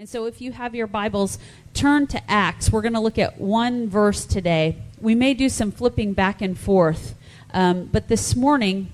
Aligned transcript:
And 0.00 0.08
so, 0.08 0.24
if 0.24 0.40
you 0.40 0.52
have 0.52 0.74
your 0.74 0.86
Bibles, 0.86 1.38
turn 1.74 2.06
to 2.06 2.30
Acts. 2.30 2.72
We're 2.72 2.80
going 2.80 2.94
to 2.94 3.00
look 3.00 3.18
at 3.18 3.38
one 3.38 3.86
verse 3.86 4.24
today. 4.24 4.78
We 4.98 5.14
may 5.14 5.34
do 5.34 5.50
some 5.50 5.70
flipping 5.70 6.14
back 6.14 6.40
and 6.40 6.58
forth. 6.58 7.14
Um, 7.52 7.84
but 7.84 8.08
this 8.08 8.34
morning, 8.34 8.90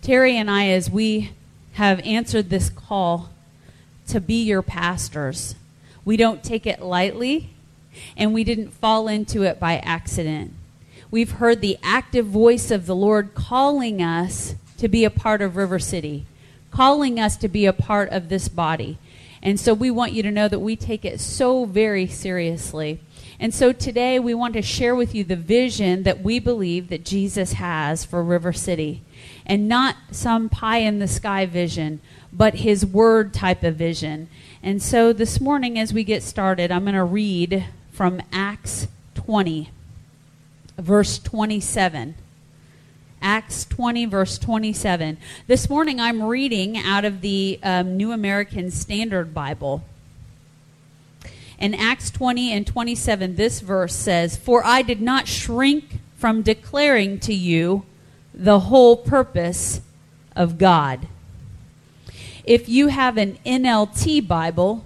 Terry 0.00 0.38
and 0.38 0.50
I, 0.50 0.68
as 0.68 0.88
we 0.88 1.32
have 1.74 2.00
answered 2.06 2.48
this 2.48 2.70
call 2.70 3.28
to 4.08 4.18
be 4.18 4.42
your 4.42 4.62
pastors, 4.62 5.56
we 6.06 6.16
don't 6.16 6.42
take 6.42 6.66
it 6.66 6.80
lightly, 6.80 7.50
and 8.16 8.32
we 8.32 8.44
didn't 8.44 8.70
fall 8.70 9.08
into 9.08 9.42
it 9.42 9.60
by 9.60 9.76
accident. 9.76 10.54
We've 11.10 11.32
heard 11.32 11.60
the 11.60 11.76
active 11.82 12.24
voice 12.24 12.70
of 12.70 12.86
the 12.86 12.96
Lord 12.96 13.34
calling 13.34 14.00
us 14.00 14.54
to 14.78 14.88
be 14.88 15.04
a 15.04 15.10
part 15.10 15.42
of 15.42 15.56
River 15.56 15.78
City, 15.78 16.24
calling 16.70 17.20
us 17.20 17.36
to 17.36 17.48
be 17.48 17.66
a 17.66 17.74
part 17.74 18.08
of 18.08 18.30
this 18.30 18.48
body. 18.48 18.96
And 19.44 19.60
so 19.60 19.74
we 19.74 19.90
want 19.90 20.12
you 20.12 20.22
to 20.22 20.30
know 20.30 20.48
that 20.48 20.60
we 20.60 20.74
take 20.74 21.04
it 21.04 21.20
so 21.20 21.66
very 21.66 22.06
seriously. 22.06 22.98
And 23.38 23.54
so 23.54 23.72
today 23.72 24.18
we 24.18 24.32
want 24.32 24.54
to 24.54 24.62
share 24.62 24.94
with 24.94 25.14
you 25.14 25.22
the 25.22 25.36
vision 25.36 26.04
that 26.04 26.22
we 26.22 26.38
believe 26.38 26.88
that 26.88 27.04
Jesus 27.04 27.52
has 27.52 28.06
for 28.06 28.22
River 28.22 28.54
City. 28.54 29.02
And 29.44 29.68
not 29.68 29.96
some 30.10 30.48
pie 30.48 30.78
in 30.78 30.98
the 30.98 31.06
sky 31.06 31.44
vision, 31.44 32.00
but 32.32 32.54
his 32.54 32.86
word 32.86 33.34
type 33.34 33.62
of 33.62 33.76
vision. 33.76 34.28
And 34.62 34.82
so 34.82 35.12
this 35.12 35.42
morning 35.42 35.78
as 35.78 35.92
we 35.92 36.04
get 36.04 36.22
started, 36.22 36.72
I'm 36.72 36.84
going 36.84 36.94
to 36.94 37.04
read 37.04 37.66
from 37.92 38.22
Acts 38.32 38.88
20, 39.14 39.70
verse 40.78 41.18
27. 41.18 42.14
Acts 43.24 43.64
20, 43.64 44.04
verse 44.04 44.36
27. 44.36 45.16
This 45.46 45.70
morning 45.70 45.98
I'm 45.98 46.22
reading 46.22 46.76
out 46.76 47.06
of 47.06 47.22
the 47.22 47.58
um, 47.62 47.96
New 47.96 48.12
American 48.12 48.70
Standard 48.70 49.32
Bible. 49.32 49.82
In 51.58 51.72
Acts 51.72 52.10
20 52.10 52.52
and 52.52 52.66
27, 52.66 53.36
this 53.36 53.60
verse 53.60 53.94
says, 53.94 54.36
For 54.36 54.62
I 54.62 54.82
did 54.82 55.00
not 55.00 55.26
shrink 55.26 56.00
from 56.16 56.42
declaring 56.42 57.18
to 57.20 57.32
you 57.32 57.86
the 58.34 58.60
whole 58.60 58.94
purpose 58.94 59.80
of 60.36 60.58
God. 60.58 61.08
If 62.44 62.68
you 62.68 62.88
have 62.88 63.16
an 63.16 63.38
NLT 63.46 64.28
Bible, 64.28 64.84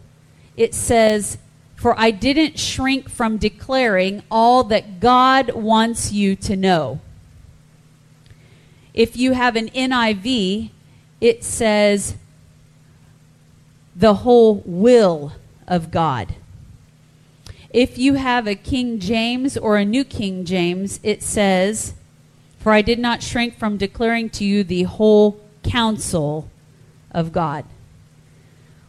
it 0.57 0.77
says, 0.77 1.39
For 1.75 1.99
I 1.99 2.13
didn't 2.13 2.57
shrink 2.57 3.09
from 3.09 3.37
declaring 3.37 4.23
all 4.31 4.63
that 4.65 5.01
God 5.01 5.55
wants 5.55 6.13
you 6.13 6.37
to 6.37 6.55
know. 6.55 7.01
If 8.99 9.17
you 9.17 9.31
have 9.31 9.55
an 9.55 9.69
NIV, 9.69 10.71
it 11.21 11.45
says 11.45 12.17
the 13.95 14.15
whole 14.15 14.61
will 14.67 15.35
of 15.69 15.93
God. 15.93 16.35
If 17.71 17.97
you 17.97 18.15
have 18.15 18.49
a 18.49 18.57
King 18.57 18.99
James 18.99 19.57
or 19.57 19.77
a 19.77 19.85
New 19.85 20.03
King 20.03 20.45
James, 20.45 20.99
it 21.05 21.23
says, 21.23 21.95
For 22.59 22.73
I 22.73 22.83
did 22.83 22.99
not 22.99 23.23
shrink 23.23 23.57
from 23.57 23.77
declaring 23.77 24.31
to 24.31 24.45
you 24.45 24.65
the 24.65 24.83
whole 24.83 25.41
counsel 25.63 26.51
of 27.13 27.31
God. 27.31 27.67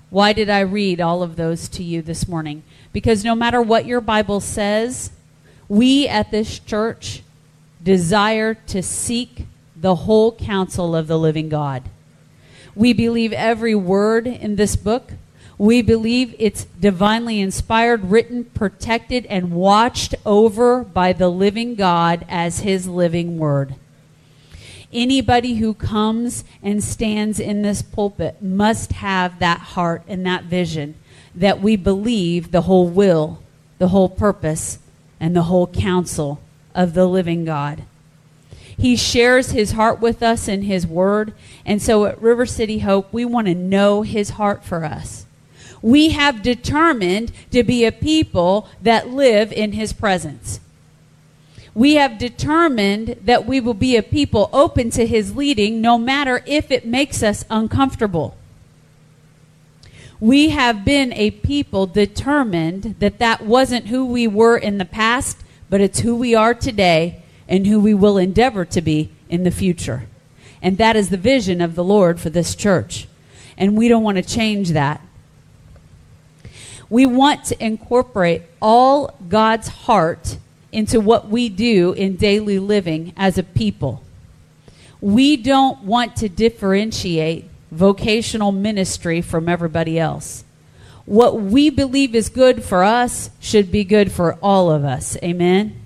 Why 0.09 0.33
did 0.33 0.49
I 0.49 0.61
read 0.61 0.99
all 0.99 1.21
of 1.21 1.35
those 1.35 1.69
to 1.69 1.83
you 1.83 2.01
this 2.01 2.27
morning? 2.27 2.63
Because 2.91 3.23
no 3.23 3.35
matter 3.35 3.61
what 3.61 3.85
your 3.85 4.01
Bible 4.01 4.39
says, 4.39 5.11
we 5.67 6.07
at 6.07 6.31
this 6.31 6.57
church 6.57 7.21
desire 7.83 8.55
to 8.55 8.81
seek 8.81 9.45
the 9.79 9.95
whole 9.95 10.31
counsel 10.33 10.95
of 10.95 11.07
the 11.07 11.17
living 11.17 11.49
God. 11.49 11.83
We 12.75 12.93
believe 12.93 13.33
every 13.33 13.75
word 13.75 14.27
in 14.27 14.55
this 14.55 14.75
book. 14.75 15.13
We 15.57 15.81
believe 15.81 16.35
it's 16.39 16.65
divinely 16.65 17.41
inspired, 17.41 18.11
written, 18.11 18.45
protected, 18.45 19.25
and 19.25 19.51
watched 19.51 20.15
over 20.25 20.83
by 20.83 21.13
the 21.13 21.29
living 21.29 21.75
God 21.75 22.25
as 22.29 22.59
his 22.59 22.87
living 22.87 23.37
word. 23.37 23.75
Anybody 24.91 25.55
who 25.55 25.73
comes 25.73 26.43
and 26.63 26.83
stands 26.83 27.39
in 27.39 27.61
this 27.61 27.81
pulpit 27.81 28.41
must 28.41 28.93
have 28.93 29.39
that 29.39 29.59
heart 29.59 30.03
and 30.07 30.25
that 30.25 30.45
vision 30.45 30.95
that 31.35 31.61
we 31.61 31.75
believe 31.75 32.51
the 32.51 32.61
whole 32.61 32.87
will, 32.87 33.43
the 33.77 33.89
whole 33.89 34.09
purpose, 34.09 34.79
and 35.19 35.35
the 35.35 35.43
whole 35.43 35.67
counsel 35.67 36.39
of 36.73 36.93
the 36.93 37.05
living 37.05 37.45
God. 37.45 37.83
He 38.79 38.95
shares 38.95 39.51
his 39.51 39.73
heart 39.73 39.99
with 39.99 40.23
us 40.23 40.47
in 40.47 40.61
his 40.61 40.87
word. 40.87 41.33
And 41.65 41.81
so 41.81 42.05
at 42.05 42.21
River 42.21 42.45
City 42.45 42.79
Hope, 42.79 43.11
we 43.11 43.25
want 43.25 43.47
to 43.47 43.53
know 43.53 44.03
his 44.03 44.31
heart 44.31 44.63
for 44.63 44.85
us. 44.85 45.25
We 45.81 46.11
have 46.11 46.41
determined 46.41 47.33
to 47.51 47.63
be 47.63 47.83
a 47.83 47.91
people 47.91 48.69
that 48.81 49.09
live 49.09 49.51
in 49.51 49.73
his 49.73 49.91
presence. 49.91 50.61
We 51.75 51.95
have 51.95 52.17
determined 52.17 53.17
that 53.25 53.45
we 53.45 53.59
will 53.59 53.73
be 53.73 53.97
a 53.97 54.03
people 54.03 54.49
open 54.53 54.91
to 54.91 55.05
his 55.05 55.35
leading 55.35 55.81
no 55.81 55.97
matter 55.97 56.41
if 56.45 56.71
it 56.71 56.85
makes 56.85 57.21
us 57.21 57.43
uncomfortable. 57.49 58.37
We 60.21 60.49
have 60.49 60.85
been 60.85 61.11
a 61.13 61.31
people 61.31 61.85
determined 61.85 62.95
that 62.99 63.19
that 63.19 63.41
wasn't 63.45 63.87
who 63.87 64.05
we 64.05 64.25
were 64.25 64.57
in 64.57 64.77
the 64.77 64.85
past, 64.85 65.37
but 65.69 65.81
it's 65.81 65.99
who 65.99 66.15
we 66.15 66.33
are 66.33 66.53
today 66.53 67.23
and 67.49 67.65
who 67.65 67.79
we 67.79 67.93
will 67.93 68.17
endeavor 68.17 68.63
to 68.63 68.79
be 68.79 69.09
in 69.27 69.43
the 69.43 69.51
future. 69.51 70.03
And 70.61 70.77
that 70.77 70.95
is 70.95 71.09
the 71.09 71.17
vision 71.17 71.59
of 71.59 71.75
the 71.75 71.83
Lord 71.83 72.19
for 72.19 72.29
this 72.29 72.55
church. 72.55 73.07
And 73.57 73.75
we 73.75 73.89
don't 73.89 74.03
want 74.03 74.17
to 74.17 74.23
change 74.23 74.69
that. 74.69 75.01
We 76.89 77.05
want 77.05 77.45
to 77.45 77.63
incorporate 77.63 78.43
all 78.61 79.15
God's 79.27 79.67
heart 79.67 80.37
into 80.71 81.01
what 81.01 81.27
we 81.27 81.49
do 81.49 81.93
in 81.93 82.15
daily 82.15 82.59
living 82.59 83.13
as 83.17 83.37
a 83.37 83.43
people. 83.43 84.03
We 85.01 85.35
don't 85.35 85.83
want 85.83 86.17
to 86.17 86.29
differentiate 86.29 87.45
vocational 87.71 88.51
ministry 88.51 89.21
from 89.21 89.49
everybody 89.49 89.97
else. 89.97 90.43
What 91.05 91.41
we 91.41 91.69
believe 91.69 92.13
is 92.13 92.29
good 92.29 92.63
for 92.63 92.83
us 92.83 93.31
should 93.39 93.71
be 93.71 93.83
good 93.83 94.11
for 94.11 94.33
all 94.43 94.69
of 94.69 94.83
us. 94.83 95.17
Amen. 95.23 95.79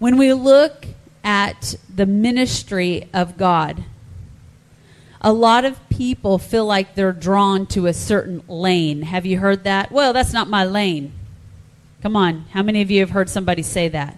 When 0.00 0.16
we 0.16 0.32
look 0.32 0.86
at 1.22 1.74
the 1.94 2.06
ministry 2.06 3.10
of 3.12 3.36
God, 3.36 3.84
a 5.20 5.30
lot 5.30 5.66
of 5.66 5.86
people 5.90 6.38
feel 6.38 6.64
like 6.64 6.94
they're 6.94 7.12
drawn 7.12 7.66
to 7.66 7.86
a 7.86 7.92
certain 7.92 8.42
lane. 8.48 9.02
Have 9.02 9.26
you 9.26 9.38
heard 9.38 9.64
that? 9.64 9.92
Well, 9.92 10.14
that's 10.14 10.32
not 10.32 10.48
my 10.48 10.64
lane. 10.64 11.12
Come 12.00 12.16
on, 12.16 12.46
how 12.52 12.62
many 12.62 12.80
of 12.80 12.90
you 12.90 13.00
have 13.00 13.10
heard 13.10 13.28
somebody 13.28 13.62
say 13.62 13.88
that? 13.88 14.16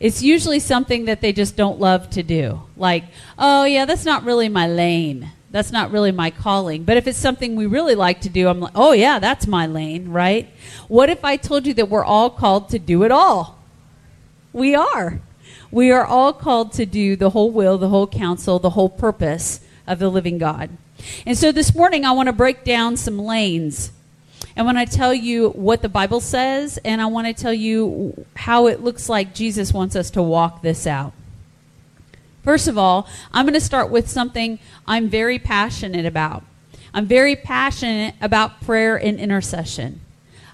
It's 0.00 0.24
usually 0.24 0.58
something 0.58 1.04
that 1.04 1.20
they 1.20 1.32
just 1.32 1.54
don't 1.54 1.78
love 1.78 2.10
to 2.10 2.24
do. 2.24 2.62
Like, 2.76 3.04
oh, 3.38 3.62
yeah, 3.62 3.84
that's 3.84 4.04
not 4.04 4.24
really 4.24 4.48
my 4.48 4.66
lane. 4.66 5.30
That's 5.52 5.70
not 5.70 5.92
really 5.92 6.10
my 6.10 6.32
calling. 6.32 6.82
But 6.82 6.96
if 6.96 7.06
it's 7.06 7.16
something 7.16 7.54
we 7.54 7.66
really 7.66 7.94
like 7.94 8.22
to 8.22 8.28
do, 8.28 8.48
I'm 8.48 8.58
like, 8.58 8.72
oh, 8.74 8.90
yeah, 8.90 9.20
that's 9.20 9.46
my 9.46 9.68
lane, 9.68 10.08
right? 10.08 10.50
What 10.88 11.10
if 11.10 11.24
I 11.24 11.36
told 11.36 11.64
you 11.68 11.74
that 11.74 11.88
we're 11.88 12.04
all 12.04 12.30
called 12.30 12.70
to 12.70 12.80
do 12.80 13.04
it 13.04 13.12
all? 13.12 13.59
We 14.52 14.74
are. 14.74 15.20
We 15.70 15.90
are 15.90 16.04
all 16.04 16.32
called 16.32 16.72
to 16.74 16.86
do 16.86 17.16
the 17.16 17.30
whole 17.30 17.50
will, 17.50 17.78
the 17.78 17.88
whole 17.88 18.06
counsel, 18.06 18.58
the 18.58 18.70
whole 18.70 18.88
purpose 18.88 19.60
of 19.86 19.98
the 19.98 20.08
living 20.08 20.38
God. 20.38 20.70
And 21.24 21.38
so 21.38 21.52
this 21.52 21.74
morning 21.74 22.04
I 22.04 22.12
want 22.12 22.26
to 22.26 22.32
break 22.32 22.64
down 22.64 22.96
some 22.96 23.18
lanes. 23.18 23.92
And 24.56 24.66
when 24.66 24.76
I 24.76 24.84
tell 24.84 25.14
you 25.14 25.50
what 25.50 25.82
the 25.82 25.88
Bible 25.88 26.20
says, 26.20 26.78
and 26.84 27.00
I 27.00 27.06
want 27.06 27.26
to 27.28 27.32
tell 27.32 27.54
you 27.54 28.26
how 28.36 28.66
it 28.66 28.82
looks 28.82 29.08
like 29.08 29.34
Jesus 29.34 29.72
wants 29.72 29.94
us 29.94 30.10
to 30.10 30.22
walk 30.22 30.62
this 30.62 30.86
out. 30.86 31.12
First 32.42 32.68
of 32.68 32.76
all, 32.76 33.06
I'm 33.32 33.44
going 33.44 33.54
to 33.54 33.60
start 33.60 33.90
with 33.90 34.08
something 34.08 34.58
I'm 34.86 35.08
very 35.08 35.38
passionate 35.38 36.06
about. 36.06 36.42
I'm 36.92 37.06
very 37.06 37.36
passionate 37.36 38.14
about 38.20 38.60
prayer 38.62 38.96
and 38.96 39.20
intercession. 39.20 40.00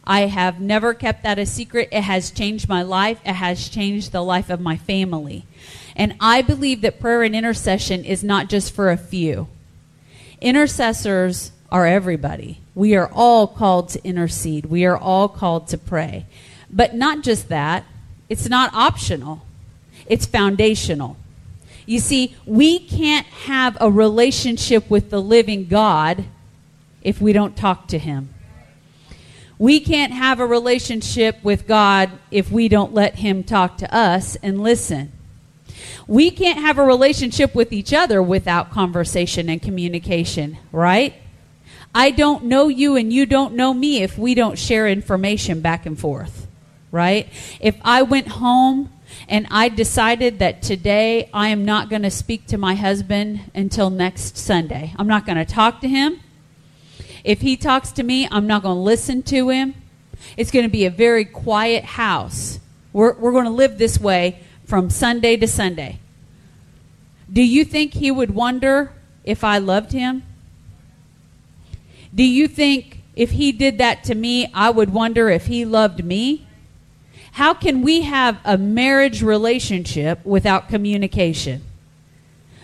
I 0.06 0.26
have 0.26 0.60
never 0.60 0.94
kept 0.94 1.24
that 1.24 1.38
a 1.38 1.46
secret. 1.46 1.88
It 1.90 2.02
has 2.02 2.30
changed 2.30 2.68
my 2.68 2.82
life. 2.82 3.20
It 3.24 3.34
has 3.34 3.68
changed 3.68 4.12
the 4.12 4.22
life 4.22 4.50
of 4.50 4.60
my 4.60 4.76
family. 4.76 5.44
And 5.96 6.14
I 6.20 6.42
believe 6.42 6.82
that 6.82 7.00
prayer 7.00 7.22
and 7.22 7.34
intercession 7.34 8.04
is 8.04 8.22
not 8.22 8.48
just 8.48 8.72
for 8.72 8.90
a 8.90 8.96
few. 8.96 9.48
Intercessors 10.40 11.50
are 11.72 11.86
everybody. 11.86 12.60
We 12.74 12.94
are 12.94 13.10
all 13.12 13.46
called 13.46 13.88
to 13.90 14.04
intercede. 14.04 14.66
We 14.66 14.84
are 14.84 14.96
all 14.96 15.28
called 15.28 15.68
to 15.68 15.78
pray. 15.78 16.26
But 16.70 16.94
not 16.94 17.22
just 17.22 17.48
that, 17.48 17.84
it's 18.28 18.48
not 18.48 18.74
optional, 18.74 19.42
it's 20.06 20.26
foundational. 20.26 21.16
You 21.86 22.00
see, 22.00 22.34
we 22.44 22.80
can't 22.80 23.26
have 23.26 23.76
a 23.80 23.90
relationship 23.90 24.90
with 24.90 25.10
the 25.10 25.22
living 25.22 25.66
God 25.66 26.24
if 27.02 27.20
we 27.20 27.32
don't 27.32 27.56
talk 27.56 27.86
to 27.88 27.98
Him. 27.98 28.30
We 29.58 29.80
can't 29.80 30.12
have 30.12 30.38
a 30.38 30.46
relationship 30.46 31.42
with 31.42 31.66
God 31.66 32.10
if 32.30 32.50
we 32.50 32.68
don't 32.68 32.92
let 32.92 33.16
Him 33.16 33.42
talk 33.42 33.78
to 33.78 33.94
us 33.94 34.36
and 34.36 34.62
listen. 34.62 35.12
We 36.06 36.30
can't 36.30 36.60
have 36.60 36.78
a 36.78 36.84
relationship 36.84 37.54
with 37.54 37.72
each 37.72 37.92
other 37.92 38.22
without 38.22 38.70
conversation 38.70 39.48
and 39.48 39.60
communication, 39.60 40.58
right? 40.72 41.14
I 41.94 42.10
don't 42.10 42.44
know 42.44 42.68
you 42.68 42.96
and 42.96 43.12
you 43.12 43.24
don't 43.24 43.54
know 43.54 43.72
me 43.72 44.02
if 44.02 44.18
we 44.18 44.34
don't 44.34 44.58
share 44.58 44.86
information 44.86 45.60
back 45.62 45.86
and 45.86 45.98
forth, 45.98 46.46
right? 46.92 47.28
If 47.58 47.76
I 47.82 48.02
went 48.02 48.28
home 48.28 48.92
and 49.28 49.46
I 49.50 49.70
decided 49.70 50.38
that 50.40 50.62
today 50.62 51.30
I 51.32 51.48
am 51.48 51.64
not 51.64 51.88
going 51.88 52.02
to 52.02 52.10
speak 52.10 52.46
to 52.48 52.58
my 52.58 52.74
husband 52.74 53.50
until 53.54 53.88
next 53.88 54.36
Sunday, 54.36 54.92
I'm 54.98 55.06
not 55.06 55.24
going 55.24 55.38
to 55.38 55.44
talk 55.44 55.80
to 55.80 55.88
him. 55.88 56.20
If 57.26 57.40
he 57.40 57.56
talks 57.56 57.90
to 57.92 58.04
me, 58.04 58.28
I'm 58.30 58.46
not 58.46 58.62
going 58.62 58.76
to 58.76 58.80
listen 58.80 59.20
to 59.24 59.48
him. 59.48 59.74
It's 60.36 60.52
going 60.52 60.64
to 60.64 60.70
be 60.70 60.84
a 60.86 60.90
very 60.90 61.24
quiet 61.24 61.82
house. 61.82 62.60
We're, 62.92 63.14
we're 63.14 63.32
going 63.32 63.46
to 63.46 63.50
live 63.50 63.78
this 63.78 63.98
way 63.98 64.38
from 64.64 64.90
Sunday 64.90 65.36
to 65.38 65.48
Sunday. 65.48 65.98
Do 67.30 67.42
you 67.42 67.64
think 67.64 67.94
he 67.94 68.12
would 68.12 68.30
wonder 68.30 68.92
if 69.24 69.42
I 69.42 69.58
loved 69.58 69.90
him? 69.90 70.22
Do 72.14 72.22
you 72.22 72.46
think 72.46 73.00
if 73.16 73.32
he 73.32 73.50
did 73.50 73.78
that 73.78 74.04
to 74.04 74.14
me, 74.14 74.48
I 74.54 74.70
would 74.70 74.92
wonder 74.92 75.28
if 75.28 75.46
he 75.46 75.64
loved 75.64 76.04
me? 76.04 76.46
How 77.32 77.54
can 77.54 77.82
we 77.82 78.02
have 78.02 78.38
a 78.44 78.56
marriage 78.56 79.20
relationship 79.20 80.24
without 80.24 80.68
communication? 80.68 81.64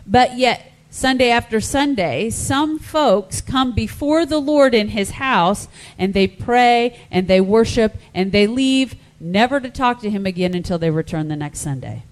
But 0.06 0.38
yet, 0.38 0.71
Sunday 0.94 1.30
after 1.30 1.58
Sunday, 1.58 2.28
some 2.28 2.78
folks 2.78 3.40
come 3.40 3.72
before 3.72 4.26
the 4.26 4.38
Lord 4.38 4.74
in 4.74 4.88
his 4.88 5.12
house 5.12 5.66
and 5.96 6.12
they 6.12 6.26
pray 6.26 7.00
and 7.10 7.26
they 7.26 7.40
worship 7.40 7.96
and 8.12 8.30
they 8.30 8.46
leave 8.46 8.94
never 9.18 9.58
to 9.58 9.70
talk 9.70 10.02
to 10.02 10.10
him 10.10 10.26
again 10.26 10.54
until 10.54 10.78
they 10.78 10.90
return 10.90 11.28
the 11.28 11.34
next 11.34 11.60
Sunday. 11.60 12.02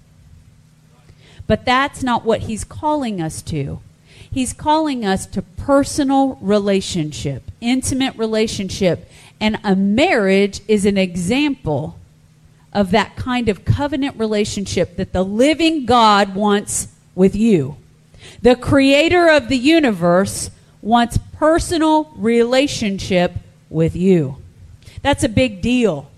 But 1.46 1.66
that's 1.66 2.02
not 2.02 2.24
what 2.24 2.42
he's 2.42 2.64
calling 2.64 3.20
us 3.20 3.42
to. 3.42 3.80
He's 4.32 4.54
calling 4.54 5.04
us 5.04 5.26
to 5.26 5.42
personal 5.42 6.38
relationship, 6.40 7.50
intimate 7.60 8.16
relationship. 8.16 9.10
And 9.38 9.58
a 9.62 9.76
marriage 9.76 10.62
is 10.68 10.86
an 10.86 10.96
example 10.96 11.98
of 12.72 12.92
that 12.92 13.14
kind 13.14 13.50
of 13.50 13.66
covenant 13.66 14.18
relationship 14.18 14.96
that 14.96 15.12
the 15.12 15.22
living 15.22 15.84
God 15.84 16.34
wants 16.34 16.88
with 17.14 17.36
you. 17.36 17.76
The 18.42 18.56
creator 18.56 19.28
of 19.28 19.48
the 19.48 19.56
universe 19.56 20.50
wants 20.82 21.18
personal 21.34 22.12
relationship 22.16 23.32
with 23.68 23.94
you. 23.94 24.36
That's 25.02 25.24
a 25.24 25.28
big 25.28 25.60
deal. 25.60 26.10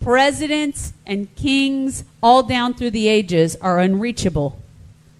Presidents 0.00 0.92
and 1.06 1.34
kings 1.36 2.04
all 2.22 2.42
down 2.42 2.74
through 2.74 2.90
the 2.90 3.08
ages 3.08 3.56
are 3.56 3.78
unreachable. 3.78 4.58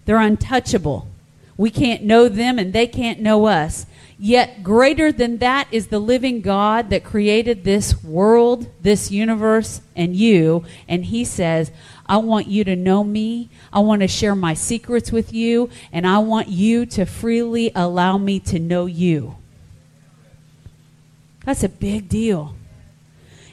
They're 0.05 0.17
untouchable. 0.17 1.09
We 1.57 1.71
can't 1.71 2.03
know 2.03 2.29
them 2.29 2.59
and 2.59 2.73
they 2.73 2.87
can't 2.87 3.21
know 3.21 3.47
us. 3.47 3.87
Yet 4.19 4.63
greater 4.63 5.11
than 5.11 5.39
that 5.39 5.67
is 5.73 5.89
the 5.89 5.99
living 5.99 6.43
God 6.43 6.91
that 6.91 7.03
created 7.03 7.65
this 7.65 8.05
world, 8.05 8.69
this 8.81 9.11
universe, 9.11 9.81
and 9.97 10.15
you. 10.15 10.65
And 10.89 11.07
He 11.07 11.25
says, 11.25 11.73
I 12.07 12.19
want 12.19 12.47
you 12.47 12.65
to 12.65 12.77
know 12.77 13.05
me. 13.05 13.49
I 13.73 13.81
want 13.81 14.03
to 14.03 14.09
share 14.09 14.35
my 14.35 14.55
secrets 14.55 15.13
with 15.13 15.33
you. 15.33 15.71
And 15.93 16.07
I 16.07 16.19
want 16.19 16.49
you 16.49 16.87
to 16.87 17.07
freely 17.07 17.71
allow 17.75 18.19
me 18.19 18.41
to 18.41 18.59
know 18.59 18.87
you. 18.87 19.37
That's 21.45 21.65
a 21.65 21.69
big 21.69 22.09
deal. 22.09 22.55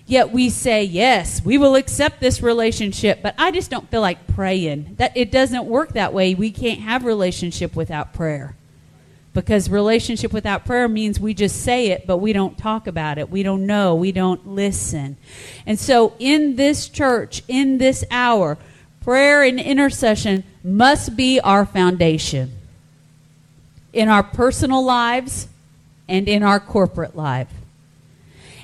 Yet 0.06 0.32
we 0.32 0.50
say, 0.50 0.84
yes, 0.84 1.46
we 1.46 1.60
will 1.60 1.76
accept 1.76 2.20
this 2.20 2.42
relationship, 2.42 3.22
but 3.22 3.36
I 3.38 3.52
just 3.52 3.70
don't 3.70 3.90
feel 3.92 4.02
like 4.02 4.26
praying. 4.28 4.96
That 4.98 5.16
it 5.16 5.32
doesn't 5.32 5.66
work 5.66 5.94
that 5.94 6.14
way. 6.14 6.34
We 6.34 6.50
can't 6.50 6.80
have 6.80 7.06
relationship 7.06 7.76
without 7.76 8.14
prayer. 8.14 8.56
Because 9.34 9.70
relationship 9.70 10.34
without 10.34 10.66
prayer 10.66 10.88
means 10.88 11.20
we 11.20 11.34
just 11.34 11.62
say 11.62 11.88
it, 11.88 12.08
but 12.08 12.18
we 12.18 12.34
don't 12.34 12.58
talk 12.58 12.88
about 12.88 13.18
it. 13.18 13.30
We 13.30 13.44
don't 13.44 13.68
know. 13.68 13.94
We 13.94 14.12
don't 14.12 14.48
listen. 14.48 15.18
And 15.66 15.80
so 15.80 16.14
in 16.18 16.56
this 16.56 16.90
church, 16.90 17.44
in 17.48 17.78
this 17.78 18.04
hour, 18.10 18.58
prayer 19.02 19.44
and 19.44 19.60
intercession 19.60 20.44
must 20.64 21.16
be 21.16 21.40
our 21.40 21.66
foundation 21.66 22.52
in 23.94 24.10
our 24.10 24.24
personal 24.24 24.84
lives 24.84 25.48
and 26.08 26.28
in 26.28 26.44
our 26.44 26.60
corporate 26.60 27.16
life. 27.16 27.50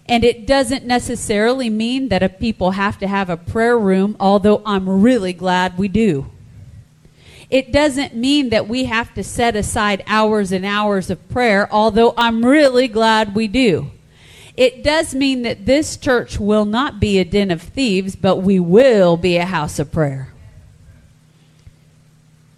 And 0.08 0.24
it 0.24 0.46
doesn't 0.46 0.86
necessarily 0.86 1.70
mean 1.70 2.10
that 2.10 2.22
a 2.22 2.30
people 2.30 2.72
have 2.72 3.00
to 3.00 3.08
have 3.08 3.30
a 3.30 3.38
prayer 3.38 3.78
room, 3.78 4.16
although 4.20 4.62
I'm 4.66 5.02
really 5.02 5.34
glad 5.34 5.78
we 5.78 5.88
do. 5.88 6.30
It 7.50 7.72
doesn't 7.72 8.16
mean 8.16 8.50
that 8.50 8.68
we 8.68 8.86
have 8.86 9.14
to 9.14 9.24
set 9.24 9.56
aside 9.56 10.04
hours 10.08 10.52
and 10.52 10.66
hours 10.66 11.10
of 11.10 11.30
prayer, 11.30 11.72
although 11.72 12.14
I'm 12.18 12.46
really 12.46 12.88
glad 12.88 13.36
we 13.36 13.48
do. 13.48 13.92
It 14.58 14.84
does 14.84 15.14
mean 15.14 15.42
that 15.44 15.66
this 15.66 15.98
church 15.98 16.40
will 16.40 16.66
not 16.66 17.00
be 17.00 17.20
a 17.20 17.26
den 17.26 17.52
of 17.52 17.62
thieves, 17.62 18.16
but 18.16 18.38
we 18.38 18.60
will 18.60 19.18
be 19.18 19.36
a 19.38 19.46
house 19.46 19.80
of 19.80 19.92
prayer. 19.92 20.30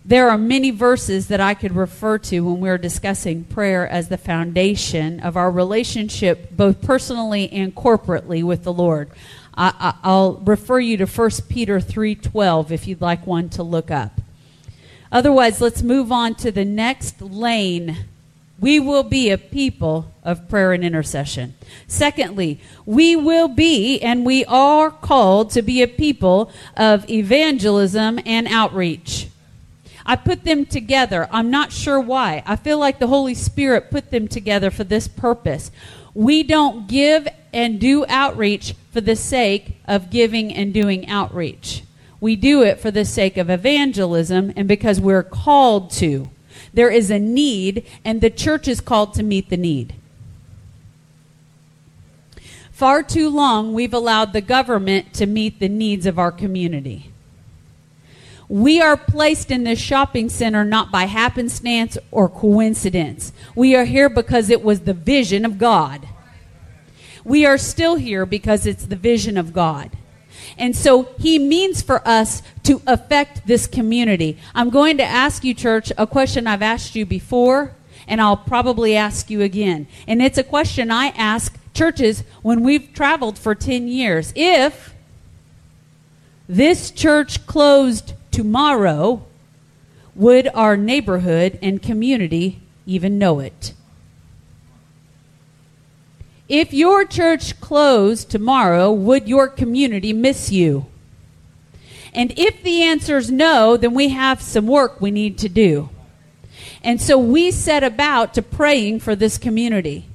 There 0.06 0.30
are 0.30 0.38
many 0.38 0.72
verses 0.72 1.28
that 1.28 1.42
I 1.42 1.54
could 1.54 1.76
refer 1.76 2.18
to 2.20 2.40
when 2.40 2.62
we're 2.62 2.78
discussing 2.78 3.44
prayer 3.44 3.86
as 3.86 4.08
the 4.08 4.18
foundation 4.18 5.20
of 5.20 5.36
our 5.36 5.52
relationship, 5.52 6.56
both 6.56 6.82
personally 6.82 7.52
and 7.52 7.76
corporately, 7.76 8.42
with 8.42 8.64
the 8.64 8.72
Lord. 8.72 9.10
I, 9.54 9.96
will 10.06 10.42
refer 10.46 10.80
you 10.80 10.96
to 10.98 11.06
1 11.06 11.50
Peter 11.50 11.82
3:12 11.82 12.72
if 12.72 12.88
you'd 12.88 13.02
like 13.02 13.28
one 13.28 13.50
to 13.50 13.64
look 13.64 13.92
up. 13.92 14.17
Otherwise, 15.12 15.62
let's 15.62 15.82
move 15.82 16.12
on 16.12 16.36
to 16.36 16.52
the 16.52 16.66
next 16.66 17.22
lane. 17.22 18.06
We 18.60 18.80
will 18.80 19.04
be 19.04 19.30
a 19.30 19.38
people 19.38 20.12
of 20.24 20.50
prayer 20.50 20.74
and 20.74 20.84
intercession. 20.84 21.54
Secondly, 21.88 22.60
we 22.86 23.16
will 23.16 23.48
be 23.48 24.00
and 24.02 24.26
we 24.26 24.44
are 24.46 24.90
called 24.90 25.52
to 25.52 25.62
be 25.62 25.82
a 25.82 25.88
people 25.88 26.52
of 26.76 27.10
evangelism 27.10 28.20
and 28.26 28.48
outreach. 28.48 29.28
I 30.06 30.16
put 30.16 30.46
them 30.46 30.66
together. 30.66 31.28
I'm 31.32 31.52
not 31.52 31.72
sure 31.72 32.00
why. 32.00 32.42
I 32.46 32.56
feel 32.56 32.80
like 32.80 32.98
the 32.98 33.08
Holy 33.08 33.34
Spirit 33.34 33.92
put 33.92 34.10
them 34.10 34.28
together 34.28 34.72
for 34.72 34.86
this 34.86 35.08
purpose. 35.08 35.70
We 36.14 36.44
don't 36.44 36.88
give 36.88 37.28
and 37.54 37.80
do 37.80 38.06
outreach 38.08 38.74
for 38.92 39.02
the 39.02 39.16
sake 39.16 39.82
of 39.86 40.10
giving 40.10 40.54
and 40.54 40.74
doing 40.74 41.08
outreach. 41.10 41.84
We 42.20 42.36
do 42.36 42.64
it 42.64 42.80
for 42.80 42.92
the 42.92 43.06
sake 43.06 43.38
of 43.38 43.50
evangelism 43.50 44.54
and 44.56 44.68
because 44.68 45.00
we're 45.00 45.24
called 45.24 45.92
to. 45.92 46.30
There 46.74 46.90
is 46.90 47.12
a 47.12 47.20
need, 47.20 47.86
and 48.04 48.20
the 48.20 48.30
church 48.30 48.68
is 48.68 48.82
called 48.82 49.14
to 49.14 49.24
meet 49.24 49.50
the 49.50 49.58
need. 49.58 49.94
Far 52.72 53.02
too 53.02 53.30
long, 53.30 53.74
we've 53.74 53.94
allowed 53.94 54.34
the 54.34 54.42
government 54.42 55.14
to 55.16 55.26
meet 55.26 55.60
the 55.60 55.70
needs 55.70 56.06
of 56.06 56.20
our 56.20 56.32
community. 56.32 57.12
We 58.50 58.80
are 58.80 58.96
placed 58.96 59.52
in 59.52 59.64
this 59.64 59.80
shopping 59.80 60.30
center 60.30 60.64
not 60.64 60.92
by 60.92 61.06
happenstance 61.06 61.98
or 62.12 62.30
coincidence. 62.30 63.34
We 63.56 63.76
are 63.76 63.86
here 63.86 64.10
because 64.10 64.50
it 64.50 64.64
was 64.64 64.82
the 64.82 64.94
vision 64.94 65.44
of 65.44 65.58
God. 65.58 66.08
We 67.24 67.46
are 67.46 67.58
still 67.58 67.96
here 67.96 68.26
because 68.26 68.66
it's 68.66 68.86
the 68.86 68.96
vision 68.96 69.38
of 69.38 69.52
God. 69.52 69.92
And 70.58 70.76
so 70.76 71.10
he 71.20 71.40
means 71.40 71.82
for 71.82 72.08
us 72.08 72.42
to 72.64 72.82
affect 72.88 73.48
this 73.48 73.68
community. 73.68 74.38
I'm 74.54 74.70
going 74.70 74.98
to 74.98 75.04
ask 75.04 75.44
you, 75.44 75.54
church, 75.54 75.92
a 75.98 76.08
question 76.08 76.48
I've 76.48 76.62
asked 76.62 76.96
you 76.96 77.06
before, 77.06 77.76
and 78.08 78.22
I'll 78.22 78.38
probably 78.38 78.96
ask 78.96 79.30
you 79.30 79.42
again. 79.42 79.88
And 80.08 80.22
it's 80.22 80.38
a 80.38 80.44
question 80.44 80.92
I 80.92 81.08
ask 81.10 81.58
churches 81.74 82.24
when 82.42 82.64
we've 82.64 82.94
traveled 82.94 83.38
for 83.38 83.54
10 83.54 83.88
years. 83.88 84.34
If 84.36 84.94
this 86.48 86.92
church 86.92 87.46
closed 87.46 88.14
tomorrow, 88.32 89.26
would 90.16 90.48
our 90.54 90.76
neighborhood 90.76 91.60
and 91.62 91.82
community 91.82 92.62
even 92.86 93.20
know 93.20 93.40
it? 93.40 93.74
If 96.48 96.74
your 96.74 97.06
church 97.06 97.60
closed 97.60 98.30
tomorrow, 98.30 98.92
would 98.92 99.28
your 99.28 99.48
community 99.48 100.14
miss 100.14 100.52
you? 100.52 100.86
And 102.14 102.34
if 102.38 102.64
the 102.64 102.84
answer 102.84 103.18
is 103.18 103.30
no, 103.30 103.78
then 103.78 103.94
we 103.94 104.10
have 104.10 104.42
some 104.42 104.68
work 104.68 105.02
we 105.02 105.12
need 105.12 105.38
to 105.40 105.50
do. 105.50 105.90
And 106.84 107.02
so 107.02 107.18
we 107.18 107.52
set 107.52 107.84
about 107.84 108.34
to 108.36 108.42
praying 108.42 109.02
for 109.02 109.16
this 109.16 109.38
community 109.38 110.08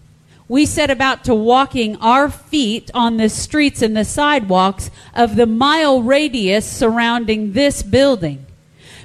we 0.53 0.67
set 0.67 0.91
about 0.91 1.25
to 1.25 1.35
walking 1.35 1.97
our 1.97 2.29
feet 2.29 2.91
on 2.93 3.17
the 3.17 3.31
streets 3.31 3.81
and 3.81 3.97
the 3.97 4.05
sidewalks 4.05 4.91
of 5.15 5.35
the 5.35 5.47
mile 5.47 6.03
radius 6.03 6.71
surrounding 6.71 7.55
this 7.55 7.83
building. 7.83 8.45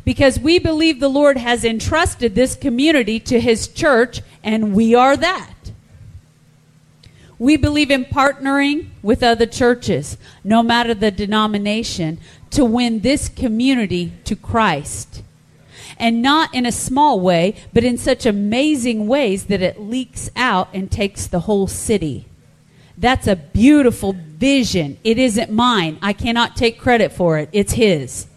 Because 0.04 0.38
we 0.38 0.60
believe 0.60 1.00
the 1.00 1.08
Lord 1.08 1.38
has 1.38 1.64
entrusted 1.64 2.36
this 2.36 2.54
community 2.54 3.18
to 3.22 3.40
His 3.40 3.70
church, 3.70 4.22
and 4.44 4.74
we 4.74 4.94
are 4.94 5.16
that. 5.16 5.54
We 7.40 7.56
believe 7.56 7.92
in 7.92 8.06
partnering 8.06 8.88
with 9.04 9.22
other 9.22 9.46
churches, 9.46 10.18
no 10.44 10.64
matter 10.64 10.94
the 10.94 11.12
denomination, 11.12 12.20
to 12.52 12.66
win 12.66 13.02
this 13.02 13.30
community 13.30 14.14
to 14.26 14.36
Christ. 14.36 15.22
And 16.00 16.22
not 16.22 16.54
in 16.54 16.66
a 16.66 16.72
small 16.72 17.20
way, 17.20 17.56
but 17.74 17.84
in 17.84 17.98
such 17.98 18.26
amazing 18.26 19.08
ways 19.08 19.46
that 19.46 19.62
it 19.62 19.80
leaks 19.80 20.30
out 20.36 20.70
and 20.74 20.92
takes 20.92 21.28
the 21.28 21.42
whole 21.42 21.68
city. 21.68 22.26
That's 22.98 23.28
a 23.28 23.36
beautiful 23.36 24.14
vision. 24.14 24.98
It 25.04 25.20
isn't 25.20 25.52
mine. 25.52 26.00
I 26.02 26.14
cannot 26.14 26.56
take 26.56 26.80
credit 26.80 27.12
for 27.12 27.38
it, 27.38 27.50
it's 27.52 27.74
His. 27.74 28.28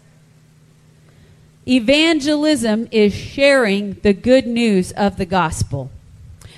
Evangelism 1.67 2.87
is 2.91 3.13
sharing 3.13 3.93
the 4.01 4.13
good 4.13 4.47
news 4.47 4.91
of 4.93 5.17
the 5.17 5.25
gospel. 5.25 5.91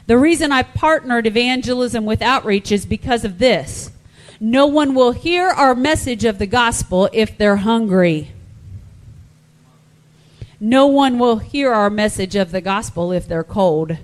The 0.05 0.17
reason 0.17 0.51
I 0.51 0.63
partnered 0.63 1.27
evangelism 1.27 2.05
with 2.05 2.21
outreach 2.21 2.71
is 2.71 2.85
because 2.85 3.23
of 3.23 3.39
this. 3.39 3.91
No 4.39 4.67
one 4.67 4.93
will 4.93 5.13
hear 5.13 5.47
our 5.47 5.73
message 5.73 6.25
of 6.25 6.39
the 6.39 6.47
gospel 6.47 7.09
if 7.13 7.37
they're 7.37 7.57
hungry. 7.57 8.31
No 10.59 10.87
one 10.87 11.19
will 11.19 11.37
hear 11.37 11.71
our 11.71 11.89
message 11.89 12.35
of 12.35 12.51
the 12.51 12.61
gospel 12.61 13.11
if 13.11 13.27
they're 13.27 13.43
cold. 13.43 13.97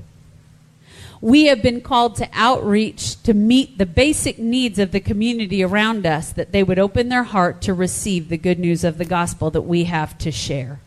We 1.21 1.45
have 1.47 1.61
been 1.61 1.81
called 1.81 2.15
to 2.17 2.29
outreach 2.31 3.21
to 3.23 3.33
meet 3.33 3.77
the 3.77 3.85
basic 3.85 4.39
needs 4.39 4.79
of 4.79 4.91
the 4.91 5.01
community 5.01 5.61
around 5.63 6.05
us, 6.05 6.31
that 6.31 6.53
they 6.53 6.63
would 6.63 6.79
open 6.79 7.09
their 7.09 7.23
heart 7.23 7.61
to 7.63 7.73
receive 7.73 8.29
the 8.29 8.37
good 8.37 8.59
news 8.59 8.85
of 8.85 8.97
the 8.97 9.05
gospel 9.05 9.51
that 9.51 9.63
we 9.63 9.85
have 9.85 10.17
to 10.19 10.31
share. 10.31 10.79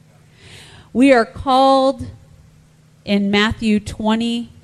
We 0.94 1.12
are 1.12 1.26
called 1.26 2.06
in 3.04 3.30
Matthew 3.30 3.78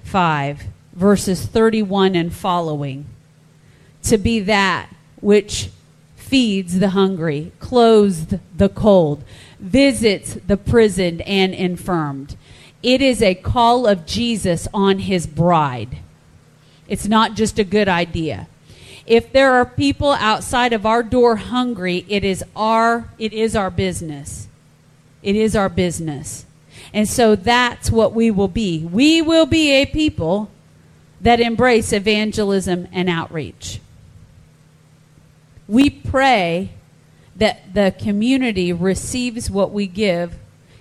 25, 0.08 0.64
verses 0.94 1.44
31 1.44 2.14
and 2.14 2.32
following, 2.32 3.04
to 4.02 4.16
be 4.16 4.40
that 4.40 4.88
which 5.20 5.68
feeds 6.16 6.78
the 6.78 6.90
hungry, 6.90 7.52
clothes 7.60 8.28
the 8.56 8.70
cold, 8.70 9.22
visits 9.60 10.38
the 10.46 10.56
prisoned 10.56 11.20
and 11.22 11.52
infirmed. 11.52 12.36
It 12.82 13.02
is 13.02 13.20
a 13.20 13.34
call 13.34 13.86
of 13.86 14.06
Jesus 14.06 14.66
on 14.72 15.00
his 15.00 15.26
bride. 15.26 15.98
It's 16.88 17.06
not 17.06 17.34
just 17.34 17.58
a 17.58 17.64
good 17.64 17.88
idea. 17.88 18.48
If 19.04 19.30
there 19.30 19.52
are 19.52 19.66
people 19.66 20.12
outside 20.12 20.72
of 20.72 20.86
our 20.86 21.02
door 21.02 21.36
hungry, 21.36 22.06
it 22.08 22.24
is 22.24 22.42
our 22.56 23.10
it 23.18 23.34
is 23.34 23.54
our 23.54 23.70
business. 23.70 24.48
It 25.22 25.36
is 25.36 25.54
our 25.54 25.68
business. 25.68 26.46
And 26.92 27.09
so 27.09 27.37
that's 27.37 27.90
what 27.90 28.14
we 28.14 28.30
will 28.30 28.49
be. 28.49 28.85
We 28.85 29.23
will 29.23 29.47
be 29.47 29.71
a 29.73 29.87
people 29.87 30.50
that 31.21 31.40
embrace 31.40 31.92
evangelism 31.92 32.88
and 32.92 33.09
outreach. 33.09 33.80
We 35.66 35.90
pray 35.90 36.71
that 37.37 37.75
the 37.75 37.95
community 37.99 38.73
receives 38.73 39.50
what 39.50 39.71
we 39.71 39.87
give 39.87 40.37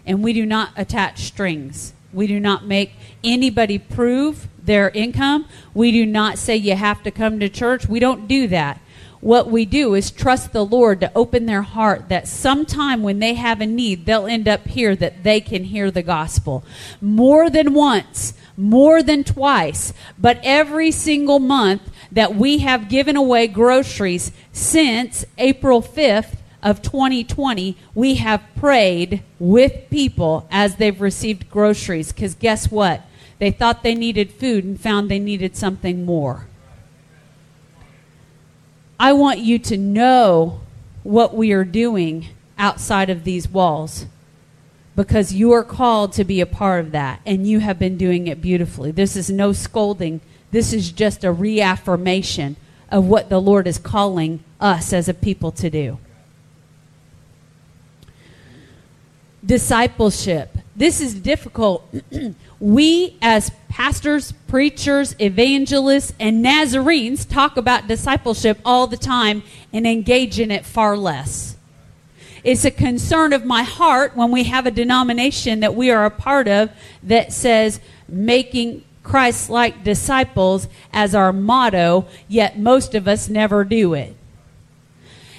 and 0.05 0.23
we 0.23 0.33
do 0.33 0.45
not 0.45 0.71
attach 0.77 1.23
strings. 1.23 1.93
We 2.13 2.27
do 2.27 2.39
not 2.39 2.65
make 2.65 2.93
anybody 3.23 3.77
prove 3.77 4.47
their 4.63 4.89
income. 4.89 5.47
We 5.73 5.91
do 5.91 6.05
not 6.05 6.37
say 6.37 6.55
you 6.55 6.75
have 6.75 7.03
to 7.03 7.11
come 7.11 7.39
to 7.41 7.49
church. 7.49 7.87
We 7.87 7.99
don't 7.99 8.27
do 8.27 8.47
that. 8.47 8.81
What 9.21 9.49
we 9.49 9.65
do 9.65 9.93
is 9.93 10.11
trust 10.11 10.53
the 10.53 10.65
Lord 10.65 10.99
to 11.01 11.11
open 11.15 11.45
their 11.45 11.63
heart 11.63 12.09
that 12.09 12.27
sometime 12.27 13.03
when 13.03 13.19
they 13.19 13.33
have 13.33 13.61
a 13.61 13.65
need, 13.65 14.05
they'll 14.05 14.27
end 14.27 14.47
up 14.47 14.67
here 14.67 14.95
that 14.95 15.23
they 15.23 15.41
can 15.41 15.65
hear 15.65 15.89
the 15.89 16.03
gospel. 16.03 16.63
More 17.01 17.49
than 17.49 17.73
once, 17.73 18.33
more 18.55 19.01
than 19.01 19.23
twice, 19.23 19.93
but 20.17 20.39
every 20.43 20.91
single 20.91 21.39
month 21.39 21.81
that 22.11 22.35
we 22.35 22.59
have 22.59 22.89
given 22.89 23.15
away 23.15 23.47
groceries 23.47 24.31
since 24.51 25.25
April 25.37 25.81
5th, 25.81 26.37
of 26.63 26.81
2020, 26.81 27.77
we 27.93 28.15
have 28.15 28.43
prayed 28.55 29.23
with 29.39 29.89
people 29.89 30.47
as 30.51 30.75
they've 30.75 30.99
received 30.99 31.49
groceries. 31.49 32.11
Because 32.11 32.35
guess 32.35 32.71
what? 32.71 33.03
They 33.39 33.51
thought 33.51 33.83
they 33.83 33.95
needed 33.95 34.31
food 34.31 34.63
and 34.63 34.79
found 34.79 35.09
they 35.09 35.19
needed 35.19 35.55
something 35.55 36.03
more. 36.03 36.47
I 38.99 39.13
want 39.13 39.39
you 39.39 39.59
to 39.59 39.77
know 39.77 40.61
what 41.03 41.35
we 41.35 41.51
are 41.51 41.63
doing 41.63 42.27
outside 42.57 43.09
of 43.09 43.23
these 43.23 43.47
walls 43.47 44.05
because 44.95 45.33
you 45.33 45.51
are 45.51 45.63
called 45.63 46.13
to 46.13 46.23
be 46.23 46.41
a 46.41 46.45
part 46.45 46.79
of 46.79 46.91
that 46.91 47.21
and 47.25 47.47
you 47.47 47.59
have 47.59 47.77
been 47.77 47.97
doing 47.97 48.27
it 48.27 48.41
beautifully. 48.41 48.91
This 48.91 49.15
is 49.15 49.29
no 49.29 49.53
scolding, 49.53 50.21
this 50.51 50.73
is 50.73 50.91
just 50.91 51.23
a 51.23 51.31
reaffirmation 51.31 52.55
of 52.89 53.05
what 53.05 53.29
the 53.29 53.39
Lord 53.39 53.67
is 53.67 53.77
calling 53.77 54.43
us 54.59 54.91
as 54.93 55.07
a 55.07 55.13
people 55.13 55.51
to 55.51 55.69
do. 55.69 55.99
discipleship. 59.47 60.56
This 60.77 61.01
is 61.01 61.15
difficult. 61.15 61.91
we, 62.59 63.17
as 63.19 63.51
pastors, 63.67 64.31
preachers, 64.47 65.15
evangelists, 65.19 66.13
and 66.19 66.43
Nazarenes, 66.43 67.25
talk 67.25 67.57
about 67.57 67.87
discipleship 67.87 68.59
all 68.63 68.85
the 68.85 68.95
time 68.95 69.41
and 69.73 69.87
engage 69.87 70.39
in 70.39 70.51
it 70.51 70.67
far 70.67 70.95
less. 70.95 71.57
It's 72.43 72.63
a 72.63 72.69
concern 72.69 73.33
of 73.33 73.43
my 73.43 73.63
heart 73.63 74.15
when 74.15 74.31
we 74.31 74.43
have 74.43 74.67
a 74.67 74.71
denomination 74.71 75.61
that 75.61 75.73
we 75.73 75.89
are 75.89 76.05
a 76.05 76.11
part 76.11 76.47
of 76.47 76.69
that 77.01 77.33
says 77.33 77.79
making 78.07 78.83
Christ 79.01 79.49
like 79.49 79.83
disciples 79.83 80.67
as 80.93 81.15
our 81.15 81.33
motto, 81.33 82.05
yet 82.27 82.59
most 82.59 82.93
of 82.93 83.07
us 83.07 83.29
never 83.29 83.63
do 83.63 83.95
it. 83.95 84.15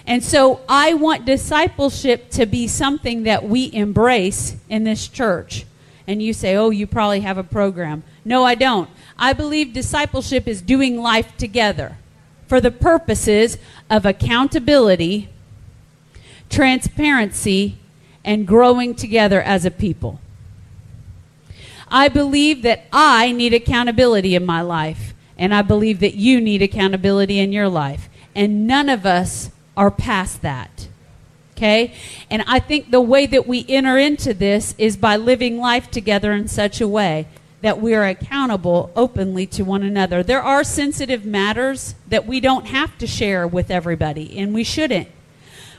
And 0.09 0.25
so 0.25 0.63
I 0.71 0.95
want 0.95 1.27
discipleship 1.27 2.31
to 2.31 2.47
be 2.47 2.67
something 2.67 3.25
that 3.25 3.45
we 3.45 3.71
embrace 3.75 4.57
in 4.71 4.85
this 4.85 5.07
church. 5.07 5.67
And 6.07 6.23
you 6.23 6.33
say, 6.33 6.57
oh, 6.57 6.71
you 6.71 6.87
probably 6.87 7.21
have 7.21 7.37
a 7.37 7.45
program. 7.45 8.03
No, 8.25 8.43
I 8.43 8.55
don't. 8.55 8.89
I 9.19 9.35
believe 9.35 9.75
discipleship 9.75 10.49
is 10.49 10.63
doing 10.63 10.97
life 10.97 11.37
together 11.37 11.99
for 12.47 12.59
the 12.59 12.71
purposes 12.71 13.59
of 13.91 14.07
accountability, 14.07 15.29
transparency, 16.49 17.77
and 18.25 18.47
growing 18.47 18.95
together 18.95 19.43
as 19.43 19.67
a 19.67 19.71
people. 19.71 20.21
I 21.91 22.09
believe 22.09 22.63
that 22.63 22.87
I 22.95 23.31
need 23.33 23.53
accountability 23.53 24.35
in 24.35 24.47
my 24.47 24.63
life, 24.63 25.13
and 25.37 25.55
I 25.55 25.61
believe 25.61 26.01
that 26.01 26.15
you 26.15 26.41
need 26.41 26.63
accountability 26.63 27.39
in 27.39 27.53
your 27.53 27.69
life. 27.69 28.09
And 28.35 28.67
none 28.67 28.89
of 28.89 29.05
us 29.05 29.51
are 29.79 29.91
past 29.91 30.43
that. 30.43 30.89
Okay? 31.57 31.95
And 32.29 32.43
I 32.47 32.59
think 32.59 32.91
the 32.91 33.01
way 33.01 33.27
that 33.27 33.47
we 33.47 33.65
enter 33.69 33.97
into 33.97 34.35
this 34.35 34.75
is 34.77 34.97
by 34.97 35.17
living 35.17 35.59
life 35.59 35.91
together 35.91 36.33
in 36.33 36.49
such 36.49 36.81
a 36.81 36.89
way 36.89 37.27
that 37.63 37.81
we 37.81 37.95
are 37.95 38.05
accountable 38.05 38.93
openly 38.95 39.47
to 39.47 39.65
one 39.65 39.83
another. 39.83 40.23
There 40.23 40.43
are 40.43 40.63
sensitive 40.63 41.25
matters 41.25 41.95
that 42.09 42.27
we 42.27 42.41
don't 42.41 42.67
have 42.67 42.97
to 42.99 43.07
share 43.07 43.47
with 43.47 43.71
everybody, 43.71 44.39
and 44.39 44.55
we 44.55 44.63
shouldn't. 44.63 45.09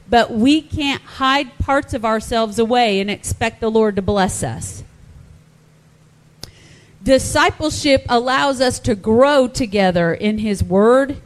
But 0.09 0.31
we 0.31 0.61
can't 0.61 1.01
hide 1.01 1.57
parts 1.59 1.93
of 1.93 2.03
ourselves 2.03 2.57
away 2.59 2.99
and 2.99 3.09
expect 3.09 3.61
the 3.61 3.71
Lord 3.71 3.95
to 3.95 4.01
bless 4.01 4.43
us. 4.43 4.83
Discipleship 7.01 8.05
allows 8.09 8.59
us 8.59 8.79
to 8.79 8.95
grow 8.95 9.47
together 9.47 10.13
in 10.13 10.39
His 10.39 10.61
Word, 10.61 11.17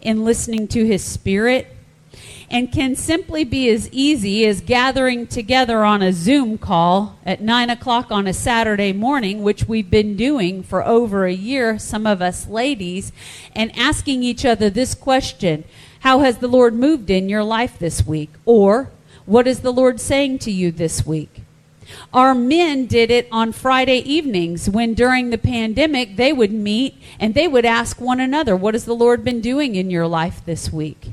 in 0.00 0.24
listening 0.24 0.66
to 0.68 0.84
His 0.84 1.04
Spirit, 1.04 1.73
and 2.50 2.72
can 2.72 2.94
simply 2.94 3.44
be 3.44 3.68
as 3.68 3.88
easy 3.90 4.46
as 4.46 4.60
gathering 4.60 5.26
together 5.26 5.84
on 5.84 6.02
a 6.02 6.12
Zoom 6.12 6.58
call 6.58 7.18
at 7.24 7.40
9 7.40 7.70
o'clock 7.70 8.10
on 8.10 8.26
a 8.26 8.32
Saturday 8.32 8.92
morning, 8.92 9.42
which 9.42 9.66
we've 9.66 9.90
been 9.90 10.16
doing 10.16 10.62
for 10.62 10.84
over 10.86 11.26
a 11.26 11.32
year, 11.32 11.78
some 11.78 12.06
of 12.06 12.22
us 12.22 12.46
ladies, 12.46 13.12
and 13.54 13.76
asking 13.76 14.22
each 14.22 14.44
other 14.44 14.70
this 14.70 14.94
question 14.94 15.64
How 16.00 16.20
has 16.20 16.38
the 16.38 16.48
Lord 16.48 16.74
moved 16.74 17.10
in 17.10 17.28
your 17.28 17.44
life 17.44 17.78
this 17.78 18.06
week? 18.06 18.30
Or, 18.44 18.90
What 19.26 19.46
is 19.46 19.60
the 19.60 19.72
Lord 19.72 20.00
saying 20.00 20.38
to 20.40 20.50
you 20.50 20.70
this 20.70 21.06
week? 21.06 21.40
Our 22.12 22.34
men 22.34 22.86
did 22.86 23.10
it 23.10 23.28
on 23.30 23.52
Friday 23.52 23.98
evenings 23.98 24.68
when 24.70 24.94
during 24.94 25.30
the 25.30 25.38
pandemic 25.38 26.16
they 26.16 26.32
would 26.32 26.52
meet 26.52 26.96
and 27.18 27.34
they 27.34 27.48
would 27.48 27.64
ask 27.64 28.00
one 28.00 28.20
another, 28.20 28.56
What 28.56 28.74
has 28.74 28.84
the 28.84 28.94
Lord 28.94 29.24
been 29.24 29.40
doing 29.40 29.74
in 29.74 29.90
your 29.90 30.06
life 30.06 30.42
this 30.44 30.72
week? 30.72 31.12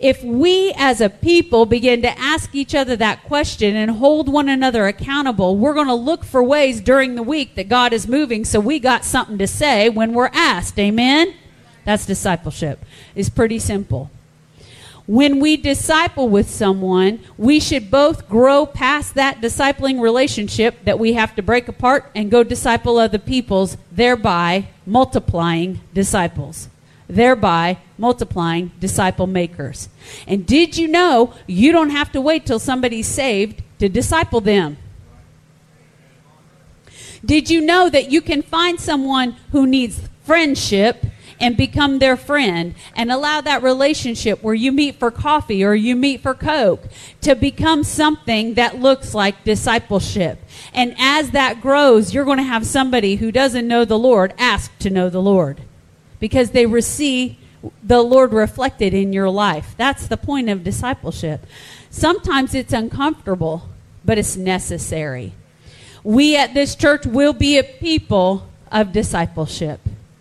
If 0.00 0.22
we 0.22 0.72
as 0.76 1.00
a 1.00 1.10
people 1.10 1.66
begin 1.66 2.02
to 2.02 2.18
ask 2.18 2.54
each 2.54 2.74
other 2.74 2.96
that 2.96 3.24
question 3.24 3.74
and 3.76 3.92
hold 3.92 4.28
one 4.28 4.48
another 4.48 4.86
accountable, 4.86 5.56
we're 5.56 5.74
going 5.74 5.88
to 5.88 5.94
look 5.94 6.24
for 6.24 6.42
ways 6.42 6.80
during 6.80 7.14
the 7.14 7.22
week 7.22 7.54
that 7.56 7.68
God 7.68 7.92
is 7.92 8.06
moving 8.06 8.44
so 8.44 8.60
we 8.60 8.78
got 8.78 9.04
something 9.04 9.38
to 9.38 9.46
say 9.46 9.88
when 9.88 10.12
we're 10.12 10.30
asked. 10.32 10.78
Amen? 10.78 11.34
That's 11.84 12.06
discipleship. 12.06 12.84
It's 13.14 13.28
pretty 13.28 13.58
simple. 13.58 14.10
When 15.06 15.40
we 15.40 15.56
disciple 15.56 16.28
with 16.28 16.50
someone, 16.50 17.20
we 17.38 17.60
should 17.60 17.90
both 17.90 18.28
grow 18.28 18.66
past 18.66 19.14
that 19.14 19.40
discipling 19.40 20.02
relationship 20.02 20.84
that 20.84 20.98
we 20.98 21.14
have 21.14 21.34
to 21.36 21.42
break 21.42 21.66
apart 21.66 22.10
and 22.14 22.30
go 22.30 22.44
disciple 22.44 22.98
other 22.98 23.18
people's, 23.18 23.78
thereby 23.90 24.68
multiplying 24.84 25.80
disciples 25.94 26.68
thereby 27.08 27.78
multiplying 27.96 28.70
disciple 28.78 29.26
makers. 29.26 29.88
And 30.26 30.46
did 30.46 30.76
you 30.76 30.86
know 30.86 31.34
you 31.46 31.72
don't 31.72 31.90
have 31.90 32.12
to 32.12 32.20
wait 32.20 32.46
till 32.46 32.58
somebody's 32.58 33.08
saved 33.08 33.62
to 33.78 33.88
disciple 33.88 34.40
them? 34.40 34.76
Did 37.24 37.50
you 37.50 37.60
know 37.60 37.90
that 37.90 38.10
you 38.10 38.20
can 38.20 38.42
find 38.42 38.78
someone 38.78 39.32
who 39.50 39.66
needs 39.66 40.00
friendship 40.24 41.04
and 41.40 41.56
become 41.56 41.98
their 41.98 42.16
friend 42.16 42.74
and 42.94 43.10
allow 43.10 43.40
that 43.40 43.62
relationship 43.62 44.42
where 44.42 44.54
you 44.54 44.72
meet 44.72 44.98
for 44.98 45.10
coffee 45.10 45.64
or 45.64 45.74
you 45.74 45.94
meet 45.94 46.20
for 46.20 46.34
Coke 46.34 46.82
to 47.20 47.34
become 47.34 47.84
something 47.84 48.54
that 48.54 48.80
looks 48.80 49.14
like 49.14 49.44
discipleship. 49.44 50.38
And 50.72 50.94
as 50.98 51.30
that 51.30 51.60
grows, 51.60 52.12
you're 52.12 52.24
going 52.24 52.38
to 52.38 52.44
have 52.44 52.66
somebody 52.66 53.16
who 53.16 53.30
doesn't 53.30 53.68
know 53.68 53.84
the 53.84 53.98
Lord 53.98 54.34
ask 54.38 54.76
to 54.78 54.90
know 54.90 55.08
the 55.08 55.22
Lord 55.22 55.60
because 56.20 56.50
they 56.50 56.66
receive 56.66 57.36
the 57.82 58.02
Lord 58.02 58.32
reflected 58.32 58.94
in 58.94 59.12
your 59.12 59.30
life. 59.30 59.74
That's 59.76 60.06
the 60.06 60.16
point 60.16 60.48
of 60.48 60.64
discipleship. 60.64 61.44
Sometimes 61.90 62.54
it's 62.54 62.72
uncomfortable, 62.72 63.68
but 64.04 64.18
it's 64.18 64.36
necessary. 64.36 65.32
We 66.04 66.36
at 66.36 66.54
this 66.54 66.74
church 66.76 67.06
will 67.06 67.32
be 67.32 67.58
a 67.58 67.64
people 67.64 68.46
of 68.70 68.92
discipleship. 68.92 69.80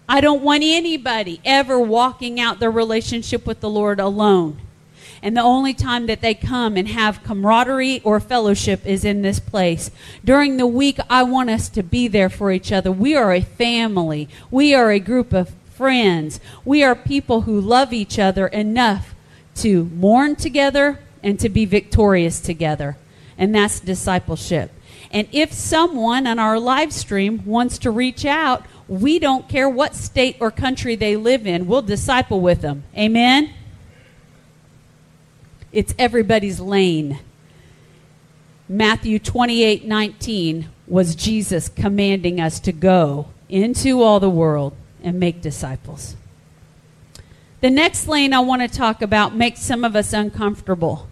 I 0.09 0.21
don't 0.21 0.41
want 0.41 0.63
anybody 0.63 1.41
ever 1.43 1.79
walking 1.79 2.39
out 2.39 2.59
their 2.59 2.71
relationship 2.71 3.45
with 3.45 3.59
the 3.59 3.69
Lord 3.69 3.99
alone. 3.99 4.59
And 5.21 5.35
the 5.35 5.41
only 5.41 5.73
time 5.73 6.05
that 6.05 6.21
they 6.21 6.33
come 6.33 6.77
and 6.77 6.87
have 6.87 7.23
camaraderie 7.23 8.01
or 8.03 8.19
fellowship 8.19 8.85
is 8.85 9.03
in 9.03 9.21
this 9.21 9.39
place. 9.39 9.91
During 10.23 10.57
the 10.57 10.67
week, 10.67 10.99
I 11.09 11.23
want 11.23 11.49
us 11.49 11.69
to 11.69 11.83
be 11.83 12.07
there 12.07 12.29
for 12.29 12.51
each 12.51 12.71
other. 12.71 12.91
We 12.91 13.15
are 13.15 13.33
a 13.33 13.41
family. 13.41 14.29
We 14.51 14.73
are 14.73 14.91
a 14.91 14.99
group 14.99 15.33
of 15.33 15.53
friends. 15.77 16.39
We 16.65 16.83
are 16.83 16.95
people 16.95 17.41
who 17.41 17.61
love 17.61 17.93
each 17.93 18.17
other 18.17 18.47
enough 18.47 19.13
to 19.57 19.85
mourn 19.85 20.35
together 20.35 20.99
and 21.23 21.39
to 21.39 21.49
be 21.49 21.65
victorious 21.65 22.39
together. 22.39 22.97
And 23.37 23.53
that's 23.53 23.79
discipleship. 23.79 24.71
And 25.11 25.27
if 25.31 25.53
someone 25.53 26.25
on 26.25 26.39
our 26.39 26.59
live 26.59 26.91
stream 26.91 27.45
wants 27.45 27.77
to 27.79 27.91
reach 27.91 28.25
out, 28.25 28.65
we 28.87 29.19
don't 29.19 29.47
care 29.47 29.69
what 29.69 29.95
state 29.95 30.37
or 30.39 30.49
country 30.49 30.95
they 30.95 31.15
live 31.15 31.45
in. 31.45 31.67
We'll 31.67 31.81
disciple 31.83 32.41
with 32.41 32.61
them. 32.61 32.83
Amen? 32.97 33.53
It's 35.71 35.93
everybody's 35.99 36.59
lane. 36.59 37.19
Matthew 38.67 39.19
28 39.19 39.85
19 39.85 40.69
was 40.87 41.15
Jesus 41.15 41.69
commanding 41.69 42.41
us 42.41 42.59
to 42.61 42.71
go 42.71 43.27
into 43.49 44.01
all 44.01 44.19
the 44.19 44.29
world 44.29 44.75
and 45.07 45.19
make 45.19 45.41
disciples. 45.41 46.15
The 47.61 47.69
next 47.71 48.07
lane 48.07 48.33
I 48.33 48.39
want 48.41 48.61
to 48.61 48.67
talk 48.67 49.01
about 49.01 49.35
makes 49.35 49.61
some 49.61 49.83
of 49.83 49.95
us 49.95 50.13
uncomfortable. 50.13 51.07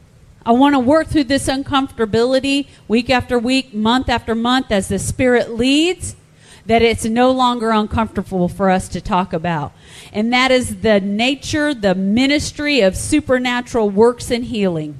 I 0.45 0.51
want 0.51 0.75
to 0.75 0.79
work 0.79 1.07
through 1.07 1.23
this 1.23 1.47
uncomfortability 1.47 2.67
week 2.87 3.09
after 3.09 3.39
week, 3.39 3.73
month 3.73 4.09
after 4.09 4.35
month 4.35 4.71
as 4.71 4.89
the 4.89 4.99
Spirit 4.99 5.51
leads 5.51 6.15
that 6.67 6.81
it's 6.81 7.05
no 7.05 7.31
longer 7.31 7.71
uncomfortable 7.71 8.47
for 8.47 8.69
us 8.69 8.87
to 8.89 9.01
talk 9.01 9.33
about. 9.33 9.71
And 10.13 10.31
that 10.33 10.51
is 10.51 10.81
the 10.81 10.99
nature, 10.99 11.73
the 11.73 11.95
ministry 11.95 12.81
of 12.81 12.95
supernatural 12.95 13.89
works 13.89 14.29
and 14.29 14.45
healing. 14.45 14.97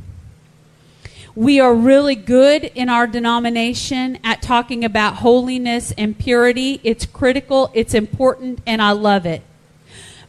We 1.36 1.60
are 1.60 1.76
really 1.76 2.16
good 2.16 2.64
in 2.64 2.88
our 2.88 3.08
denomination 3.08 4.20
at 4.24 4.42
talking 4.42 4.86
about 4.86 5.16
holiness 5.16 5.92
and 5.98 6.18
purity. 6.18 6.80
It's 6.82 7.06
critical, 7.06 7.70
it's 7.74 7.94
important, 7.94 8.62
and 8.66 8.82
I 8.82 8.92
love 8.92 9.26
it. 9.26 9.42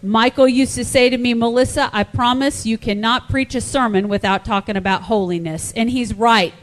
Michael 0.02 0.48
used 0.48 0.74
to 0.74 0.84
say 0.84 1.08
to 1.08 1.16
me, 1.16 1.32
Melissa, 1.32 1.90
I 1.92 2.02
promise 2.02 2.66
you 2.66 2.76
cannot 2.76 3.28
preach 3.28 3.54
a 3.54 3.60
sermon 3.60 4.08
without 4.08 4.44
talking 4.44 4.76
about 4.76 5.02
holiness. 5.02 5.72
And 5.76 5.90
he's 5.90 6.12
right 6.12 6.54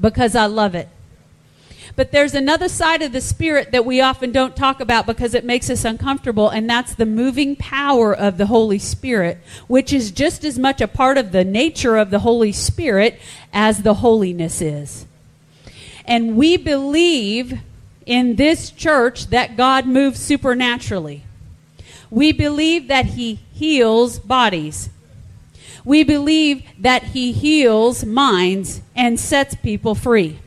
because 0.00 0.34
I 0.34 0.46
love 0.46 0.74
it. 0.74 0.88
But 1.96 2.12
there's 2.12 2.34
another 2.34 2.68
side 2.68 3.00
of 3.00 3.12
the 3.12 3.22
Spirit 3.22 3.72
that 3.72 3.86
we 3.86 4.02
often 4.02 4.30
don't 4.30 4.54
talk 4.54 4.80
about 4.80 5.06
because 5.06 5.32
it 5.32 5.46
makes 5.46 5.70
us 5.70 5.82
uncomfortable, 5.82 6.50
and 6.50 6.68
that's 6.68 6.94
the 6.94 7.06
moving 7.06 7.56
power 7.56 8.14
of 8.14 8.36
the 8.36 8.46
Holy 8.46 8.78
Spirit, 8.78 9.38
which 9.66 9.94
is 9.94 10.10
just 10.10 10.44
as 10.44 10.58
much 10.58 10.82
a 10.82 10.88
part 10.88 11.16
of 11.16 11.32
the 11.32 11.44
nature 11.44 11.96
of 11.96 12.10
the 12.10 12.18
Holy 12.18 12.52
Spirit 12.52 13.18
as 13.50 13.82
the 13.82 13.94
holiness 13.94 14.60
is. 14.60 15.06
And 16.04 16.36
we 16.36 16.58
believe 16.58 17.60
in 18.04 18.36
this 18.36 18.70
church 18.70 19.28
that 19.28 19.56
God 19.56 19.86
moves 19.86 20.20
supernaturally. 20.20 21.24
We 22.10 22.30
believe 22.30 22.88
that 22.88 23.06
He 23.06 23.40
heals 23.54 24.18
bodies. 24.18 24.90
We 25.82 26.04
believe 26.04 26.62
that 26.78 27.02
He 27.04 27.32
heals 27.32 28.04
minds 28.04 28.82
and 28.94 29.18
sets 29.18 29.54
people 29.54 29.94
free. 29.94 30.40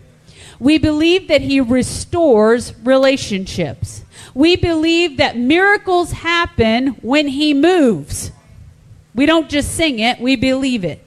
We 0.60 0.78
believe 0.78 1.28
that 1.30 1.42
He 1.42 1.60
restores 1.62 2.74
relationships. 2.84 4.04
We 4.34 4.56
believe 4.56 5.18
that 5.18 5.38
miracles 5.38 6.12
happen 6.12 6.88
when 7.02 7.28
He 7.30 7.54
moves. 7.54 8.32
We 9.16 9.26
don't 9.26 9.50
just 9.50 9.76
sing 9.76 10.00
it, 10.00 10.20
we 10.20 10.36
believe 10.36 10.84
it. 10.84 11.04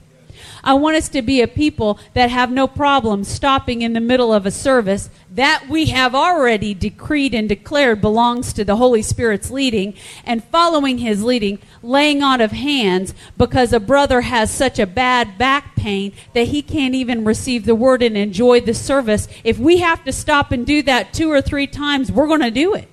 I 0.63 0.73
want 0.75 0.95
us 0.95 1.09
to 1.09 1.21
be 1.21 1.41
a 1.41 1.47
people 1.47 1.99
that 2.13 2.29
have 2.29 2.51
no 2.51 2.67
problem 2.67 3.23
stopping 3.23 3.81
in 3.81 3.93
the 3.93 3.99
middle 3.99 4.33
of 4.33 4.45
a 4.45 4.51
service 4.51 5.09
that 5.31 5.65
we 5.69 5.87
have 5.87 6.15
already 6.15 6.73
decreed 6.73 7.33
and 7.33 7.49
declared 7.49 7.99
belongs 7.99 8.53
to 8.53 8.63
the 8.63 8.77
Holy 8.77 9.01
Spirit's 9.01 9.51
leading 9.51 9.93
and 10.23 10.43
following 10.43 10.99
his 10.99 11.23
leading, 11.23 11.59
laying 11.81 12.23
on 12.23 12.39
of 12.39 12.51
hands 12.51 13.13
because 13.37 13.73
a 13.73 13.79
brother 13.79 14.21
has 14.21 14.51
such 14.51 14.79
a 14.79 14.87
bad 14.87 15.37
back 15.37 15.75
pain 15.75 16.13
that 16.33 16.47
he 16.47 16.61
can't 16.61 16.95
even 16.95 17.25
receive 17.25 17.65
the 17.65 17.75
word 17.75 18.01
and 18.01 18.15
enjoy 18.15 18.61
the 18.61 18.73
service. 18.73 19.27
If 19.43 19.59
we 19.59 19.79
have 19.79 20.03
to 20.05 20.13
stop 20.13 20.51
and 20.51 20.65
do 20.65 20.81
that 20.83 21.13
two 21.13 21.29
or 21.29 21.41
three 21.41 21.67
times, 21.67 22.11
we're 22.11 22.27
going 22.27 22.41
to 22.41 22.51
do 22.51 22.73
it 22.73 22.87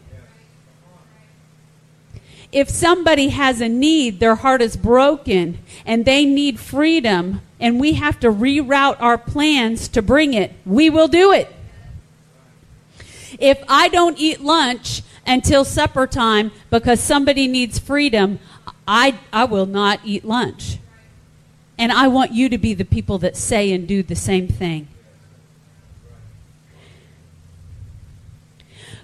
if 2.52 2.68
somebody 2.68 3.28
has 3.28 3.60
a 3.60 3.68
need, 3.68 4.18
their 4.18 4.34
heart 4.34 4.60
is 4.60 4.76
broken, 4.76 5.58
and 5.86 6.04
they 6.04 6.24
need 6.24 6.58
freedom, 6.58 7.40
and 7.60 7.78
we 7.78 7.94
have 7.94 8.18
to 8.20 8.28
reroute 8.28 9.00
our 9.00 9.18
plans 9.18 9.88
to 9.88 10.02
bring 10.02 10.34
it, 10.34 10.52
we 10.66 10.90
will 10.90 11.08
do 11.08 11.32
it. 11.32 11.48
If 13.38 13.62
I 13.68 13.88
don't 13.88 14.18
eat 14.18 14.40
lunch 14.40 15.02
until 15.26 15.64
supper 15.64 16.06
time 16.06 16.50
because 16.70 17.00
somebody 17.00 17.46
needs 17.46 17.78
freedom, 17.78 18.40
I, 18.86 19.18
I 19.32 19.44
will 19.44 19.66
not 19.66 20.00
eat 20.04 20.24
lunch. 20.24 20.78
And 21.78 21.92
I 21.92 22.08
want 22.08 22.32
you 22.32 22.48
to 22.48 22.58
be 22.58 22.74
the 22.74 22.84
people 22.84 23.18
that 23.18 23.36
say 23.36 23.72
and 23.72 23.86
do 23.86 24.02
the 24.02 24.16
same 24.16 24.48
thing. 24.48 24.88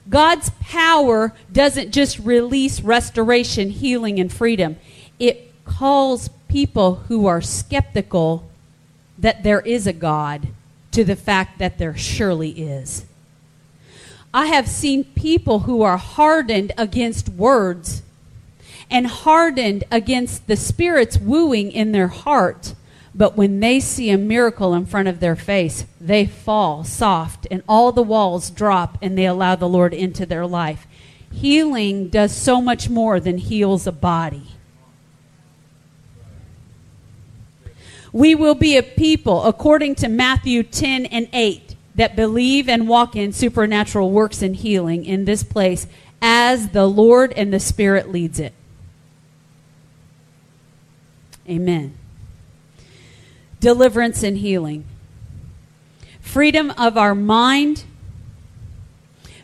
God's 0.09 0.51
power 0.61 1.33
doesn't 1.53 1.92
just 1.92 2.19
release 2.19 2.81
restoration, 2.81 3.71
healing, 3.71 4.21
and 4.21 4.33
freedom. 4.33 4.77
It 5.19 5.53
calls 5.64 6.31
people 6.49 6.97
who 7.09 7.27
are 7.27 7.40
skeptical 7.40 8.49
that 9.19 9.42
there 9.42 9.61
is 9.61 9.87
a 9.87 9.92
God 9.92 10.49
to 10.92 11.05
the 11.05 11.16
fact 11.16 11.59
that 11.59 11.79
there 11.79 11.97
surely 11.97 12.51
is. 12.51 13.05
I 14.33 14.47
have 14.47 14.69
seen 14.69 15.05
people 15.05 15.61
who 15.61 15.83
are 15.83 15.97
hardened 15.97 16.73
against 16.77 17.29
words 17.29 18.03
and 18.90 19.07
hardened 19.07 19.85
against 19.90 20.47
the 20.47 20.57
Spirit's 20.57 21.19
wooing 21.19 21.73
in 21.73 21.92
their 21.92 22.09
heart 22.09 22.75
but 23.17 23.35
when 23.35 23.61
they 23.61 23.81
see 23.81 24.11
a 24.11 24.19
miracle 24.19 24.75
in 24.75 24.85
front 24.85 25.09
of 25.09 25.21
their 25.21 25.37
face, 25.37 25.87
they 25.99 26.27
fall 26.27 26.85
soft 26.85 27.47
and 27.51 27.63
all 27.67 27.91
the 27.91 28.03
walls 28.03 28.51
drop 28.51 28.99
and 29.01 29.17
they 29.17 29.25
allow 29.25 29.57
the 29.57 29.69
Lord 29.69 29.95
into 29.95 30.27
their 30.27 30.47
life. 30.47 30.87
Healing 31.33 32.09
does 32.09 32.37
so 32.37 32.61
much 32.61 32.91
more 32.91 33.19
than 33.19 33.39
heals 33.39 33.87
a 33.87 33.93
body. 33.93 34.49
We 38.13 38.35
will 38.35 38.55
be 38.55 38.77
a 38.77 38.83
people, 38.83 39.45
according 39.45 39.95
to 39.97 40.09
Matthew 40.09 40.63
10 40.63 41.07
and 41.07 41.29
8, 41.33 41.75
that 41.95 42.17
believe 42.17 42.69
and 42.69 42.87
walk 42.87 43.17
in 43.17 43.33
supernatural 43.33 44.11
works 44.11 44.43
and 44.43 44.55
healing 44.55 45.07
in 45.07 45.25
this 45.25 45.43
place 45.43 45.87
as 46.21 46.69
the 46.69 46.87
Lord 46.87 47.33
and 47.33 47.53
the 47.53 47.61
Spirit 47.61 48.11
leads 48.11 48.39
it. 48.39 48.53
Amen 51.49 51.97
deliverance 53.67 54.23
and 54.23 54.39
healing. 54.39 54.85
Freedom 56.21 56.71
of 56.79 56.97
our 56.97 57.17
mind, 57.17 57.83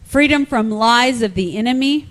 freedom 0.05 0.47
from 0.47 0.71
lies 0.71 1.23
of 1.23 1.35
the 1.35 1.57
enemy, 1.57 2.09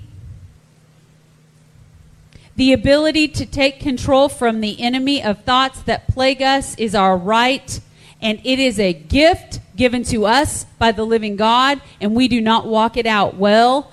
the 2.57 2.73
ability 2.73 3.29
to 3.29 3.45
take 3.45 3.79
control 3.79 4.27
from 4.27 4.59
the 4.59 4.81
enemy 4.81 5.23
of 5.23 5.45
thoughts 5.45 5.81
that 5.83 6.05
plague 6.09 6.41
us 6.41 6.75
is 6.75 6.93
our 6.93 7.15
right, 7.15 7.79
and 8.21 8.41
it 8.43 8.59
is 8.59 8.77
a 8.77 8.91
gift 8.91 9.61
given 9.77 10.03
to 10.03 10.25
us 10.25 10.65
by 10.77 10.91
the 10.91 11.05
living 11.05 11.37
God, 11.37 11.81
and 12.01 12.13
we 12.13 12.27
do 12.27 12.41
not 12.41 12.67
walk 12.67 12.97
it 12.97 13.05
out 13.05 13.37
well 13.37 13.89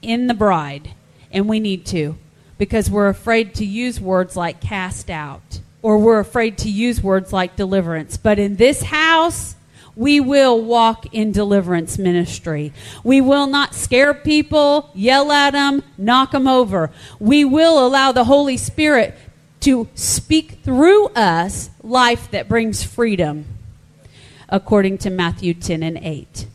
in 0.00 0.28
the 0.28 0.34
bride, 0.34 0.92
and 1.30 1.46
we 1.46 1.60
need 1.60 1.84
to 1.84 2.16
because 2.56 2.90
we're 2.90 3.10
afraid 3.10 3.54
to 3.56 3.66
use 3.66 4.00
words 4.00 4.34
like 4.34 4.62
cast 4.62 5.10
out 5.10 5.60
or 5.82 5.98
we're 5.98 6.20
afraid 6.20 6.58
to 6.58 6.70
use 6.70 7.02
words 7.02 7.32
like 7.32 7.56
deliverance. 7.56 8.16
But 8.16 8.38
in 8.38 8.56
this 8.56 8.82
house, 8.82 9.56
We 9.96 10.20
will 10.20 10.62
walk 10.62 11.12
in 11.12 11.32
deliverance 11.32 11.98
ministry. 11.98 12.72
We 13.04 13.20
will 13.20 13.46
not 13.46 13.74
scare 13.74 14.14
people, 14.14 14.90
yell 14.94 15.32
at 15.32 15.50
them, 15.50 15.82
knock 15.98 16.30
them 16.30 16.46
over. 16.46 16.90
We 17.18 17.44
will 17.44 17.84
allow 17.84 18.12
the 18.12 18.24
Holy 18.24 18.56
Spirit 18.56 19.14
to 19.60 19.88
speak 19.94 20.60
through 20.62 21.08
us 21.08 21.68
life 21.82 22.30
that 22.30 22.48
brings 22.48 22.82
freedom, 22.82 23.44
according 24.48 24.98
to 24.98 25.10
Matthew 25.10 25.52
10 25.52 25.82
and 25.82 25.98
8. 25.98 26.46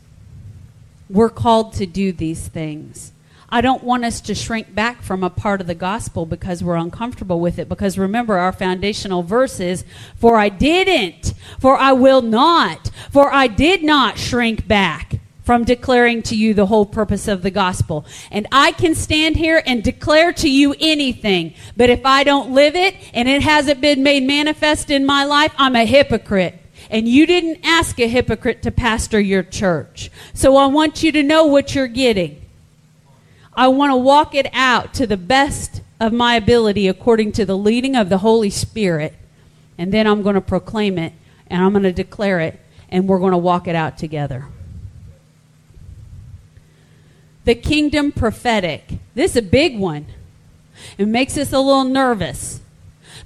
We're 1.08 1.30
called 1.30 1.72
to 1.74 1.86
do 1.86 2.10
these 2.10 2.48
things. 2.48 3.12
I 3.48 3.60
don't 3.60 3.84
want 3.84 4.04
us 4.04 4.20
to 4.22 4.34
shrink 4.34 4.74
back 4.74 5.02
from 5.02 5.22
a 5.22 5.30
part 5.30 5.60
of 5.60 5.66
the 5.66 5.74
gospel 5.74 6.26
because 6.26 6.64
we're 6.64 6.76
uncomfortable 6.76 7.38
with 7.38 7.58
it. 7.58 7.68
Because 7.68 7.96
remember, 7.96 8.36
our 8.36 8.52
foundational 8.52 9.22
verse 9.22 9.60
is, 9.60 9.84
For 10.16 10.36
I 10.36 10.48
didn't, 10.48 11.32
for 11.60 11.76
I 11.76 11.92
will 11.92 12.22
not, 12.22 12.90
for 13.10 13.32
I 13.32 13.46
did 13.46 13.84
not 13.84 14.18
shrink 14.18 14.66
back 14.66 15.20
from 15.46 15.62
declaring 15.62 16.22
to 16.22 16.34
you 16.34 16.52
the 16.54 16.66
whole 16.66 16.84
purpose 16.84 17.28
of 17.28 17.42
the 17.42 17.52
gospel. 17.52 18.04
And 18.32 18.48
I 18.50 18.72
can 18.72 18.96
stand 18.96 19.36
here 19.36 19.62
and 19.64 19.82
declare 19.82 20.32
to 20.32 20.50
you 20.50 20.74
anything, 20.80 21.54
but 21.76 21.88
if 21.88 22.04
I 22.04 22.24
don't 22.24 22.50
live 22.50 22.74
it 22.74 22.96
and 23.14 23.28
it 23.28 23.42
hasn't 23.42 23.80
been 23.80 24.02
made 24.02 24.24
manifest 24.24 24.90
in 24.90 25.06
my 25.06 25.24
life, 25.24 25.52
I'm 25.56 25.76
a 25.76 25.84
hypocrite. 25.84 26.60
And 26.90 27.08
you 27.08 27.26
didn't 27.26 27.60
ask 27.64 27.98
a 28.00 28.08
hypocrite 28.08 28.62
to 28.62 28.72
pastor 28.72 29.20
your 29.20 29.44
church. 29.44 30.10
So 30.34 30.56
I 30.56 30.66
want 30.66 31.04
you 31.04 31.12
to 31.12 31.22
know 31.22 31.46
what 31.46 31.76
you're 31.76 31.86
getting. 31.86 32.45
I 33.56 33.68
want 33.68 33.90
to 33.90 33.96
walk 33.96 34.34
it 34.34 34.48
out 34.52 34.92
to 34.94 35.06
the 35.06 35.16
best 35.16 35.80
of 35.98 36.12
my 36.12 36.36
ability 36.36 36.88
according 36.88 37.32
to 37.32 37.46
the 37.46 37.56
leading 37.56 37.96
of 37.96 38.10
the 38.10 38.18
Holy 38.18 38.50
Spirit. 38.50 39.14
And 39.78 39.92
then 39.92 40.06
I'm 40.06 40.22
going 40.22 40.34
to 40.34 40.40
proclaim 40.42 40.98
it 40.98 41.14
and 41.46 41.62
I'm 41.62 41.72
going 41.72 41.84
to 41.84 41.92
declare 41.92 42.40
it 42.40 42.60
and 42.90 43.08
we're 43.08 43.18
going 43.18 43.32
to 43.32 43.38
walk 43.38 43.66
it 43.66 43.74
out 43.74 43.96
together. 43.96 44.46
The 47.44 47.54
kingdom 47.54 48.12
prophetic. 48.12 48.98
This 49.14 49.32
is 49.32 49.36
a 49.38 49.42
big 49.42 49.78
one. 49.78 50.06
It 50.98 51.08
makes 51.08 51.38
us 51.38 51.52
a 51.52 51.58
little 51.58 51.84
nervous 51.84 52.60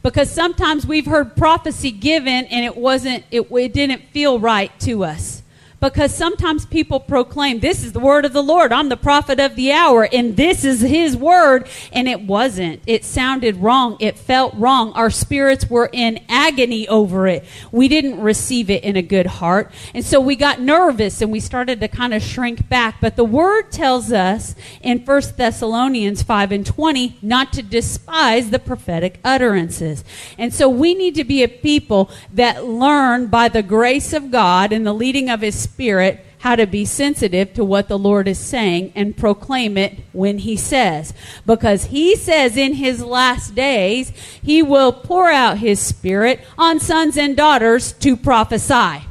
because 0.03 0.31
sometimes 0.31 0.87
we've 0.87 1.07
heard 1.07 1.37
prophecy 1.37 1.91
given 1.91 2.45
and 2.47 2.65
it 2.65 2.77
wasn't 2.77 3.25
it, 3.31 3.51
it 3.51 3.73
didn't 3.73 4.03
feel 4.13 4.39
right 4.39 4.79
to 4.81 5.05
us 5.05 5.40
because 5.81 6.15
sometimes 6.15 6.67
people 6.67 7.01
proclaim, 7.01 7.61
This 7.61 7.83
is 7.83 7.93
the 7.93 8.01
word 8.01 8.25
of 8.25 8.33
the 8.33 8.43
Lord. 8.43 8.73
I'm 8.73 8.89
the 8.89 8.97
prophet 8.97 9.41
of 9.41 9.57
the 9.57 9.73
hour, 9.73 10.09
and 10.13 10.37
this 10.37 10.65
is 10.65 10.81
his 10.81 11.17
word. 11.17 11.69
And 11.93 12.07
it 12.09 12.23
wasn't. 12.23 12.83
It 12.87 13.05
sounded 13.05 13.57
wrong. 13.57 13.97
It 14.01 14.19
felt 14.19 14.55
wrong. 14.55 14.93
Our 14.93 15.11
spirits 15.11 15.69
were 15.71 15.89
in 15.93 16.21
agony 16.29 16.87
over 16.89 17.27
it. 17.27 17.45
We 17.73 17.89
didn't 17.89 18.21
receive 18.21 18.71
it 18.71 18.85
in 18.85 18.97
a 18.97 19.03
good 19.03 19.27
heart. 19.27 19.73
And 19.95 20.05
so 20.05 20.21
we 20.21 20.37
got 20.37 20.61
nervous 20.61 21.23
and 21.23 21.33
we 21.33 21.41
started 21.41 21.81
to 21.81 21.89
kind 21.89 22.13
of 22.13 22.23
shrink 22.23 22.69
back. 22.69 23.01
But 23.01 23.17
the 23.17 23.25
word 23.25 23.73
tells 23.73 24.13
us 24.13 24.55
in 24.83 25.05
1 25.05 25.23
Thessalonians 25.37 26.23
5 26.23 26.53
and 26.53 26.67
20 26.67 27.19
not 27.23 27.53
to 27.55 27.63
despise 27.63 28.51
the 28.51 28.59
prophetic 28.59 29.19
utterances. 29.25 30.05
And 30.37 30.53
so 30.53 30.69
we 30.69 30.95
need 30.95 31.15
to 31.15 31.25
be 31.25 31.43
a 31.43 31.49
people 31.49 32.11
that 32.33 32.65
learn 32.65 33.29
by 33.29 33.49
the 33.49 33.63
grace 33.63 34.13
of 34.13 34.31
God 34.31 34.73
and 34.73 34.87
the 34.87 34.93
leading 34.93 35.31
of 35.31 35.41
his 35.41 35.70
spirit 35.71 36.25
how 36.41 36.57
to 36.57 36.67
be 36.67 36.85
sensitive 36.87 37.53
to 37.53 37.65
what 37.65 37.89
the 37.89 37.99
Lord 37.99 38.27
is 38.27 38.39
saying 38.39 38.93
and 38.95 39.17
proclaim 39.17 39.77
it 39.77 39.99
when 40.13 40.39
He 40.39 40.57
says. 40.57 41.13
Because 41.45 41.87
He 41.87 42.17
says 42.17 42.57
in 42.57 42.75
His 42.75 43.03
last 43.05 43.55
days, 43.55 44.11
He 44.43 44.63
will 44.63 44.93
pour 44.93 45.31
out 45.31 45.59
His 45.59 45.81
Spirit 45.81 46.41
on 46.57 46.81
sons 46.81 47.17
and 47.19 47.37
daughters 47.37 47.93
to 47.95 48.17
prophesy. 48.17 49.05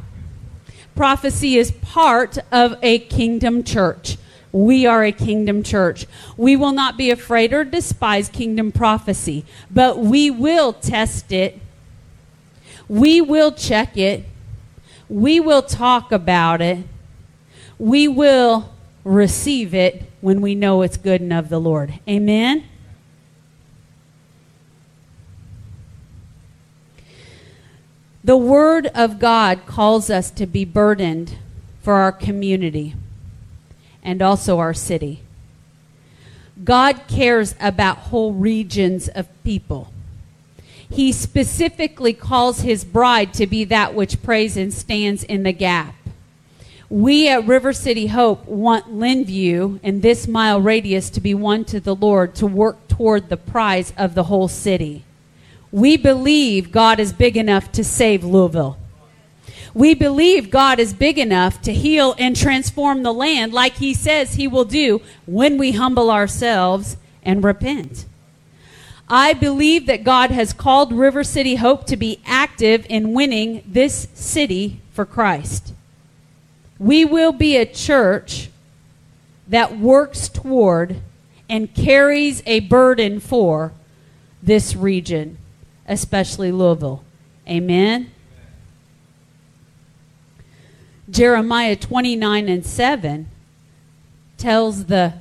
Prophecy 0.95 1.57
is 1.57 1.71
part 1.71 2.39
of 2.51 2.77
a 2.81 2.99
kingdom 2.99 3.63
church. 3.63 4.17
We 4.51 4.87
are 4.87 5.03
a 5.03 5.11
kingdom 5.11 5.61
church. 5.61 6.07
We 6.35 6.55
will 6.55 6.71
not 6.71 6.97
be 6.97 7.11
afraid 7.11 7.53
or 7.53 7.63
despise 7.63 8.27
kingdom 8.27 8.71
prophecy, 8.71 9.45
but 9.69 9.99
we 9.99 10.31
will 10.31 10.73
test 10.73 11.31
it. 11.31 11.59
We 12.87 13.21
will 13.21 13.51
check 13.51 13.95
it 13.95 14.25
we 15.09 15.39
will 15.39 15.63
talk 15.63 16.11
about 16.11 16.61
it. 16.61 16.85
We 17.79 18.07
will 18.07 18.71
receive 19.03 19.73
it 19.73 20.03
when 20.21 20.39
we 20.41 20.53
know 20.53 20.83
it's 20.83 20.97
good 20.97 21.21
and 21.21 21.33
of 21.33 21.49
the 21.49 21.59
Lord. 21.59 21.99
Amen? 22.07 22.65
The 28.23 28.37
Word 28.37 28.87
of 28.87 29.17
God 29.17 29.65
calls 29.65 30.09
us 30.09 30.29
to 30.31 30.45
be 30.45 30.65
burdened 30.65 31.37
for 31.81 31.95
our 31.95 32.11
community 32.11 32.93
and 34.03 34.21
also 34.21 34.59
our 34.59 34.73
city. 34.73 35.23
God 36.63 37.07
cares 37.07 37.55
about 37.59 37.97
whole 37.97 38.33
regions 38.33 39.07
of 39.07 39.27
people 39.43 39.91
he 40.89 41.11
specifically 41.11 42.13
calls 42.13 42.61
his 42.61 42.83
bride 42.83 43.33
to 43.35 43.45
be 43.47 43.63
that 43.65 43.93
which 43.93 44.23
prays 44.23 44.57
and 44.57 44.73
stands 44.73 45.23
in 45.23 45.43
the 45.43 45.51
gap. 45.51 45.93
We 46.89 47.29
at 47.29 47.45
River 47.45 47.71
City 47.71 48.07
Hope 48.07 48.47
want 48.47 48.91
Lynnview 48.91 49.79
and 49.83 50.01
this 50.01 50.27
mile 50.27 50.59
radius 50.59 51.11
to 51.11 51.21
be 51.21 51.35
won 51.35 51.63
to 51.65 51.79
the 51.79 51.93
Lord 51.93 52.33
to 52.35 52.47
work 52.47 52.87
toward 52.87 53.29
the 53.29 53.37
prize 53.37 53.93
of 53.95 54.15
the 54.15 54.23
whole 54.23 54.47
city. 54.47 55.05
We 55.71 55.97
believe 55.97 56.71
God 56.71 56.99
is 56.99 57.13
big 57.13 57.37
enough 57.37 57.71
to 57.73 57.83
save 57.83 58.23
Louisville. 58.23 58.79
We 59.75 59.93
believe 59.93 60.49
God 60.49 60.79
is 60.79 60.95
big 60.95 61.19
enough 61.19 61.61
to 61.61 61.73
heal 61.73 62.15
and 62.17 62.35
transform 62.35 63.03
the 63.03 63.13
land 63.13 63.53
like 63.53 63.75
he 63.75 63.93
says 63.93 64.33
he 64.33 64.47
will 64.47 64.65
do 64.65 64.99
when 65.27 65.59
we 65.59 65.73
humble 65.73 66.09
ourselves 66.09 66.97
and 67.21 67.43
repent. 67.43 68.05
I 69.09 69.33
believe 69.33 69.87
that 69.87 70.03
God 70.03 70.29
has 70.29 70.53
called 70.53 70.93
River 70.93 71.23
City 71.23 71.55
Hope 71.55 71.87
to 71.87 71.97
be 71.97 72.19
active 72.25 72.85
in 72.89 73.13
winning 73.13 73.63
this 73.65 74.07
city 74.13 74.81
for 74.91 75.03
Christ. 75.03 75.73
We 76.77 77.05
will 77.05 77.31
be 77.31 77.57
a 77.57 77.65
church 77.65 78.49
that 79.47 79.79
works 79.79 80.29
toward 80.29 81.01
and 81.49 81.73
carries 81.73 82.43
a 82.45 82.59
burden 82.59 83.19
for 83.19 83.73
this 84.43 84.75
region, 84.75 85.39
especially 85.87 86.51
Louisville. 86.51 87.03
Amen. 87.47 88.11
Jeremiah 91.09 91.75
29 91.75 92.47
and 92.47 92.63
7 92.63 93.27
tells 94.37 94.85
the 94.85 95.13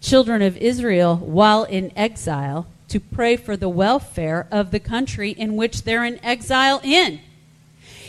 children 0.00 0.42
of 0.42 0.56
Israel 0.56 1.16
while 1.16 1.62
in 1.62 1.92
exile 1.96 2.66
to 2.92 3.00
pray 3.00 3.36
for 3.36 3.56
the 3.56 3.68
welfare 3.68 4.46
of 4.50 4.70
the 4.70 4.78
country 4.78 5.30
in 5.30 5.56
which 5.56 5.82
they're 5.82 6.04
in 6.04 6.22
exile 6.24 6.80
in. 6.84 7.20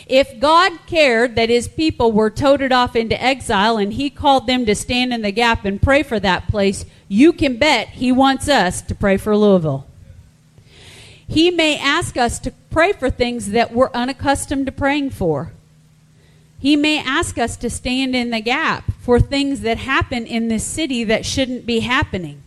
If 0.07 0.39
God 0.39 0.73
cared 0.85 1.35
that 1.35 1.49
his 1.49 1.69
people 1.69 2.11
were 2.11 2.29
toted 2.29 2.73
off 2.73 2.93
into 2.93 3.21
exile 3.21 3.77
and 3.77 3.93
he 3.93 4.09
called 4.09 4.45
them 4.45 4.65
to 4.65 4.75
stand 4.75 5.13
in 5.13 5.21
the 5.21 5.31
gap 5.31 5.63
and 5.63 5.81
pray 5.81 6.03
for 6.03 6.19
that 6.19 6.49
place, 6.49 6.85
you 7.07 7.31
can 7.31 7.55
bet 7.55 7.87
he 7.87 8.11
wants 8.11 8.49
us 8.49 8.81
to 8.81 8.93
pray 8.93 9.15
for 9.15 9.35
Louisville. 9.37 9.87
He 11.25 11.49
may 11.49 11.77
ask 11.79 12.17
us 12.17 12.37
to 12.39 12.51
pray 12.69 12.91
for 12.91 13.09
things 13.09 13.51
that 13.51 13.73
we're 13.73 13.91
unaccustomed 13.91 14.65
to 14.65 14.73
praying 14.73 15.11
for. 15.11 15.53
He 16.59 16.75
may 16.75 16.99
ask 16.99 17.37
us 17.37 17.55
to 17.57 17.69
stand 17.69 18.15
in 18.15 18.29
the 18.29 18.41
gap 18.41 18.91
for 18.99 19.21
things 19.21 19.61
that 19.61 19.77
happen 19.77 20.25
in 20.25 20.49
this 20.49 20.65
city 20.65 21.05
that 21.05 21.25
shouldn't 21.25 21.65
be 21.65 21.79
happening. 21.79 22.42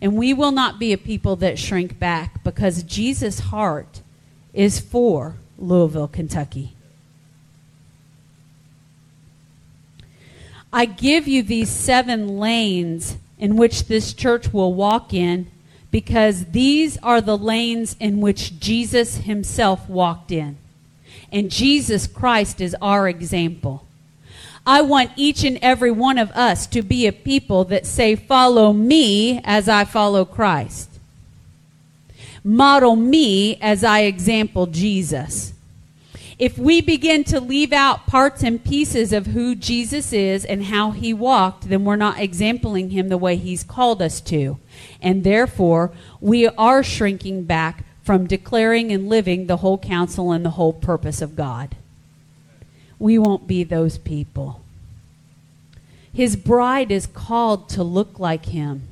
And 0.00 0.16
we 0.16 0.32
will 0.32 0.52
not 0.52 0.78
be 0.78 0.92
a 0.92 0.98
people 0.98 1.36
that 1.36 1.58
shrink 1.58 1.98
back 1.98 2.44
because 2.44 2.82
Jesus' 2.82 3.40
heart 3.40 4.00
is 4.54 4.78
for 4.78 5.36
Louisville, 5.58 6.08
Kentucky. 6.08 6.74
I 10.72 10.84
give 10.84 11.26
you 11.26 11.42
these 11.42 11.70
seven 11.70 12.38
lanes 12.38 13.16
in 13.38 13.56
which 13.56 13.84
this 13.84 14.12
church 14.12 14.52
will 14.52 14.74
walk 14.74 15.14
in 15.14 15.50
because 15.90 16.46
these 16.46 16.98
are 16.98 17.20
the 17.20 17.38
lanes 17.38 17.96
in 17.98 18.20
which 18.20 18.60
Jesus 18.60 19.16
himself 19.16 19.88
walked 19.88 20.30
in. 20.30 20.56
And 21.32 21.50
Jesus 21.50 22.06
Christ 22.06 22.60
is 22.60 22.76
our 22.80 23.08
example. 23.08 23.87
I 24.66 24.82
want 24.82 25.12
each 25.16 25.44
and 25.44 25.58
every 25.62 25.90
one 25.90 26.18
of 26.18 26.30
us 26.32 26.66
to 26.68 26.82
be 26.82 27.06
a 27.06 27.12
people 27.12 27.64
that 27.64 27.86
say, 27.86 28.16
Follow 28.16 28.72
me 28.72 29.40
as 29.44 29.68
I 29.68 29.84
follow 29.84 30.24
Christ. 30.24 30.88
Model 32.44 32.96
me 32.96 33.56
as 33.60 33.84
I 33.84 34.00
example 34.00 34.66
Jesus. 34.66 35.52
If 36.38 36.56
we 36.56 36.80
begin 36.80 37.24
to 37.24 37.40
leave 37.40 37.72
out 37.72 38.06
parts 38.06 38.44
and 38.44 38.62
pieces 38.62 39.12
of 39.12 39.26
who 39.26 39.56
Jesus 39.56 40.12
is 40.12 40.44
and 40.44 40.64
how 40.64 40.92
he 40.92 41.12
walked, 41.12 41.68
then 41.68 41.84
we're 41.84 41.96
not 41.96 42.20
exempling 42.20 42.90
him 42.90 43.08
the 43.08 43.18
way 43.18 43.34
he's 43.34 43.64
called 43.64 44.00
us 44.00 44.20
to. 44.22 44.58
And 45.02 45.24
therefore, 45.24 45.90
we 46.20 46.46
are 46.46 46.84
shrinking 46.84 47.42
back 47.44 47.84
from 48.04 48.28
declaring 48.28 48.92
and 48.92 49.08
living 49.08 49.46
the 49.46 49.58
whole 49.58 49.78
counsel 49.78 50.30
and 50.30 50.44
the 50.44 50.50
whole 50.50 50.72
purpose 50.72 51.20
of 51.20 51.34
God. 51.34 51.76
We 52.98 53.18
won't 53.18 53.46
be 53.46 53.64
those 53.64 53.98
people. 53.98 54.62
His 56.12 56.36
bride 56.36 56.90
is 56.90 57.06
called 57.06 57.68
to 57.70 57.82
look 57.82 58.18
like 58.18 58.46
him. 58.46 58.82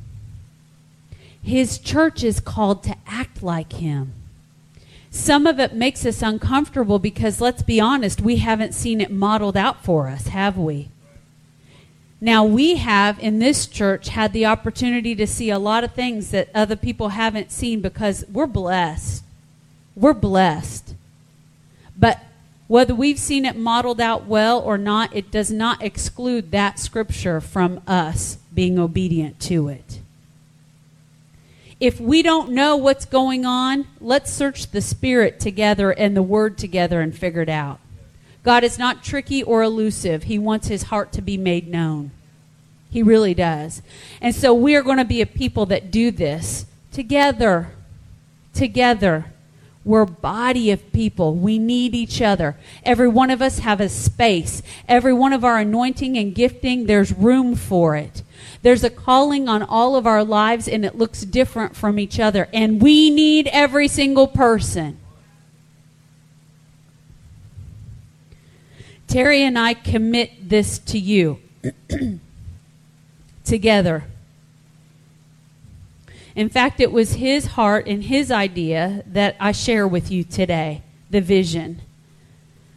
His 1.43 1.79
church 1.79 2.23
is 2.23 2.41
called 2.41 2.83
to 2.85 2.97
act 3.07 3.43
like 3.43 3.75
him. 3.75 4.13
Some 5.11 5.47
of 5.47 5.59
it 5.59 5.73
makes 5.73 6.05
us 6.05 6.21
uncomfortable 6.21 6.99
because, 6.99 7.41
let's 7.41 7.63
be 7.63 7.81
honest, 7.81 8.21
we 8.21 8.37
haven't 8.37 8.75
seen 8.75 9.01
it 9.01 9.11
modeled 9.11 9.57
out 9.57 9.85
for 9.85 10.09
us, 10.09 10.29
have 10.29 10.59
we? 10.59 10.91
Now, 12.21 12.45
we 12.45 12.77
have 12.77 13.19
in 13.19 13.39
this 13.39 13.67
church 13.67 14.09
had 14.09 14.33
the 14.33 14.47
opportunity 14.47 15.15
to 15.15 15.27
see 15.27 15.51
a 15.51 15.59
lot 15.59 15.85
of 15.85 15.93
things 15.93 16.31
that 16.31 16.49
other 16.55 16.77
people 16.77 17.11
haven't 17.11 17.53
seen 17.53 17.81
because 17.81 18.25
we're 18.31 18.47
blessed. 18.47 19.23
We're 19.95 20.15
blessed. 20.15 20.95
But 21.97 22.21
whether 22.69 22.95
we've 22.95 23.19
seen 23.19 23.45
it 23.45 23.57
modeled 23.57 24.01
out 24.01 24.27
well 24.27 24.61
or 24.61 24.77
not, 24.77 25.15
it 25.15 25.31
does 25.31 25.51
not 25.51 25.83
exclude 25.83 26.51
that 26.51 26.79
scripture 26.79 27.41
from 27.41 27.81
us 27.87 28.39
being 28.55 28.79
obedient 28.79 29.39
to 29.41 29.69
it. 29.69 30.01
If 31.79 32.01
we 32.01 32.23
don't 32.23 32.51
know 32.51 32.77
what's 32.77 33.05
going 33.05 33.45
on, 33.45 33.87
let's 34.01 34.33
search 34.33 34.71
the 34.71 34.81
Spirit 34.81 35.39
together 35.39 35.91
and 35.91 36.17
the 36.17 36.23
Word 36.23 36.57
together 36.57 37.01
and 37.01 37.17
figure 37.17 37.43
it 37.43 37.49
out. 37.49 37.79
God 38.43 38.65
is 38.65 38.79
not 38.79 39.05
tricky 39.05 39.43
or 39.43 39.63
elusive. 39.63 40.25
He 40.25 40.39
wants 40.39 40.69
his 40.69 40.85
heart 40.85 41.13
to 41.13 41.23
be 41.23 41.37
made 41.37 41.69
known. 41.69 42.13
He 42.91 43.03
really 43.03 43.35
does. 43.35 43.83
And 44.23 44.35
so 44.35 44.55
we 44.55 44.75
are 44.75 44.83
going 44.83 44.97
to 44.97 45.05
be 45.05 45.21
a 45.21 45.27
people 45.27 45.67
that 45.67 45.91
do 45.91 46.11
this 46.11 46.65
together. 46.93 47.71
Together. 48.55 49.33
We're 49.87 50.03
a 50.03 50.07
body 50.07 50.73
of 50.73 50.93
people. 50.93 51.37
We 51.37 51.61
need 51.61 51.95
each 51.95 52.21
other. 52.21 52.57
Every 52.83 53.07
one 53.07 53.31
of 53.31 53.41
us 53.41 53.61
have 53.61 53.81
a 53.81 53.89
space. 53.89 54.61
Every 54.89 55.13
one 55.13 55.33
of 55.33 55.45
our 55.45 55.59
anointing 55.59 56.19
and 56.19 56.35
gifting, 56.35 56.87
there's 56.87 57.13
room 57.13 57.55
for 57.55 57.95
it. 57.95 58.25
There's 58.63 58.83
a 58.83 58.91
calling 58.91 59.49
on 59.49 59.63
all 59.63 59.95
of 59.95 60.05
our 60.05 60.25
lives, 60.25 60.67
and 60.67 60.85
it 60.85 60.99
looks 60.99 61.21
different 61.21 61.77
from 61.77 62.01
each 62.01 62.19
other. 62.19 62.49
And 62.53 62.83
we 62.83 63.11
need 63.11 63.47
every 63.53 63.87
single 63.87 64.27
person. 64.27 64.99
Terry 69.07 69.45
and 69.45 69.57
I 69.57 69.73
commit 69.75 70.49
this 70.49 70.81
to 70.81 70.99
you 70.99 71.39
together. 73.45 74.03
In 76.37 76.51
fact, 76.51 76.81
it 76.81 76.93
was 76.93 77.15
his 77.15 77.47
heart 77.47 77.89
and 77.89 78.05
his 78.05 78.31
idea 78.31 79.03
that 79.07 79.37
I 79.41 79.53
share 79.53 79.89
with 79.89 80.11
you 80.11 80.23
today 80.23 80.83
the 81.09 81.23
vision. 81.23 81.81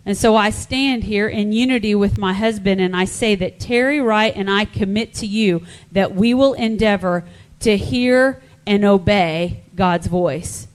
And 0.05 0.17
so 0.17 0.37
I 0.37 0.49
stand 0.49 1.03
here 1.03 1.27
in 1.27 1.51
unity 1.51 1.93
with 1.93 2.17
my 2.17 2.31
husband 2.31 2.79
and 2.79 2.95
I 2.95 3.03
say 3.03 3.35
that 3.35 3.59
Terry 3.59 3.99
Wright 3.99 4.33
and 4.33 4.49
I 4.49 4.63
commit 4.63 5.13
to 5.15 5.27
you 5.27 5.65
that 5.91 6.15
we 6.15 6.33
will 6.33 6.53
endeavor 6.53 7.25
to 7.59 7.75
hear 7.75 8.41
and 8.65 8.85
obey 8.85 9.61
God's 9.75 10.07
voice. 10.07 10.67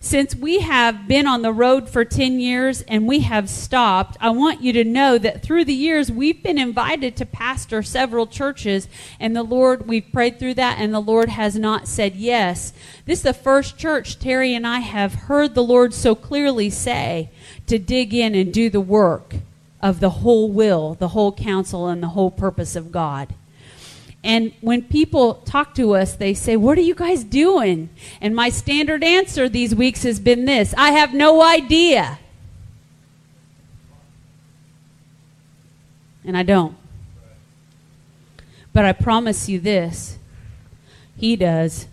Since 0.00 0.36
we 0.36 0.60
have 0.60 1.08
been 1.08 1.26
on 1.26 1.42
the 1.42 1.52
road 1.52 1.88
for 1.88 2.04
10 2.04 2.38
years 2.38 2.82
and 2.82 3.08
we 3.08 3.20
have 3.20 3.50
stopped, 3.50 4.16
I 4.20 4.30
want 4.30 4.62
you 4.62 4.72
to 4.74 4.84
know 4.84 5.18
that 5.18 5.42
through 5.42 5.64
the 5.64 5.74
years 5.74 6.10
we've 6.10 6.42
been 6.42 6.58
invited 6.58 7.16
to 7.16 7.26
pastor 7.26 7.82
several 7.82 8.26
churches 8.26 8.86
and 9.18 9.34
the 9.34 9.42
Lord, 9.42 9.88
we've 9.88 10.12
prayed 10.12 10.38
through 10.38 10.54
that 10.54 10.78
and 10.78 10.94
the 10.94 11.00
Lord 11.00 11.30
has 11.30 11.56
not 11.56 11.88
said 11.88 12.14
yes. 12.14 12.72
This 13.06 13.20
is 13.20 13.24
the 13.24 13.34
first 13.34 13.76
church 13.76 14.18
Terry 14.18 14.54
and 14.54 14.66
I 14.66 14.80
have 14.80 15.14
heard 15.14 15.54
the 15.54 15.64
Lord 15.64 15.92
so 15.92 16.14
clearly 16.14 16.70
say 16.70 17.30
to 17.66 17.78
dig 17.78 18.14
in 18.14 18.34
and 18.34 18.54
do 18.54 18.70
the 18.70 18.80
work 18.80 19.34
of 19.80 20.00
the 20.00 20.10
whole 20.10 20.50
will, 20.50 20.94
the 20.94 21.08
whole 21.08 21.32
counsel, 21.32 21.88
and 21.88 22.02
the 22.02 22.08
whole 22.08 22.30
purpose 22.30 22.76
of 22.76 22.92
God. 22.92 23.34
And 24.28 24.52
when 24.60 24.82
people 24.82 25.36
talk 25.46 25.74
to 25.76 25.94
us, 25.94 26.14
they 26.14 26.34
say, 26.34 26.54
What 26.54 26.76
are 26.76 26.82
you 26.82 26.94
guys 26.94 27.24
doing? 27.24 27.88
And 28.20 28.36
my 28.36 28.50
standard 28.50 29.02
answer 29.02 29.48
these 29.48 29.74
weeks 29.74 30.02
has 30.02 30.20
been 30.20 30.44
this 30.44 30.74
I 30.76 30.90
have 30.90 31.14
no 31.14 31.42
idea. 31.42 32.18
And 36.26 36.36
I 36.36 36.42
don't. 36.42 36.76
But 38.74 38.84
I 38.84 38.92
promise 38.92 39.48
you 39.48 39.60
this 39.60 40.18
He 41.16 41.34
does 41.34 41.87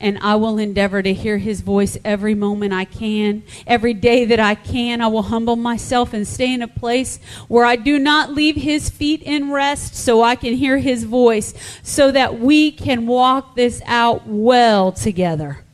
and 0.00 0.18
I 0.18 0.34
will 0.36 0.58
endeavor 0.58 1.02
to 1.02 1.14
hear 1.14 1.38
his 1.38 1.60
voice 1.60 1.96
every 2.04 2.34
moment 2.34 2.72
I 2.72 2.84
can. 2.84 3.42
Every 3.66 3.94
day 3.94 4.24
that 4.26 4.40
I 4.40 4.54
can, 4.54 5.00
I 5.00 5.06
will 5.06 5.22
humble 5.22 5.56
myself 5.56 6.12
and 6.12 6.26
stay 6.26 6.52
in 6.52 6.62
a 6.62 6.68
place 6.68 7.18
where 7.48 7.64
I 7.64 7.76
do 7.76 7.98
not 7.98 8.32
leave 8.32 8.56
his 8.56 8.90
feet 8.90 9.22
in 9.22 9.50
rest 9.50 9.94
so 9.94 10.22
I 10.22 10.36
can 10.36 10.54
hear 10.54 10.78
his 10.78 11.04
voice, 11.04 11.54
so 11.82 12.10
that 12.12 12.38
we 12.40 12.70
can 12.70 13.06
walk 13.06 13.56
this 13.56 13.80
out 13.86 14.26
well 14.26 14.92
together. 14.92 15.64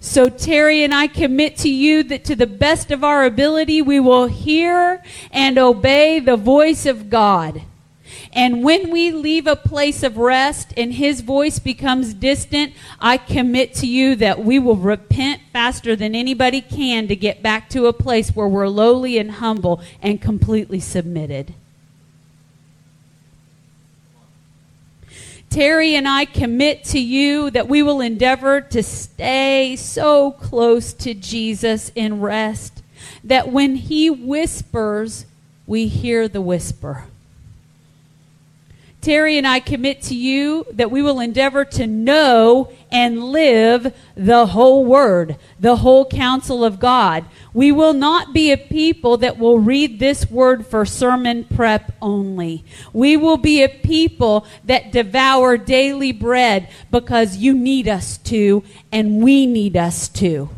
So, 0.00 0.28
Terry 0.28 0.84
and 0.84 0.94
I 0.94 1.08
commit 1.08 1.56
to 1.58 1.68
you 1.68 2.04
that 2.04 2.24
to 2.26 2.36
the 2.36 2.46
best 2.46 2.92
of 2.92 3.02
our 3.02 3.24
ability, 3.24 3.82
we 3.82 3.98
will 3.98 4.26
hear 4.26 5.02
and 5.32 5.58
obey 5.58 6.20
the 6.20 6.36
voice 6.36 6.86
of 6.86 7.10
God. 7.10 7.62
And 8.32 8.62
when 8.62 8.90
we 8.90 9.10
leave 9.10 9.46
a 9.46 9.56
place 9.56 10.02
of 10.02 10.16
rest 10.16 10.72
and 10.76 10.94
his 10.94 11.20
voice 11.20 11.58
becomes 11.58 12.14
distant, 12.14 12.72
I 13.00 13.16
commit 13.16 13.74
to 13.74 13.86
you 13.86 14.14
that 14.16 14.44
we 14.44 14.58
will 14.58 14.76
repent 14.76 15.42
faster 15.52 15.96
than 15.96 16.14
anybody 16.14 16.60
can 16.60 17.08
to 17.08 17.16
get 17.16 17.42
back 17.42 17.68
to 17.70 17.86
a 17.86 17.92
place 17.92 18.30
where 18.30 18.48
we're 18.48 18.68
lowly 18.68 19.18
and 19.18 19.32
humble 19.32 19.80
and 20.02 20.20
completely 20.20 20.80
submitted. 20.80 21.54
Terry 25.50 25.94
and 25.94 26.06
I 26.06 26.26
commit 26.26 26.84
to 26.84 27.00
you 27.00 27.50
that 27.50 27.68
we 27.68 27.82
will 27.82 28.00
endeavor 28.00 28.60
to 28.60 28.82
stay 28.82 29.76
so 29.76 30.32
close 30.32 30.92
to 30.94 31.14
Jesus 31.14 31.90
in 31.94 32.20
rest 32.20 32.82
that 33.24 33.50
when 33.50 33.76
he 33.76 34.10
whispers, 34.10 35.24
we 35.66 35.88
hear 35.88 36.28
the 36.28 36.40
whisper. 36.40 37.04
Terry 39.00 39.38
and 39.38 39.46
I 39.46 39.60
commit 39.60 40.02
to 40.02 40.14
you 40.16 40.66
that 40.72 40.90
we 40.90 41.02
will 41.02 41.20
endeavor 41.20 41.64
to 41.64 41.86
know 41.86 42.72
and 42.90 43.22
live 43.22 43.94
the 44.16 44.46
whole 44.46 44.84
word, 44.84 45.36
the 45.60 45.76
whole 45.76 46.04
counsel 46.04 46.64
of 46.64 46.80
God. 46.80 47.24
We 47.54 47.70
will 47.70 47.92
not 47.92 48.34
be 48.34 48.50
a 48.50 48.56
people 48.56 49.16
that 49.18 49.38
will 49.38 49.60
read 49.60 50.00
this 50.00 50.28
word 50.28 50.66
for 50.66 50.84
sermon 50.84 51.44
prep 51.44 51.92
only. 52.02 52.64
We 52.92 53.16
will 53.16 53.36
be 53.36 53.62
a 53.62 53.68
people 53.68 54.46
that 54.64 54.90
devour 54.90 55.56
daily 55.56 56.10
bread 56.10 56.68
because 56.90 57.36
you 57.36 57.54
need 57.54 57.86
us 57.86 58.18
to 58.18 58.64
and 58.90 59.22
we 59.22 59.46
need 59.46 59.76
us 59.76 60.08
to. 60.08 60.50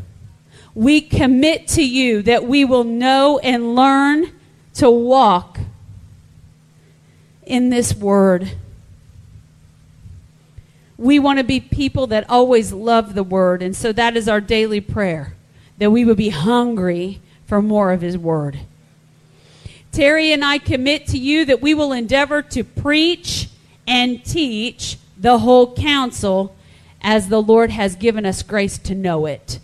We 0.73 1.01
commit 1.01 1.67
to 1.69 1.83
you 1.83 2.23
that 2.23 2.45
we 2.45 2.65
will 2.65 2.85
know 2.85 3.37
and 3.39 3.75
learn 3.75 4.31
to 4.75 4.89
walk 4.89 5.59
in 7.51 7.69
this 7.69 7.93
word. 7.93 8.49
We 10.97 11.19
want 11.19 11.39
to 11.39 11.43
be 11.43 11.59
people 11.59 12.07
that 12.07 12.29
always 12.29 12.71
love 12.71 13.13
the 13.13 13.23
word, 13.23 13.61
and 13.61 13.75
so 13.75 13.91
that 13.91 14.15
is 14.15 14.29
our 14.29 14.39
daily 14.39 14.79
prayer 14.79 15.35
that 15.77 15.91
we 15.91 16.05
would 16.05 16.15
be 16.15 16.29
hungry 16.29 17.19
for 17.45 17.61
more 17.61 17.91
of 17.91 17.99
his 17.99 18.17
word. 18.17 18.61
Terry 19.91 20.31
and 20.31 20.45
I 20.45 20.59
commit 20.59 21.07
to 21.07 21.17
you 21.17 21.43
that 21.43 21.61
we 21.61 21.73
will 21.73 21.91
endeavor 21.91 22.41
to 22.41 22.63
preach 22.63 23.49
and 23.85 24.23
teach 24.23 24.97
the 25.17 25.39
whole 25.39 25.75
counsel 25.75 26.55
as 27.01 27.27
the 27.27 27.41
Lord 27.41 27.71
has 27.71 27.95
given 27.97 28.25
us 28.25 28.43
grace 28.43 28.77
to 28.77 28.95
know 28.95 29.25
it. 29.25 29.59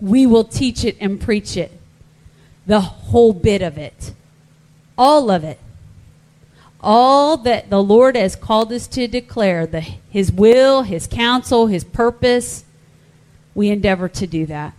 We 0.00 0.26
will 0.26 0.44
teach 0.44 0.84
it 0.84 0.96
and 1.00 1.20
preach 1.20 1.56
it, 1.56 1.72
the 2.68 2.80
whole 2.80 3.32
bit 3.32 3.62
of 3.62 3.78
it, 3.78 4.12
all 4.96 5.28
of 5.28 5.42
it 5.42 5.58
all 6.80 7.36
that 7.38 7.70
the 7.70 7.82
Lord 7.82 8.16
has 8.16 8.36
called 8.36 8.72
us 8.72 8.86
to 8.88 9.08
declare, 9.08 9.66
the, 9.66 9.80
His 9.80 10.32
will, 10.32 10.82
His 10.82 11.06
counsel, 11.06 11.66
His 11.68 11.84
purpose, 11.84 12.64
we 13.54 13.70
endeavor 13.70 14.08
to 14.08 14.26
do 14.26 14.46
that. 14.46 14.74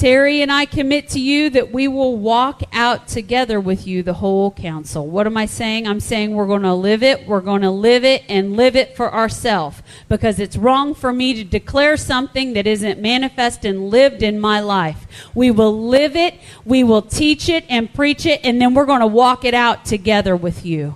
Terry 0.00 0.40
and 0.40 0.50
I 0.50 0.64
commit 0.64 1.10
to 1.10 1.20
you 1.20 1.50
that 1.50 1.72
we 1.72 1.86
will 1.86 2.16
walk 2.16 2.62
out 2.72 3.06
together 3.06 3.60
with 3.60 3.86
you 3.86 4.02
the 4.02 4.14
whole 4.14 4.50
counsel. 4.50 5.06
What 5.06 5.26
am 5.26 5.36
I 5.36 5.44
saying? 5.44 5.86
I'm 5.86 6.00
saying 6.00 6.32
we're 6.32 6.46
going 6.46 6.62
to 6.62 6.72
live 6.72 7.02
it, 7.02 7.26
we're 7.26 7.42
going 7.42 7.60
to 7.60 7.70
live 7.70 8.02
it, 8.02 8.24
and 8.26 8.56
live 8.56 8.76
it 8.76 8.96
for 8.96 9.12
ourselves. 9.12 9.82
Because 10.08 10.40
it's 10.40 10.56
wrong 10.56 10.94
for 10.94 11.12
me 11.12 11.34
to 11.34 11.44
declare 11.44 11.98
something 11.98 12.54
that 12.54 12.66
isn't 12.66 12.98
manifest 12.98 13.66
and 13.66 13.90
lived 13.90 14.22
in 14.22 14.40
my 14.40 14.58
life. 14.58 15.06
We 15.34 15.50
will 15.50 15.78
live 15.78 16.16
it, 16.16 16.40
we 16.64 16.82
will 16.82 17.02
teach 17.02 17.50
it 17.50 17.66
and 17.68 17.92
preach 17.92 18.24
it, 18.24 18.40
and 18.42 18.58
then 18.58 18.72
we're 18.72 18.86
going 18.86 19.00
to 19.00 19.06
walk 19.06 19.44
it 19.44 19.52
out 19.52 19.84
together 19.84 20.34
with 20.34 20.64
you. 20.64 20.94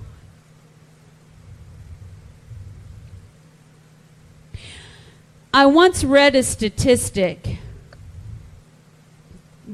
I 5.53 5.67
once 5.67 6.05
read 6.05 6.35
a 6.35 6.43
statistic 6.43 7.59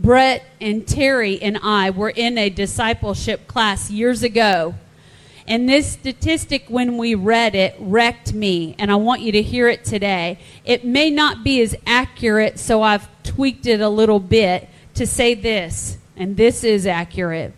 Brett 0.01 0.45
and 0.61 0.87
Terry 0.87 1.41
and 1.43 1.59
I 1.63 1.91
were 1.91 2.11
in 2.11 2.39
a 2.39 2.49
discipleship 2.51 3.47
class 3.47 3.91
years 3.91 4.23
ago. 4.23 4.75
And 5.47 5.69
this 5.69 5.91
statistic, 5.93 6.67
when 6.69 6.97
we 6.97 7.15
read 7.15 7.55
it, 7.55 7.75
wrecked 7.79 8.33
me. 8.33 8.77
And 8.79 8.91
I 8.91 8.97
want 8.97 9.23
you 9.23 9.33
to 9.33 9.43
hear 9.43 9.69
it 9.69 9.85
today. 9.85 10.39
It 10.65 10.85
may 10.85 11.11
not 11.11 11.43
be 11.43 11.61
as 11.61 11.75
accurate, 11.87 12.59
so 12.59 12.83
I've 12.83 13.09
tweaked 13.25 13.67
it 13.67 13.81
a 13.81 13.89
little 13.89 14.21
bit 14.21 14.69
to 14.95 15.07
say 15.07 15.35
this. 15.35 15.99
And 16.17 16.37
this 16.37 16.63
is 16.65 16.87
accurate 16.87 17.55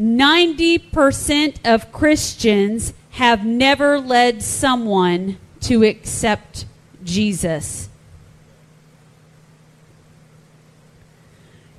90% 0.00 1.56
of 1.62 1.92
Christians 1.92 2.94
have 3.10 3.44
never 3.44 4.00
led 4.00 4.42
someone 4.42 5.36
to 5.60 5.84
accept 5.84 6.64
Jesus. 7.04 7.89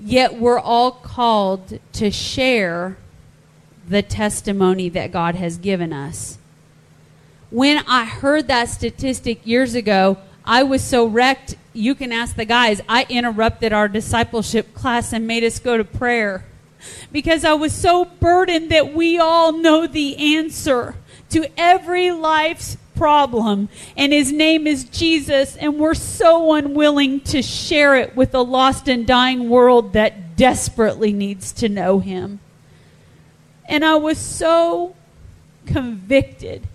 Yet 0.04 0.40
we're 0.40 0.60
all 0.60 0.92
called 0.92 1.80
to 1.94 2.10
share 2.10 2.98
the 3.88 4.02
testimony 4.02 4.90
that 4.90 5.12
God 5.12 5.36
has 5.36 5.58
given 5.58 5.94
us. 5.94 6.40
When 7.52 7.84
I 7.88 8.06
heard 8.06 8.48
that 8.48 8.70
statistic 8.70 9.46
years 9.46 9.76
ago, 9.76 10.18
I 10.44 10.64
was 10.64 10.84
so 10.84 11.06
wrecked. 11.06 11.56
You 11.74 11.94
can 11.94 12.12
ask 12.12 12.36
the 12.36 12.46
guys. 12.46 12.82
I 12.90 13.06
interrupted 13.10 13.74
our 13.74 13.88
discipleship 13.88 14.74
class 14.74 15.14
and 15.14 15.28
made 15.28 15.44
us 15.44 15.60
go 15.60 15.78
to 15.78 15.84
prayer 15.84 16.46
because 17.12 17.46
I 17.46 17.54
was 17.54 17.74
so 17.74 18.06
burdened 18.06 18.72
that 18.72 18.94
we 18.94 19.20
all 19.20 19.52
know 19.52 19.86
the 19.86 20.38
answer 20.38 20.96
to 21.30 21.48
every 21.58 22.12
life's 22.12 22.78
problem, 23.02 23.68
and 23.98 24.14
his 24.14 24.32
name 24.32 24.68
is 24.68 24.84
Jesus, 24.84 25.56
and 25.56 25.80
we're 25.80 25.96
so 25.96 26.54
unwilling 26.54 27.20
to 27.20 27.42
share 27.42 27.96
it 27.96 28.16
with 28.16 28.36
a 28.36 28.42
lost 28.42 28.88
and 28.88 29.08
dying 29.08 29.50
world 29.50 29.94
that 29.94 30.36
desperately 30.36 31.12
needs 31.12 31.52
to 31.52 31.68
know 31.68 31.98
him. 31.98 32.40
And 33.68 33.84
I 33.84 33.96
was 33.96 34.20
so 34.20 34.96
convicted 35.66 36.68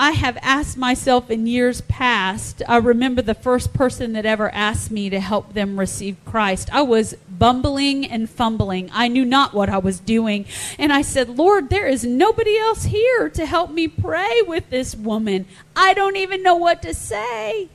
I 0.00 0.12
have 0.12 0.38
asked 0.42 0.76
myself 0.76 1.28
in 1.28 1.48
years 1.48 1.80
past. 1.80 2.62
I 2.68 2.76
remember 2.76 3.20
the 3.20 3.34
first 3.34 3.74
person 3.74 4.12
that 4.12 4.24
ever 4.24 4.48
asked 4.54 4.92
me 4.92 5.10
to 5.10 5.18
help 5.18 5.54
them 5.54 5.76
receive 5.76 6.16
Christ. 6.24 6.72
I 6.72 6.82
was 6.82 7.14
bumbling 7.28 8.04
and 8.06 8.30
fumbling. 8.30 8.90
I 8.92 9.08
knew 9.08 9.24
not 9.24 9.54
what 9.54 9.68
I 9.68 9.78
was 9.78 9.98
doing. 9.98 10.46
And 10.78 10.92
I 10.92 11.02
said, 11.02 11.28
Lord, 11.28 11.68
there 11.68 11.88
is 11.88 12.04
nobody 12.04 12.56
else 12.56 12.84
here 12.84 13.28
to 13.30 13.44
help 13.44 13.72
me 13.72 13.88
pray 13.88 14.40
with 14.46 14.70
this 14.70 14.94
woman. 14.94 15.46
I 15.74 15.94
don't 15.94 16.16
even 16.16 16.44
know 16.44 16.54
what 16.54 16.80
to 16.82 16.94
say. 16.94 17.68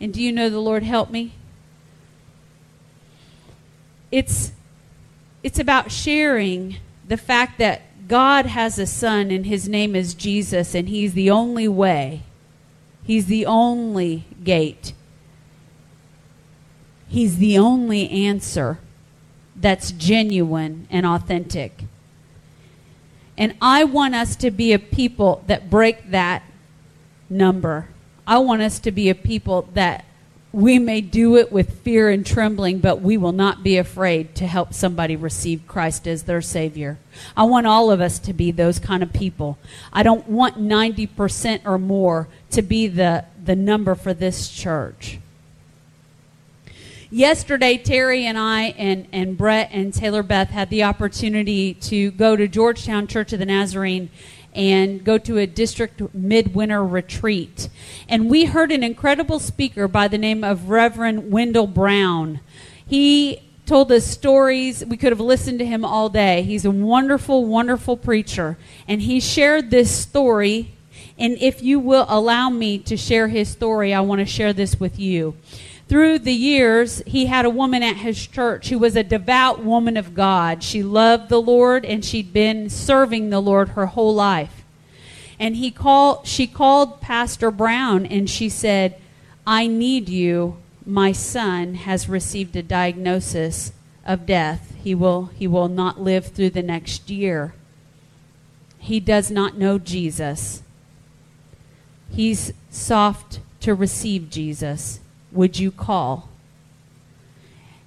And 0.00 0.14
do 0.14 0.22
you 0.22 0.32
know 0.32 0.48
the 0.48 0.60
Lord 0.60 0.82
helped 0.82 1.12
me? 1.12 1.32
It's, 4.10 4.52
it's 5.42 5.58
about 5.58 5.92
sharing 5.92 6.76
the 7.06 7.18
fact 7.18 7.58
that 7.58 7.82
God 8.06 8.46
has 8.46 8.78
a 8.78 8.86
son, 8.86 9.30
and 9.30 9.46
his 9.46 9.68
name 9.68 9.96
is 9.96 10.14
Jesus, 10.14 10.74
and 10.74 10.88
he's 10.88 11.14
the 11.14 11.30
only 11.30 11.68
way. 11.68 12.22
He's 13.02 13.26
the 13.26 13.46
only 13.46 14.24
gate. 14.42 14.92
He's 17.08 17.38
the 17.38 17.58
only 17.58 18.10
answer 18.10 18.78
that's 19.56 19.92
genuine 19.92 20.88
and 20.90 21.06
authentic. 21.06 21.84
And 23.36 23.54
I 23.60 23.84
want 23.84 24.14
us 24.14 24.36
to 24.36 24.50
be 24.50 24.72
a 24.72 24.78
people 24.78 25.42
that 25.46 25.70
break 25.70 26.10
that 26.10 26.42
number. 27.30 27.88
I 28.26 28.38
want 28.38 28.62
us 28.62 28.78
to 28.80 28.90
be 28.90 29.10
a 29.10 29.14
people 29.14 29.68
that 29.74 30.04
we 30.54 30.78
may 30.78 31.00
do 31.00 31.36
it 31.36 31.50
with 31.50 31.80
fear 31.80 32.08
and 32.08 32.24
trembling, 32.24 32.78
but 32.78 33.00
we 33.00 33.16
will 33.16 33.32
not 33.32 33.64
be 33.64 33.76
afraid 33.76 34.36
to 34.36 34.46
help 34.46 34.72
somebody 34.72 35.16
receive 35.16 35.66
Christ 35.66 36.06
as 36.06 36.22
their 36.22 36.40
Savior. 36.40 36.96
I 37.36 37.42
want 37.42 37.66
all 37.66 37.90
of 37.90 38.00
us 38.00 38.20
to 38.20 38.32
be 38.32 38.52
those 38.52 38.78
kind 38.78 39.02
of 39.02 39.12
people. 39.12 39.58
I 39.92 40.04
don't 40.04 40.28
want 40.28 40.56
90% 40.56 41.62
or 41.66 41.76
more 41.76 42.28
to 42.52 42.62
be 42.62 42.86
the, 42.86 43.24
the 43.44 43.56
number 43.56 43.96
for 43.96 44.14
this 44.14 44.48
church. 44.48 45.18
Yesterday, 47.10 47.76
Terry 47.76 48.24
and 48.24 48.38
I 48.38 48.74
and, 48.78 49.08
and 49.12 49.36
Brett 49.36 49.70
and 49.72 49.92
Taylor 49.92 50.22
Beth 50.22 50.50
had 50.50 50.70
the 50.70 50.84
opportunity 50.84 51.74
to 51.74 52.12
go 52.12 52.36
to 52.36 52.46
Georgetown 52.46 53.08
Church 53.08 53.32
of 53.32 53.40
the 53.40 53.46
Nazarene 53.46 54.08
and 54.54 55.04
go 55.04 55.18
to 55.18 55.38
a 55.38 55.46
district 55.46 56.00
midwinter 56.14 56.84
retreat. 56.84 57.68
And 58.08 58.30
we 58.30 58.44
heard 58.44 58.70
an 58.70 58.82
incredible 58.82 59.38
speaker 59.38 59.88
by 59.88 60.08
the 60.08 60.18
name 60.18 60.44
of 60.44 60.68
Reverend 60.70 61.32
Wendell 61.32 61.66
Brown. 61.66 62.40
He 62.86 63.42
told 63.66 63.90
us 63.90 64.04
stories. 64.04 64.84
We 64.84 64.96
could 64.96 65.12
have 65.12 65.20
listened 65.20 65.58
to 65.58 65.66
him 65.66 65.84
all 65.84 66.08
day. 66.08 66.42
He's 66.42 66.64
a 66.64 66.70
wonderful, 66.70 67.44
wonderful 67.46 67.96
preacher. 67.96 68.56
And 68.86 69.02
he 69.02 69.20
shared 69.20 69.70
this 69.70 69.90
story. 69.90 70.72
And 71.18 71.36
if 71.38 71.62
you 71.62 71.80
will 71.80 72.06
allow 72.08 72.50
me 72.50 72.78
to 72.80 72.96
share 72.96 73.28
his 73.28 73.48
story, 73.48 73.94
I 73.94 74.00
want 74.00 74.20
to 74.20 74.26
share 74.26 74.52
this 74.52 74.78
with 74.78 74.98
you. 74.98 75.36
Through 75.94 76.18
the 76.18 76.34
years, 76.34 77.04
he 77.06 77.26
had 77.26 77.44
a 77.44 77.50
woman 77.50 77.84
at 77.84 77.98
his 77.98 78.26
church 78.26 78.68
who 78.68 78.80
was 78.80 78.96
a 78.96 79.04
devout 79.04 79.62
woman 79.62 79.96
of 79.96 80.12
God. 80.12 80.64
She 80.64 80.82
loved 80.82 81.28
the 81.28 81.40
Lord 81.40 81.84
and 81.84 82.04
she'd 82.04 82.32
been 82.32 82.68
serving 82.68 83.30
the 83.30 83.38
Lord 83.38 83.68
her 83.68 83.86
whole 83.86 84.12
life. 84.12 84.64
And 85.38 85.54
he 85.54 85.70
called 85.70 86.26
she 86.26 86.48
called 86.48 87.00
Pastor 87.00 87.52
Brown 87.52 88.06
and 88.06 88.28
she 88.28 88.48
said, 88.48 88.96
"I 89.46 89.68
need 89.68 90.08
you. 90.08 90.56
My 90.84 91.12
son 91.12 91.74
has 91.74 92.08
received 92.08 92.56
a 92.56 92.62
diagnosis 92.64 93.70
of 94.04 94.26
death. 94.26 94.74
He 94.82 94.96
will 94.96 95.26
he 95.26 95.46
will 95.46 95.68
not 95.68 96.02
live 96.02 96.26
through 96.26 96.50
the 96.50 96.62
next 96.64 97.08
year. 97.08 97.54
He 98.78 98.98
does 98.98 99.30
not 99.30 99.58
know 99.58 99.78
Jesus. 99.78 100.64
He's 102.10 102.52
soft 102.68 103.38
to 103.60 103.76
receive 103.76 104.28
Jesus." 104.28 104.98
Would 105.34 105.58
you 105.58 105.70
call? 105.70 106.28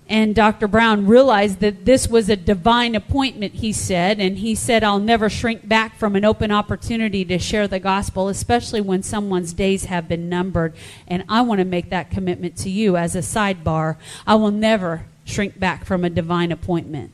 And 0.10 0.34
Dr. 0.34 0.70
Brown 0.70 1.06
realized 1.06 1.60
that 1.60 1.84
this 1.84 2.08
was 2.08 2.30
a 2.30 2.38
divine 2.38 2.96
appointment, 2.96 3.56
he 3.56 3.74
said, 3.74 4.22
and 4.22 4.38
he 4.38 4.56
said, 4.56 4.82
I'll 4.82 5.00
never 5.00 5.30
shrink 5.30 5.68
back 5.68 5.98
from 5.98 6.16
an 6.16 6.24
open 6.24 6.50
opportunity 6.50 7.26
to 7.26 7.38
share 7.38 7.68
the 7.68 7.80
gospel, 7.80 8.30
especially 8.30 8.80
when 8.80 9.04
someone's 9.04 9.52
days 9.52 9.86
have 9.86 10.08
been 10.08 10.30
numbered. 10.30 10.74
And 11.10 11.26
I 11.28 11.42
want 11.42 11.60
to 11.60 11.66
make 11.66 11.90
that 11.90 12.10
commitment 12.10 12.56
to 12.60 12.70
you 12.70 12.96
as 12.96 13.16
a 13.16 13.20
sidebar. 13.20 13.98
I 14.26 14.36
will 14.36 14.52
never 14.52 15.06
shrink 15.26 15.60
back 15.60 15.84
from 15.84 16.06
a 16.06 16.10
divine 16.10 16.54
appointment. 16.54 17.12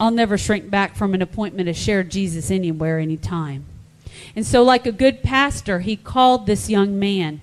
I'll 0.00 0.10
never 0.10 0.38
shrink 0.38 0.70
back 0.70 0.96
from 0.96 1.12
an 1.12 1.20
appointment 1.20 1.66
to 1.66 1.74
share 1.74 2.04
Jesus 2.04 2.50
anywhere, 2.50 2.98
anytime. 2.98 3.66
And 4.34 4.46
so, 4.46 4.62
like 4.62 4.86
a 4.86 4.92
good 4.92 5.22
pastor, 5.22 5.80
he 5.80 5.96
called 5.96 6.46
this 6.46 6.70
young 6.70 6.98
man 6.98 7.42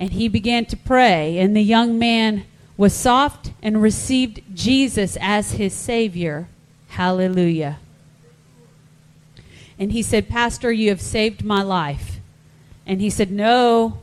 and 0.00 0.14
he 0.14 0.28
began 0.28 0.64
to 0.64 0.76
pray. 0.78 1.38
And 1.38 1.54
the 1.54 1.62
young 1.62 1.98
man 1.98 2.44
was 2.78 2.94
soft 2.94 3.52
and 3.62 3.82
received 3.82 4.40
Jesus 4.54 5.18
as 5.20 5.52
his 5.52 5.74
Savior. 5.74 6.48
Hallelujah. 6.88 7.78
And 9.78 9.92
he 9.92 10.02
said, 10.02 10.28
Pastor, 10.28 10.72
you 10.72 10.88
have 10.88 11.02
saved 11.02 11.44
my 11.44 11.62
life. 11.62 12.18
And 12.86 13.02
he 13.02 13.10
said, 13.10 13.30
No, 13.30 13.98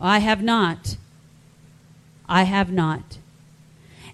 I 0.00 0.20
have 0.20 0.42
not. 0.42 0.96
I 2.28 2.44
have 2.44 2.72
not. 2.72 3.18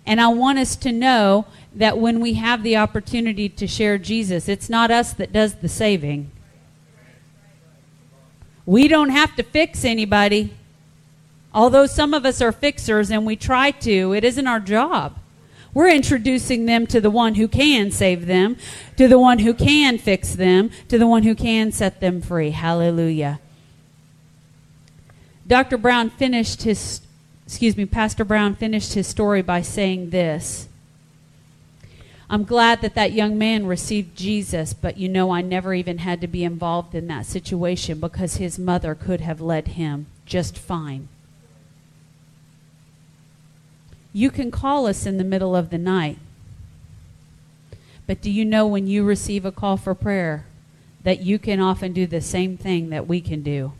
And 0.06 0.22
I 0.22 0.28
want 0.28 0.58
us 0.58 0.74
to 0.76 0.90
know 0.90 1.44
that 1.74 1.98
when 1.98 2.20
we 2.20 2.34
have 2.34 2.62
the 2.62 2.78
opportunity 2.78 3.50
to 3.50 3.66
share 3.66 3.98
Jesus, 3.98 4.48
it's 4.48 4.70
not 4.70 4.90
us 4.90 5.12
that 5.12 5.32
does 5.32 5.56
the 5.56 5.68
saving. 5.68 6.30
We 8.64 8.88
don't 8.88 9.10
have 9.10 9.36
to 9.36 9.42
fix 9.42 9.84
anybody. 9.84 10.54
Although 11.58 11.86
some 11.86 12.14
of 12.14 12.24
us 12.24 12.40
are 12.40 12.52
fixers 12.52 13.10
and 13.10 13.26
we 13.26 13.34
try 13.34 13.72
to, 13.72 14.12
it 14.12 14.22
isn't 14.22 14.46
our 14.46 14.60
job. 14.60 15.18
We're 15.74 15.90
introducing 15.90 16.66
them 16.66 16.86
to 16.86 17.00
the 17.00 17.10
one 17.10 17.34
who 17.34 17.48
can 17.48 17.90
save 17.90 18.26
them, 18.26 18.56
to 18.96 19.08
the 19.08 19.18
one 19.18 19.40
who 19.40 19.52
can 19.52 19.98
fix 19.98 20.36
them, 20.36 20.70
to 20.86 20.98
the 20.98 21.06
one 21.08 21.24
who 21.24 21.34
can 21.34 21.72
set 21.72 21.98
them 21.98 22.22
free. 22.22 22.50
Hallelujah. 22.50 23.40
Dr. 25.48 25.78
Brown 25.78 26.10
finished 26.10 26.62
his, 26.62 27.00
excuse 27.44 27.76
me, 27.76 27.86
Pastor 27.86 28.24
Brown 28.24 28.54
finished 28.54 28.94
his 28.94 29.08
story 29.08 29.42
by 29.42 29.60
saying 29.60 30.10
this. 30.10 30.68
I'm 32.30 32.44
glad 32.44 32.82
that 32.82 32.94
that 32.94 33.10
young 33.10 33.36
man 33.36 33.66
received 33.66 34.16
Jesus, 34.16 34.74
but 34.74 34.96
you 34.96 35.08
know, 35.08 35.32
I 35.32 35.42
never 35.42 35.74
even 35.74 35.98
had 35.98 36.20
to 36.20 36.28
be 36.28 36.44
involved 36.44 36.94
in 36.94 37.08
that 37.08 37.26
situation 37.26 37.98
because 37.98 38.36
his 38.36 38.60
mother 38.60 38.94
could 38.94 39.22
have 39.22 39.40
led 39.40 39.66
him 39.66 40.06
just 40.24 40.56
fine. 40.56 41.08
You 44.18 44.32
can 44.32 44.50
call 44.50 44.88
us 44.88 45.06
in 45.06 45.16
the 45.16 45.22
middle 45.22 45.54
of 45.54 45.70
the 45.70 45.78
night. 45.78 46.18
But 48.04 48.20
do 48.20 48.32
you 48.32 48.44
know 48.44 48.66
when 48.66 48.88
you 48.88 49.04
receive 49.04 49.44
a 49.44 49.52
call 49.52 49.76
for 49.76 49.94
prayer 49.94 50.44
that 51.04 51.20
you 51.20 51.38
can 51.38 51.60
often 51.60 51.92
do 51.92 52.04
the 52.04 52.20
same 52.20 52.56
thing 52.56 52.90
that 52.90 53.06
we 53.06 53.20
can 53.20 53.44
do? 53.44 53.74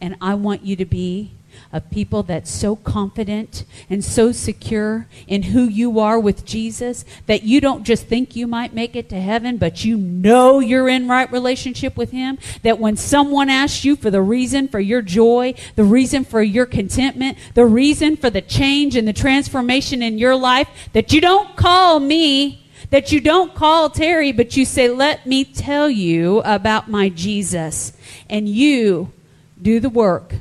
And 0.00 0.14
I 0.20 0.34
want 0.34 0.62
you 0.62 0.76
to 0.76 0.84
be 0.84 1.32
of 1.72 1.90
people 1.90 2.22
that's 2.22 2.50
so 2.50 2.76
confident 2.76 3.64
and 3.90 4.04
so 4.04 4.32
secure 4.32 5.06
in 5.26 5.42
who 5.44 5.64
you 5.64 6.00
are 6.00 6.18
with 6.18 6.44
Jesus 6.44 7.04
that 7.26 7.42
you 7.42 7.60
don't 7.60 7.84
just 7.84 8.06
think 8.06 8.34
you 8.34 8.46
might 8.46 8.72
make 8.72 8.96
it 8.96 9.08
to 9.10 9.20
heaven, 9.20 9.56
but 9.56 9.84
you 9.84 9.96
know 9.96 10.60
you're 10.60 10.88
in 10.88 11.08
right 11.08 11.30
relationship 11.30 11.96
with 11.96 12.10
Him. 12.10 12.38
That 12.62 12.78
when 12.78 12.96
someone 12.96 13.50
asks 13.50 13.84
you 13.84 13.96
for 13.96 14.10
the 14.10 14.22
reason 14.22 14.68
for 14.68 14.80
your 14.80 15.02
joy, 15.02 15.54
the 15.76 15.84
reason 15.84 16.24
for 16.24 16.42
your 16.42 16.66
contentment, 16.66 17.38
the 17.54 17.66
reason 17.66 18.16
for 18.16 18.30
the 18.30 18.42
change 18.42 18.96
and 18.96 19.06
the 19.06 19.12
transformation 19.12 20.02
in 20.02 20.18
your 20.18 20.36
life, 20.36 20.68
that 20.92 21.12
you 21.12 21.20
don't 21.20 21.56
call 21.56 22.00
me 22.00 22.64
that 22.90 23.12
you 23.12 23.20
don't 23.20 23.54
call 23.54 23.90
Terry, 23.90 24.32
but 24.32 24.56
you 24.56 24.64
say, 24.64 24.88
Let 24.88 25.26
me 25.26 25.44
tell 25.44 25.90
you 25.90 26.40
about 26.40 26.88
my 26.88 27.08
Jesus. 27.08 27.92
And 28.30 28.48
you 28.48 29.12
do 29.60 29.80
the 29.80 29.90
work 29.90 30.34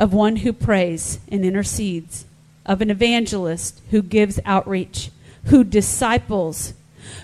of 0.00 0.14
one 0.14 0.36
who 0.36 0.52
prays 0.52 1.20
and 1.30 1.44
intercedes, 1.44 2.24
of 2.64 2.80
an 2.80 2.90
evangelist 2.90 3.80
who 3.90 4.00
gives 4.00 4.40
outreach, 4.46 5.10
who 5.44 5.62
disciples, 5.62 6.72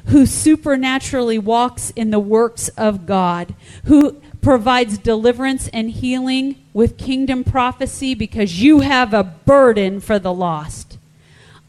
who 0.06 0.26
supernaturally 0.26 1.38
walks 1.38 1.90
in 1.96 2.10
the 2.10 2.20
works 2.20 2.68
of 2.76 3.06
God, 3.06 3.54
who 3.84 4.20
provides 4.42 4.98
deliverance 4.98 5.68
and 5.68 5.90
healing 5.90 6.54
with 6.74 6.98
kingdom 6.98 7.42
prophecy 7.42 8.14
because 8.14 8.62
you 8.62 8.80
have 8.80 9.14
a 9.14 9.24
burden 9.24 9.98
for 9.98 10.18
the 10.18 10.32
lost. 10.32 10.98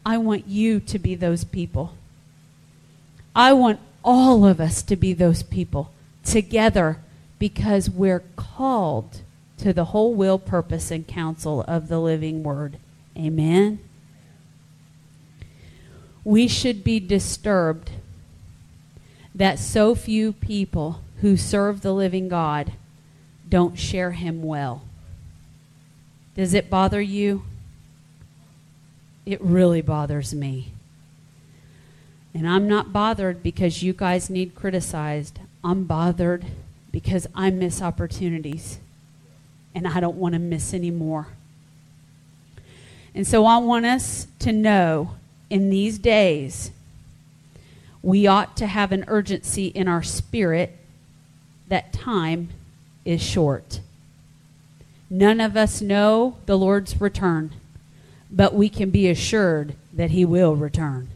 I 0.04 0.18
want 0.18 0.46
you 0.46 0.78
to 0.80 0.98
be 0.98 1.14
those 1.14 1.42
people. 1.42 1.94
I 3.34 3.54
want 3.54 3.80
all 4.04 4.44
of 4.44 4.60
us 4.60 4.82
to 4.82 4.94
be 4.94 5.14
those 5.14 5.42
people 5.42 5.90
together 6.22 6.98
because 7.38 7.88
we're 7.88 8.22
called 8.36 9.22
to 9.58 9.72
the 9.72 9.86
whole 9.86 10.14
will, 10.14 10.38
purpose, 10.38 10.90
and 10.90 11.06
counsel 11.06 11.62
of 11.68 11.88
the 11.88 12.00
living 12.00 12.42
word. 12.42 12.78
Amen. 13.16 13.80
We 16.24 16.48
should 16.48 16.84
be 16.84 17.00
disturbed 17.00 17.90
that 19.34 19.58
so 19.58 19.94
few 19.94 20.32
people 20.32 21.00
who 21.20 21.36
serve 21.36 21.80
the 21.80 21.92
living 21.92 22.28
God 22.28 22.72
don't 23.48 23.78
share 23.78 24.12
him 24.12 24.42
well. 24.42 24.82
Does 26.34 26.54
it 26.54 26.70
bother 26.70 27.00
you? 27.00 27.42
It 29.26 29.40
really 29.40 29.82
bothers 29.82 30.34
me. 30.34 30.72
And 32.32 32.48
I'm 32.48 32.68
not 32.68 32.92
bothered 32.92 33.42
because 33.42 33.82
you 33.82 33.92
guys 33.92 34.30
need 34.30 34.54
criticized. 34.54 35.40
I'm 35.64 35.84
bothered 35.84 36.44
because 36.92 37.26
I 37.34 37.50
miss 37.50 37.82
opportunities 37.82 38.78
and 39.74 39.86
I 39.86 40.00
don't 40.00 40.16
want 40.16 40.34
to 40.34 40.38
miss 40.38 40.74
any 40.74 40.90
more. 40.90 41.28
And 43.14 43.26
so 43.26 43.46
I 43.46 43.58
want 43.58 43.86
us 43.86 44.26
to 44.40 44.52
know 44.52 45.14
in 45.50 45.70
these 45.70 45.98
days, 45.98 46.70
we 48.02 48.26
ought 48.26 48.56
to 48.58 48.66
have 48.66 48.92
an 48.92 49.04
urgency 49.08 49.66
in 49.68 49.88
our 49.88 50.02
spirit 50.02 50.76
that 51.68 51.92
time 51.92 52.50
is 53.04 53.22
short. 53.22 53.80
None 55.10 55.40
of 55.40 55.56
us 55.56 55.80
know 55.80 56.36
the 56.46 56.56
Lord's 56.56 57.00
return, 57.00 57.52
but 58.30 58.54
we 58.54 58.68
can 58.68 58.90
be 58.90 59.08
assured 59.08 59.74
that 59.92 60.10
He 60.10 60.24
will 60.24 60.54
return. 60.54 61.08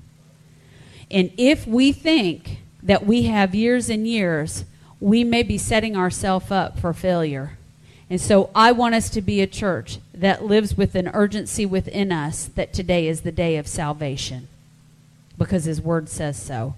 And 1.11 1.31
if 1.37 1.67
we 1.67 1.93
think 1.93 2.59
that 2.83 3.07
we 3.07 3.25
have 3.25 3.55
years 3.55 3.91
and 3.91 4.09
years, 4.09 4.65
we 4.99 5.25
may 5.25 5.43
be 5.43 5.59
setting 5.59 5.97
ourselves 5.97 6.51
up 6.51 6.79
for 6.79 6.93
failure. 6.93 7.59
And 8.13 8.21
so 8.21 8.51
I 8.55 8.73
want 8.73 8.95
us 8.95 9.09
to 9.09 9.23
be 9.23 9.41
a 9.41 9.47
church 9.47 9.99
that 10.13 10.45
lives 10.45 10.77
with 10.77 10.95
an 10.97 11.09
urgency 11.15 11.65
within 11.65 12.13
us 12.13 12.45
that 12.57 12.75
today 12.75 13.09
is 13.09 13.23
the 13.23 13.33
day 13.33 13.57
of 13.57 13.67
salvation 13.67 14.49
because 15.39 15.65
His 15.65 15.81
Word 15.81 16.11
says 16.11 16.37
so. 16.37 16.75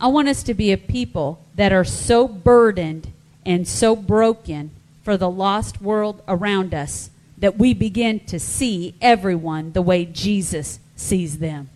I 0.00 0.06
want 0.06 0.28
us 0.28 0.42
to 0.44 0.54
be 0.54 0.72
a 0.72 0.78
people 0.78 1.44
that 1.56 1.70
are 1.70 1.84
so 1.84 2.26
burdened 2.26 3.12
and 3.44 3.68
so 3.68 3.94
broken 3.94 4.70
for 5.02 5.18
the 5.18 5.28
lost 5.28 5.82
world 5.82 6.22
around 6.26 6.72
us 6.72 7.10
that 7.36 7.58
we 7.58 7.74
begin 7.74 8.20
to 8.20 8.40
see 8.40 8.94
everyone 9.02 9.72
the 9.72 9.82
way 9.82 10.06
Jesus 10.06 10.78
sees 10.96 11.40
them. 11.40 11.68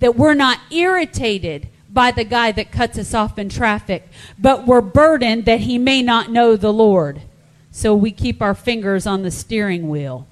That 0.00 0.16
we're 0.16 0.34
not 0.34 0.58
irritated 0.72 1.68
by 1.88 2.10
the 2.10 2.24
guy 2.24 2.50
that 2.50 2.72
cuts 2.72 2.98
us 2.98 3.14
off 3.14 3.38
in 3.38 3.48
traffic, 3.48 4.08
but 4.40 4.66
we're 4.66 4.80
burdened 4.80 5.44
that 5.44 5.60
he 5.60 5.78
may 5.78 6.02
not 6.02 6.32
know 6.32 6.56
the 6.56 6.72
Lord 6.72 7.22
so 7.70 7.94
we 7.94 8.10
keep 8.10 8.42
our 8.42 8.54
fingers 8.54 9.06
on 9.06 9.22
the 9.22 9.30
steering 9.30 9.88
wheel. 9.88 10.26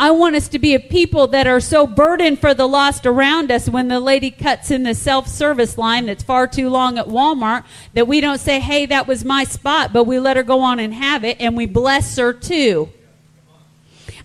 I 0.00 0.12
want 0.12 0.36
us 0.36 0.46
to 0.48 0.60
be 0.60 0.74
a 0.74 0.80
people 0.80 1.26
that 1.28 1.48
are 1.48 1.58
so 1.58 1.84
burdened 1.84 2.38
for 2.38 2.54
the 2.54 2.68
lost 2.68 3.04
around 3.04 3.50
us 3.50 3.68
when 3.68 3.88
the 3.88 3.98
lady 3.98 4.30
cuts 4.30 4.70
in 4.70 4.84
the 4.84 4.94
self 4.94 5.26
service 5.26 5.76
line 5.76 6.06
that's 6.06 6.22
far 6.22 6.46
too 6.46 6.68
long 6.68 6.98
at 6.98 7.06
Walmart 7.06 7.64
that 7.94 8.06
we 8.06 8.20
don't 8.20 8.38
say, 8.38 8.60
hey, 8.60 8.86
that 8.86 9.08
was 9.08 9.24
my 9.24 9.42
spot, 9.42 9.92
but 9.92 10.04
we 10.04 10.20
let 10.20 10.36
her 10.36 10.44
go 10.44 10.60
on 10.60 10.78
and 10.78 10.94
have 10.94 11.24
it 11.24 11.36
and 11.40 11.56
we 11.56 11.66
bless 11.66 12.16
her 12.16 12.32
too. 12.32 12.90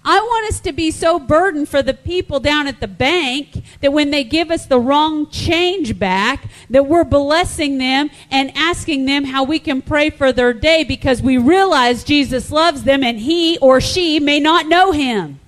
I 0.06 0.20
want 0.20 0.49
us 0.49 0.60
to 0.62 0.74
be 0.74 0.91
so 0.91 1.18
burdened 1.18 1.70
for 1.70 1.82
the 1.82 1.93
people 1.93 2.41
down 2.41 2.68
at 2.68 2.82
the 2.82 2.88
bank 2.88 3.64
that 3.80 3.93
when 3.93 4.12
they 4.12 4.26
give 4.26 4.51
us 4.51 4.66
the 4.66 4.80
wrong 4.80 5.30
change 5.30 5.97
back, 5.97 6.49
that 6.70 6.88
we're 6.88 7.06
blessing 7.06 7.78
them 7.78 8.10
and 8.30 8.51
asking 8.56 9.06
them 9.06 9.24
how 9.24 9.45
we 9.45 9.60
can 9.60 9.82
pray 9.82 10.10
for 10.10 10.34
their 10.34 10.51
day 10.54 10.84
because 10.84 11.22
we 11.22 11.38
realize 11.38 12.04
Jesus 12.04 12.51
loves 12.51 12.84
them 12.84 13.01
and 13.01 13.20
he 13.20 13.58
or 13.60 13.80
she 13.80 14.20
may 14.20 14.41
not 14.41 14.68
know 14.68 14.91
him. 14.91 15.39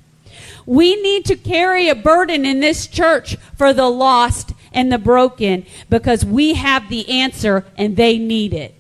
We 0.66 1.02
need 1.02 1.26
to 1.26 1.36
carry 1.36 1.90
a 1.90 1.96
burden 1.96 2.46
in 2.46 2.62
this 2.62 2.88
church 2.88 3.36
for 3.58 3.74
the 3.74 3.90
lost 3.90 4.54
and 4.72 4.92
the 4.92 4.98
broken 4.98 5.66
because 5.90 6.24
we 6.24 6.54
have 6.54 6.90
the 6.90 7.10
answer 7.10 7.66
and 7.78 7.98
they 7.98 8.18
need 8.18 8.54
it. 8.54 8.75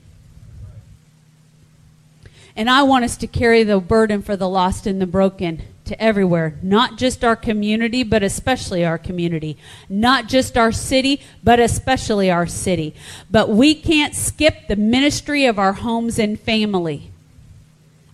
And 2.55 2.69
I 2.69 2.83
want 2.83 3.05
us 3.05 3.17
to 3.17 3.27
carry 3.27 3.63
the 3.63 3.79
burden 3.79 4.21
for 4.21 4.37
the 4.37 4.47
lost 4.47 4.87
and 4.87 5.01
the 5.01 5.05
broken 5.05 5.61
to 5.85 6.01
everywhere, 6.01 6.57
not 6.61 6.97
just 6.97 7.23
our 7.23 7.35
community, 7.35 8.03
but 8.03 8.23
especially 8.23 8.83
our 8.83 8.97
community. 8.97 9.57
Not 9.87 10.27
just 10.27 10.57
our 10.57 10.71
city, 10.71 11.21
but 11.43 11.59
especially 11.59 12.31
our 12.31 12.47
city. 12.47 12.95
But 13.29 13.49
we 13.49 13.75
can't 13.75 14.15
skip 14.15 14.67
the 14.67 14.75
ministry 14.75 15.45
of 15.45 15.59
our 15.59 15.73
homes 15.73 16.17
and 16.17 16.39
family. 16.39 17.11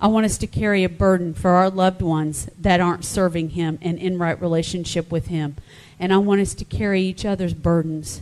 I 0.02 0.08
want 0.08 0.26
us 0.26 0.38
to 0.40 0.48
carry 0.48 0.84
a 0.84 0.90
burden 0.90 1.34
for 1.34 1.52
our 1.52 1.70
loved 1.70 2.02
ones 2.02 2.50
that 2.60 2.82
aren't 2.82 3.06
serving 3.06 3.52
Him 3.52 3.78
and 3.82 4.00
in 4.00 4.18
right 4.18 4.40
relationship 4.42 5.12
with 5.12 5.28
Him. 5.28 5.56
And 6.00 6.12
I 6.12 6.18
want 6.18 6.42
us 6.42 6.56
to 6.56 6.66
carry 6.66 7.02
each 7.04 7.24
other's 7.24 7.54
burdens. 7.54 8.22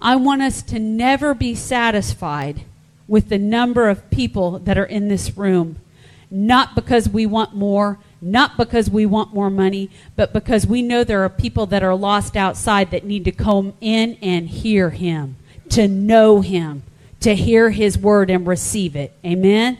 I 0.00 0.16
want 0.16 0.42
us 0.42 0.62
to 0.62 0.78
never 0.78 1.34
be 1.34 1.54
satisfied 1.54 2.64
with 3.08 3.28
the 3.28 3.38
number 3.38 3.88
of 3.88 4.10
people 4.10 4.58
that 4.60 4.78
are 4.78 4.84
in 4.84 5.08
this 5.08 5.36
room. 5.36 5.76
Not 6.30 6.74
because 6.74 7.08
we 7.08 7.26
want 7.26 7.54
more, 7.54 7.98
not 8.20 8.56
because 8.56 8.88
we 8.88 9.04
want 9.04 9.34
more 9.34 9.50
money, 9.50 9.90
but 10.16 10.32
because 10.32 10.66
we 10.66 10.80
know 10.80 11.04
there 11.04 11.22
are 11.22 11.28
people 11.28 11.66
that 11.66 11.82
are 11.82 11.94
lost 11.94 12.36
outside 12.36 12.90
that 12.90 13.04
need 13.04 13.24
to 13.26 13.32
come 13.32 13.74
in 13.80 14.16
and 14.22 14.48
hear 14.48 14.90
Him, 14.90 15.36
to 15.70 15.88
know 15.88 16.40
Him, 16.40 16.84
to 17.20 17.34
hear 17.34 17.70
His 17.70 17.98
word 17.98 18.30
and 18.30 18.46
receive 18.46 18.96
it. 18.96 19.12
Amen? 19.24 19.78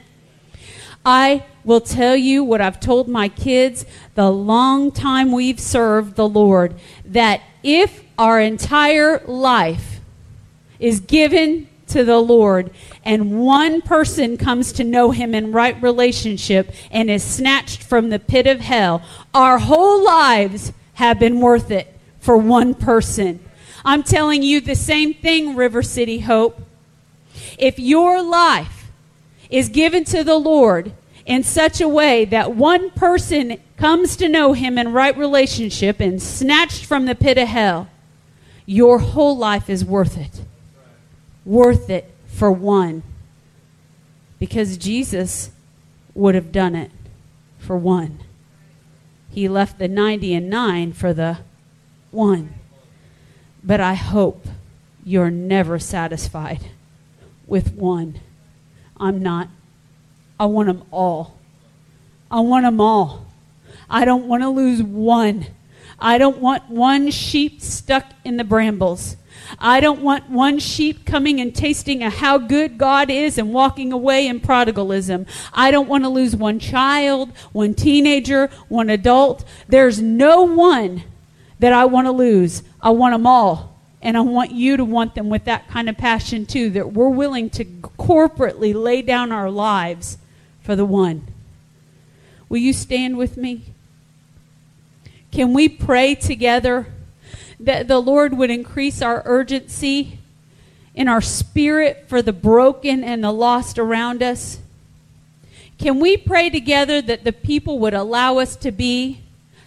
I 1.04 1.46
will 1.64 1.80
tell 1.80 2.16
you 2.16 2.44
what 2.44 2.60
I've 2.60 2.80
told 2.80 3.08
my 3.08 3.28
kids 3.28 3.86
the 4.14 4.30
long 4.30 4.92
time 4.92 5.32
we've 5.32 5.60
served 5.60 6.16
the 6.16 6.28
Lord 6.28 6.74
that 7.04 7.40
if 7.62 8.04
our 8.18 8.40
entire 8.40 9.20
life 9.26 10.00
is 10.78 11.00
given 11.00 11.68
to 11.88 12.04
the 12.04 12.18
Lord 12.18 12.70
and 13.04 13.40
one 13.40 13.82
person 13.82 14.36
comes 14.36 14.72
to 14.72 14.84
know 14.84 15.10
him 15.10 15.34
in 15.34 15.52
right 15.52 15.80
relationship 15.82 16.72
and 16.90 17.10
is 17.10 17.22
snatched 17.22 17.82
from 17.82 18.10
the 18.10 18.18
pit 18.18 18.46
of 18.46 18.60
hell, 18.60 19.02
our 19.34 19.58
whole 19.58 20.04
lives 20.04 20.72
have 20.94 21.18
been 21.18 21.40
worth 21.40 21.70
it 21.70 21.94
for 22.20 22.36
one 22.36 22.74
person. 22.74 23.40
I'm 23.84 24.02
telling 24.02 24.42
you 24.42 24.60
the 24.60 24.76
same 24.76 25.14
thing, 25.14 25.56
River 25.56 25.82
City 25.82 26.20
Hope. 26.20 26.60
If 27.58 27.78
your 27.78 28.22
life 28.22 28.90
is 29.50 29.68
given 29.68 30.04
to 30.04 30.22
the 30.22 30.36
Lord 30.36 30.92
in 31.26 31.42
such 31.42 31.80
a 31.80 31.88
way 31.88 32.24
that 32.26 32.54
one 32.54 32.90
person 32.90 33.60
comes 33.76 34.16
to 34.16 34.28
know 34.28 34.52
him 34.52 34.78
in 34.78 34.92
right 34.92 35.16
relationship 35.16 36.00
and 36.00 36.22
snatched 36.22 36.84
from 36.84 37.06
the 37.06 37.14
pit 37.14 37.38
of 37.38 37.48
hell, 37.48 37.88
your 38.64 38.98
whole 39.00 39.36
life 39.36 39.68
is 39.68 39.84
worth 39.84 40.16
it 40.16 40.42
worth 41.44 41.90
it 41.90 42.10
for 42.26 42.50
one. 42.50 43.02
Because 44.38 44.76
Jesus 44.76 45.50
would 46.14 46.34
have 46.34 46.52
done 46.52 46.74
it 46.74 46.90
for 47.58 47.76
one. 47.76 48.20
He 49.30 49.48
left 49.48 49.78
the 49.78 49.88
90 49.88 50.34
and 50.34 50.50
9 50.50 50.92
for 50.92 51.14
the 51.14 51.38
one. 52.10 52.54
But 53.64 53.80
I 53.80 53.94
hope 53.94 54.46
you're 55.04 55.30
never 55.30 55.78
satisfied 55.78 56.70
with 57.46 57.72
one. 57.72 58.20
I'm 58.96 59.22
not. 59.22 59.48
I 60.38 60.46
want 60.46 60.68
them 60.68 60.82
all. 60.90 61.38
I 62.30 62.40
want 62.40 62.64
them 62.64 62.80
all. 62.80 63.26
I 63.88 64.04
don't 64.04 64.26
want 64.26 64.42
to 64.42 64.48
lose 64.48 64.82
one. 64.82 65.46
I 66.02 66.18
don't 66.18 66.38
want 66.38 66.68
one 66.68 67.12
sheep 67.12 67.60
stuck 67.60 68.06
in 68.24 68.36
the 68.36 68.42
brambles. 68.44 69.16
I 69.58 69.78
don't 69.78 70.02
want 70.02 70.28
one 70.28 70.58
sheep 70.58 71.06
coming 71.06 71.40
and 71.40 71.54
tasting 71.54 72.00
how 72.00 72.38
good 72.38 72.76
God 72.76 73.08
is 73.08 73.38
and 73.38 73.52
walking 73.52 73.92
away 73.92 74.26
in 74.26 74.40
prodigalism. 74.40 75.28
I 75.52 75.70
don't 75.70 75.88
want 75.88 76.02
to 76.02 76.08
lose 76.08 76.34
one 76.34 76.58
child, 76.58 77.30
one 77.52 77.74
teenager, 77.74 78.50
one 78.68 78.90
adult. 78.90 79.44
There's 79.68 80.02
no 80.02 80.42
one 80.42 81.04
that 81.60 81.72
I 81.72 81.84
want 81.84 82.08
to 82.08 82.12
lose. 82.12 82.64
I 82.80 82.90
want 82.90 83.14
them 83.14 83.26
all. 83.26 83.80
And 84.02 84.16
I 84.16 84.22
want 84.22 84.50
you 84.50 84.76
to 84.78 84.84
want 84.84 85.14
them 85.14 85.28
with 85.28 85.44
that 85.44 85.68
kind 85.68 85.88
of 85.88 85.96
passion 85.96 86.46
too, 86.46 86.70
that 86.70 86.92
we're 86.92 87.08
willing 87.08 87.48
to 87.50 87.64
corporately 87.64 88.74
lay 88.74 89.02
down 89.02 89.30
our 89.30 89.50
lives 89.50 90.18
for 90.62 90.74
the 90.74 90.84
one. 90.84 91.28
Will 92.48 92.58
you 92.58 92.72
stand 92.72 93.16
with 93.16 93.36
me? 93.36 93.71
Can 95.32 95.54
we 95.54 95.68
pray 95.68 96.14
together 96.14 96.86
that 97.58 97.88
the 97.88 97.98
Lord 97.98 98.36
would 98.36 98.50
increase 98.50 99.00
our 99.00 99.22
urgency 99.24 100.18
in 100.94 101.08
our 101.08 101.22
spirit 101.22 102.04
for 102.06 102.20
the 102.20 102.34
broken 102.34 103.02
and 103.02 103.24
the 103.24 103.32
lost 103.32 103.78
around 103.78 104.22
us? 104.22 104.58
Can 105.78 105.98
we 106.00 106.18
pray 106.18 106.50
together 106.50 107.00
that 107.00 107.24
the 107.24 107.32
people 107.32 107.78
would 107.78 107.94
allow 107.94 108.38
us 108.38 108.56
to 108.56 108.70
be 108.70 109.20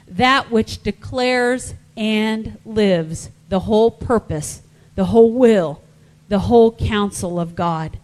that 0.07 0.51
which 0.51 0.83
declares 0.83 1.73
and 1.97 2.59
lives 2.63 3.29
the 3.49 3.61
whole 3.61 3.89
purpose, 3.89 4.61
the 4.93 5.05
whole 5.05 5.31
will, 5.31 5.81
the 6.29 6.39
whole 6.39 6.71
counsel 6.73 7.39
of 7.39 7.55
God? 7.55 7.97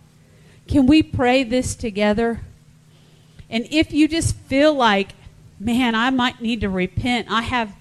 Can 0.68 0.88
we 0.88 1.04
pray 1.04 1.44
this 1.44 1.76
together? 1.76 2.42
And 3.52 3.68
if 3.70 3.94
you 3.94 4.08
just 4.08 4.36
feel 4.36 4.74
like, 4.74 5.10
man, 5.62 5.96
I 5.96 6.10
might 6.10 6.42
need 6.42 6.62
to 6.62 6.70
repent, 6.70 7.28
I 7.30 7.42
have 7.44 7.76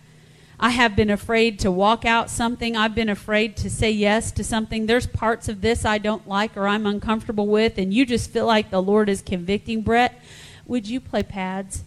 I 0.63 0.69
have 0.71 0.95
been 0.95 1.09
afraid 1.09 1.59
to 1.61 1.71
walk 1.71 2.05
out 2.05 2.29
something. 2.29 2.77
I've 2.77 2.95
been 2.95 3.09
afraid 3.09 3.57
to 3.57 3.71
say 3.71 3.91
yes 3.91 4.31
to 4.33 4.45
something. 4.45 4.85
There's 4.85 5.07
parts 5.07 5.49
of 5.49 5.63
this 5.63 5.87
I 5.87 5.97
don't 5.97 6.29
like 6.29 6.55
or 6.55 6.69
I'm 6.69 6.85
uncomfortable 6.85 7.47
with, 7.47 7.79
and 7.79 7.95
you 7.95 8.05
just 8.05 8.31
feel 8.31 8.45
like 8.45 8.69
the 8.69 8.83
Lord 8.83 9.09
is 9.09 9.23
convicting. 9.23 9.81
Brett, 9.81 10.21
would 10.67 10.87
you 10.87 11.01
play 11.01 11.23
pads? 11.23 11.85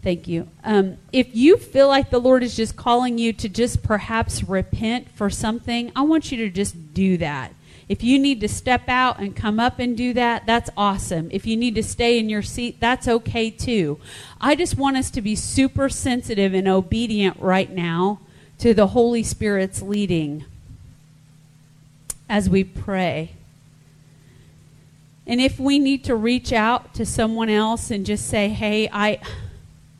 Thank 0.00 0.26
you. 0.26 0.48
Um, 0.64 0.96
if 1.12 1.36
you 1.36 1.58
feel 1.58 1.88
like 1.88 2.08
the 2.08 2.18
Lord 2.18 2.42
is 2.42 2.56
just 2.56 2.74
calling 2.74 3.18
you 3.18 3.34
to 3.34 3.50
just 3.50 3.82
perhaps 3.82 4.42
repent 4.42 5.10
for 5.10 5.28
something, 5.28 5.92
I 5.94 6.00
want 6.00 6.32
you 6.32 6.38
to 6.38 6.48
just 6.48 6.94
do 6.94 7.18
that. 7.18 7.52
If 7.88 8.02
you 8.02 8.18
need 8.18 8.40
to 8.40 8.48
step 8.48 8.88
out 8.88 9.20
and 9.20 9.36
come 9.36 9.60
up 9.60 9.78
and 9.78 9.96
do 9.96 10.12
that, 10.14 10.44
that's 10.44 10.70
awesome. 10.76 11.28
If 11.30 11.46
you 11.46 11.56
need 11.56 11.76
to 11.76 11.84
stay 11.84 12.18
in 12.18 12.28
your 12.28 12.42
seat, 12.42 12.80
that's 12.80 13.06
okay 13.06 13.48
too. 13.48 14.00
I 14.40 14.56
just 14.56 14.76
want 14.76 14.96
us 14.96 15.10
to 15.12 15.22
be 15.22 15.36
super 15.36 15.88
sensitive 15.88 16.52
and 16.52 16.66
obedient 16.66 17.38
right 17.38 17.70
now 17.70 18.20
to 18.58 18.74
the 18.74 18.88
Holy 18.88 19.22
Spirit's 19.22 19.82
leading 19.82 20.44
as 22.28 22.50
we 22.50 22.64
pray. 22.64 23.32
And 25.24 25.40
if 25.40 25.60
we 25.60 25.78
need 25.78 26.02
to 26.04 26.16
reach 26.16 26.52
out 26.52 26.94
to 26.94 27.06
someone 27.06 27.48
else 27.48 27.90
and 27.90 28.06
just 28.06 28.26
say, 28.26 28.48
"Hey, 28.48 28.88
I 28.92 29.20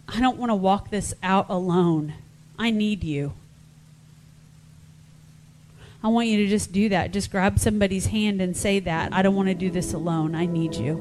I 0.09 0.21
don't 0.21 0.39
want 0.39 0.51
to 0.51 0.57
walk 0.57 0.91
this 0.91 1.15
out 1.23 1.47
alone. 1.49 2.15
I 2.59 2.71
need 2.71 3.05
you." 3.05 3.33
I 6.07 6.09
want 6.09 6.29
you 6.29 6.37
to 6.37 6.47
just 6.47 6.71
do 6.71 6.91
that. 6.91 7.11
Just 7.11 7.33
grab 7.33 7.59
somebody's 7.59 8.07
hand 8.07 8.41
and 8.41 8.57
say 8.57 8.79
that. 8.79 9.13
I 9.13 9.23
don't 9.23 9.35
want 9.35 9.49
to 9.49 9.57
do 9.57 9.73
this 9.73 9.93
alone. 9.93 10.37
I 10.37 10.47
need 10.47 10.77
you. 10.77 10.95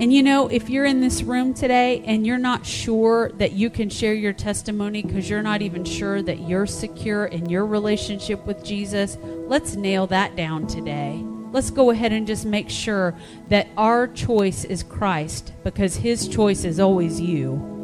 And 0.00 0.12
you 0.12 0.24
know, 0.24 0.48
if 0.48 0.68
you're 0.68 0.86
in 0.86 1.00
this 1.00 1.22
room 1.22 1.54
today 1.54 2.02
and 2.04 2.26
you're 2.26 2.36
not 2.36 2.66
sure 2.66 3.30
that 3.34 3.52
you 3.52 3.70
can 3.70 3.88
share 3.90 4.12
your 4.12 4.32
testimony 4.32 5.02
because 5.02 5.30
you're 5.30 5.40
not 5.40 5.62
even 5.62 5.84
sure 5.84 6.20
that 6.20 6.40
you're 6.40 6.66
secure 6.66 7.26
in 7.26 7.48
your 7.48 7.64
relationship 7.64 8.44
with 8.44 8.64
Jesus, 8.64 9.18
let's 9.22 9.76
nail 9.76 10.08
that 10.08 10.34
down 10.34 10.66
today. 10.66 11.24
Let's 11.52 11.70
go 11.70 11.90
ahead 11.90 12.10
and 12.10 12.26
just 12.26 12.44
make 12.44 12.68
sure 12.68 13.14
that 13.50 13.68
our 13.76 14.08
choice 14.08 14.64
is 14.64 14.82
Christ 14.82 15.52
because 15.62 15.94
his 15.94 16.26
choice 16.26 16.64
is 16.64 16.80
always 16.80 17.20
you. 17.20 17.77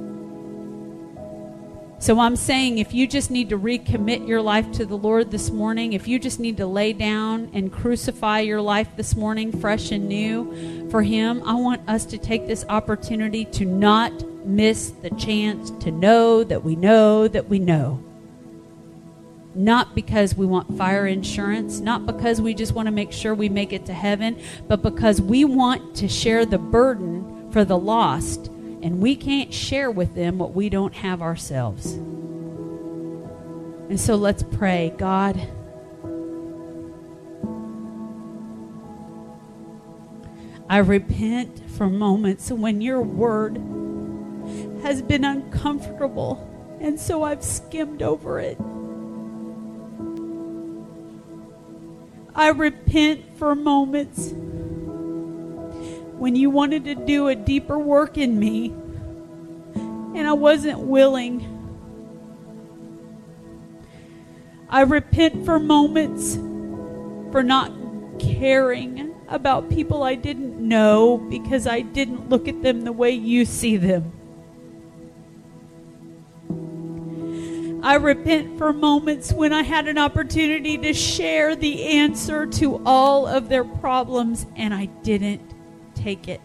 So 2.05 2.20
I'm 2.20 2.36
saying 2.36 2.76
if 2.76 2.92
you 2.92 3.07
just 3.07 3.30
need 3.30 3.48
to 3.48 3.59
recommit 3.59 4.28
your 4.28 4.42
life 4.42 4.70
to 4.72 4.84
the 4.84 4.94
Lord 4.94 5.30
this 5.30 5.50
morning, 5.50 5.94
if 5.94 6.07
you 6.07 6.18
just 6.18 6.38
need 6.38 6.59
to 6.59 6.66
lay 6.66 6.92
down 6.92 7.48
and 7.55 7.72
crucify 7.72 8.40
your 8.40 8.61
life 8.61 8.88
this 8.94 9.16
morning, 9.16 9.59
fresh 9.59 9.90
and 9.90 10.07
new 10.07 10.86
for 10.90 11.00
Him, 11.00 11.42
I 11.46 11.55
want 11.55 11.88
us 11.88 12.05
to 12.05 12.18
take 12.18 12.46
this 12.46 12.62
opportunity 12.68 13.46
to 13.46 13.64
not 13.64 14.12
miss 14.44 14.90
the 14.90 15.09
chance 15.12 15.70
to 15.82 15.90
know 15.90 16.44
that 16.44 16.62
we 16.62 16.76
know 16.76 17.26
that 17.26 17.48
we 17.48 17.59
know. 17.59 18.05
Not 19.55 19.94
because 19.94 20.34
we 20.34 20.44
want 20.44 20.76
fire 20.76 21.07
insurance, 21.07 21.80
not 21.80 22.05
because 22.05 22.38
we 22.38 22.52
just 22.52 22.74
want 22.74 22.84
to 22.84 22.92
make 22.92 23.12
sure 23.12 23.34
we 23.34 23.48
make 23.48 23.72
it 23.72 23.86
to 23.86 23.94
heaven, 23.94 24.38
but 24.68 24.82
because 24.82 25.22
we 25.22 25.46
want 25.46 25.96
to 25.96 26.09
share 26.09 26.44
the 26.44 26.59
burden 26.59 27.50
for 27.50 27.64
the 27.64 27.78
lost 27.78 28.50
and 28.85 29.01
we 29.01 29.16
can't 29.16 29.53
share 29.53 29.91
with 29.91 30.14
them 30.14 30.37
what 30.37 30.53
we 30.53 30.68
don't 30.68 30.93
have 30.93 31.22
ourselves. 31.22 31.95
And 33.89 33.99
so 33.99 34.14
let's 34.14 34.43
pray, 34.43 34.93
God. 34.99 35.41
I 40.68 40.78
repent 40.78 41.70
for 41.70 41.89
moments 41.89 42.51
when 42.51 42.82
your 42.82 43.01
word 43.01 43.57
has 44.82 45.01
been 45.01 45.24
uncomfortable, 45.24 46.76
and 46.78 47.01
so 47.01 47.22
I've 47.22 47.43
skimmed 47.43 48.03
over 48.03 48.39
it. 48.39 48.59
I 52.35 52.49
repent 52.49 53.39
for 53.39 53.55
moments 53.55 54.35
when 56.18 56.36
you 56.36 56.50
wanted 56.50 56.84
to 56.84 56.94
do 56.94 57.28
a 57.28 57.34
deeper 57.34 57.78
work 57.78 58.16
in 58.18 58.38
me 58.38 58.74
and 60.14 60.28
I 60.28 60.32
wasn't 60.32 60.78
willing. 60.78 61.50
I 64.68 64.82
repent 64.82 65.44
for 65.44 65.58
moments 65.58 66.36
for 67.32 67.42
not 67.42 67.72
caring 68.18 69.14
about 69.28 69.68
people 69.70 70.02
I 70.02 70.14
didn't 70.14 70.56
know 70.60 71.18
because 71.18 71.66
I 71.66 71.80
didn't 71.80 72.28
look 72.28 72.46
at 72.46 72.62
them 72.62 72.82
the 72.82 72.92
way 72.92 73.10
you 73.10 73.44
see 73.44 73.76
them. 73.76 74.12
I 77.82 77.96
repent 77.96 78.56
for 78.56 78.72
moments 78.72 79.32
when 79.32 79.52
I 79.52 79.62
had 79.62 79.88
an 79.88 79.98
opportunity 79.98 80.78
to 80.78 80.94
share 80.94 81.54
the 81.54 81.82
answer 81.98 82.46
to 82.46 82.82
all 82.86 83.26
of 83.26 83.48
their 83.48 83.64
problems 83.64 84.46
and 84.56 84.72
I 84.72 84.86
didn't 84.86 85.53
take 86.05 86.28
it. 86.28 86.40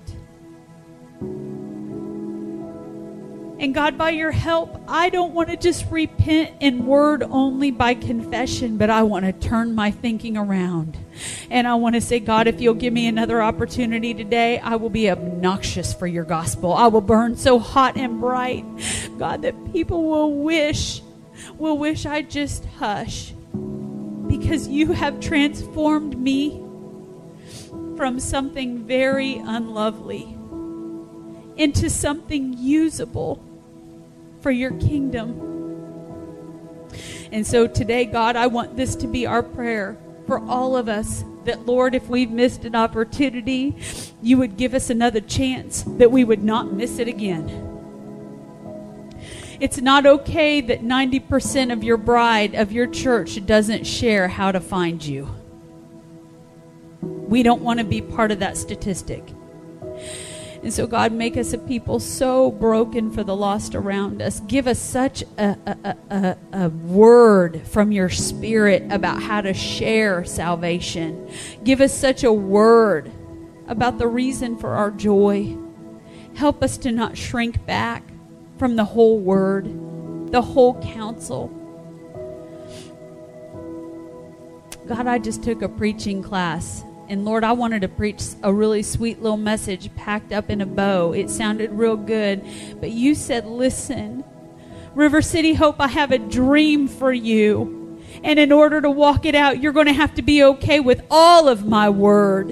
And 3.60 3.74
God, 3.74 3.98
by 3.98 4.12
your 4.12 4.32
help, 4.32 4.82
I 4.88 5.10
don't 5.10 5.34
want 5.34 5.50
to 5.50 5.58
just 5.58 5.86
repent 5.92 6.54
in 6.62 6.86
word 6.86 7.24
only 7.24 7.72
by 7.72 7.94
confession, 7.94 8.78
but 8.78 8.90
I 8.90 9.04
want 9.04 9.26
to 9.26 9.34
turn 9.34 9.76
my 9.76 9.92
thinking 9.92 10.38
around. 10.38 10.98
And 11.50 11.68
I 11.68 11.76
want 11.76 11.96
to 11.96 12.02
say, 12.02 12.22
God, 12.22 12.48
if 12.48 12.62
you'll 12.62 12.74
give 12.74 12.94
me 12.94 13.08
another 13.08 13.42
opportunity 13.42 14.14
today, 14.14 14.60
I 14.60 14.78
will 14.78 14.90
be 14.90 15.10
obnoxious 15.10 15.94
for 15.94 16.08
your 16.08 16.24
gospel. 16.24 16.74
I 16.74 16.88
will 16.88 17.02
burn 17.02 17.36
so 17.36 17.60
hot 17.60 17.98
and 17.98 18.22
bright, 18.22 18.64
God, 19.18 19.42
that 19.42 19.74
people 19.74 20.06
will 20.06 20.36
wish, 20.36 21.02
will 21.58 21.78
wish 21.78 22.06
I 22.06 22.22
just 22.22 22.64
hush 22.78 23.34
because 24.30 24.70
you 24.70 24.94
have 24.94 25.20
transformed 25.20 26.18
me 26.18 26.64
from 28.00 28.18
something 28.18 28.86
very 28.86 29.36
unlovely 29.40 30.38
into 31.58 31.90
something 31.90 32.56
usable 32.58 33.44
for 34.40 34.52
your 34.52 34.72
kingdom. 34.80 35.38
And 37.34 37.46
so 37.46 37.68
today, 37.68 38.06
God, 38.06 38.38
I 38.38 38.48
want 38.48 38.78
this 38.78 38.96
to 38.96 39.08
be 39.08 39.26
our 39.26 39.44
prayer 39.44 39.98
for 40.28 40.40
all 40.40 40.78
of 40.78 40.88
us 40.88 41.26
that, 41.44 41.66
Lord, 41.66 41.94
if 41.94 42.08
we've 42.08 42.32
missed 42.32 42.64
an 42.64 42.74
opportunity, 42.74 43.76
you 44.22 44.38
would 44.38 44.56
give 44.56 44.74
us 44.74 44.90
another 44.90 45.20
chance, 45.20 45.84
that 45.98 46.10
we 46.10 46.24
would 46.24 46.42
not 46.42 46.72
miss 46.72 47.00
it 47.00 47.10
again. 47.10 47.50
It's 49.60 49.82
not 49.82 50.06
okay 50.06 50.62
that 50.62 50.84
90% 50.84 51.74
of 51.74 51.84
your 51.84 51.98
bride, 51.98 52.56
of 52.56 52.72
your 52.72 52.88
church, 52.88 53.46
doesn't 53.46 53.86
share 53.86 54.30
how 54.30 54.54
to 54.54 54.62
find 54.62 55.06
you. 55.06 55.36
We 57.30 57.44
don't 57.44 57.62
want 57.62 57.78
to 57.78 57.86
be 57.86 58.02
part 58.02 58.32
of 58.32 58.40
that 58.40 58.58
statistic. 58.58 59.24
And 60.64 60.74
so, 60.74 60.88
God, 60.88 61.12
make 61.12 61.38
us 61.38 61.54
a 61.54 61.60
people 61.60 62.00
so 62.00 62.50
broken 62.50 63.12
for 63.12 63.24
the 63.24 63.36
lost 63.36 63.76
around 63.76 64.20
us. 64.20 64.40
Give 64.42 64.66
us 64.66 64.80
such 64.80 65.22
a, 65.38 65.56
a, 65.68 65.96
a, 66.10 66.38
a, 66.52 66.70
word 66.70 67.62
from 67.68 67.92
your 67.92 68.10
spirit 68.10 68.92
about 68.92 69.22
how 69.22 69.42
to 69.42 69.54
share 69.54 70.26
salvation. 70.26 71.32
Give 71.64 71.82
us 71.82 71.96
such 71.96 72.24
a 72.24 72.34
word 72.34 73.12
about 73.68 74.00
the 74.00 74.08
reason 74.08 74.58
for 74.58 74.72
our 74.72 74.90
joy. 74.90 75.56
Help 76.34 76.64
us 76.64 76.80
to 76.80 76.92
not 76.92 77.16
shrink 77.16 77.64
back 77.68 78.04
from 78.58 78.76
the 78.76 78.86
whole 78.86 79.20
word, 79.20 80.32
the 80.32 80.42
whole 80.42 80.82
counsel. 80.82 81.48
God, 84.88 85.06
I 85.06 85.20
just 85.20 85.44
took 85.44 85.62
a 85.62 85.70
preaching 85.70 86.24
class 86.24 86.84
and 87.10 87.26
Lord, 87.26 87.44
I 87.44 87.54
wanted 87.54 87.82
to 87.82 87.88
preach 87.88 88.22
a 88.44 88.54
really 88.54 88.84
sweet 88.84 89.20
little 89.20 89.36
message 89.36 89.94
packed 89.96 90.32
up 90.32 90.52
in 90.52 90.62
a 90.62 90.66
bow. 90.68 91.12
It 91.12 91.32
sounded 91.32 91.72
real 91.72 91.98
good. 91.98 92.46
But 92.80 92.92
you 92.92 93.16
said, 93.16 93.48
listen, 93.48 94.24
River 94.94 95.24
City 95.24 95.56
Hope, 95.56 95.78
I 95.80 95.88
have 95.88 96.12
a 96.12 96.20
dream 96.20 96.88
for 96.88 97.12
you. 97.12 98.00
And 98.24 98.38
in 98.38 98.52
order 98.52 98.80
to 98.80 98.92
walk 98.92 99.26
it 99.26 99.34
out, 99.34 99.60
you're 99.60 99.74
going 99.74 99.88
to 99.88 99.94
have 99.94 100.14
to 100.16 100.22
be 100.22 100.44
okay 100.44 100.80
with 100.80 101.04
all 101.10 101.48
of 101.48 101.66
my 101.66 101.90
word. 101.90 102.50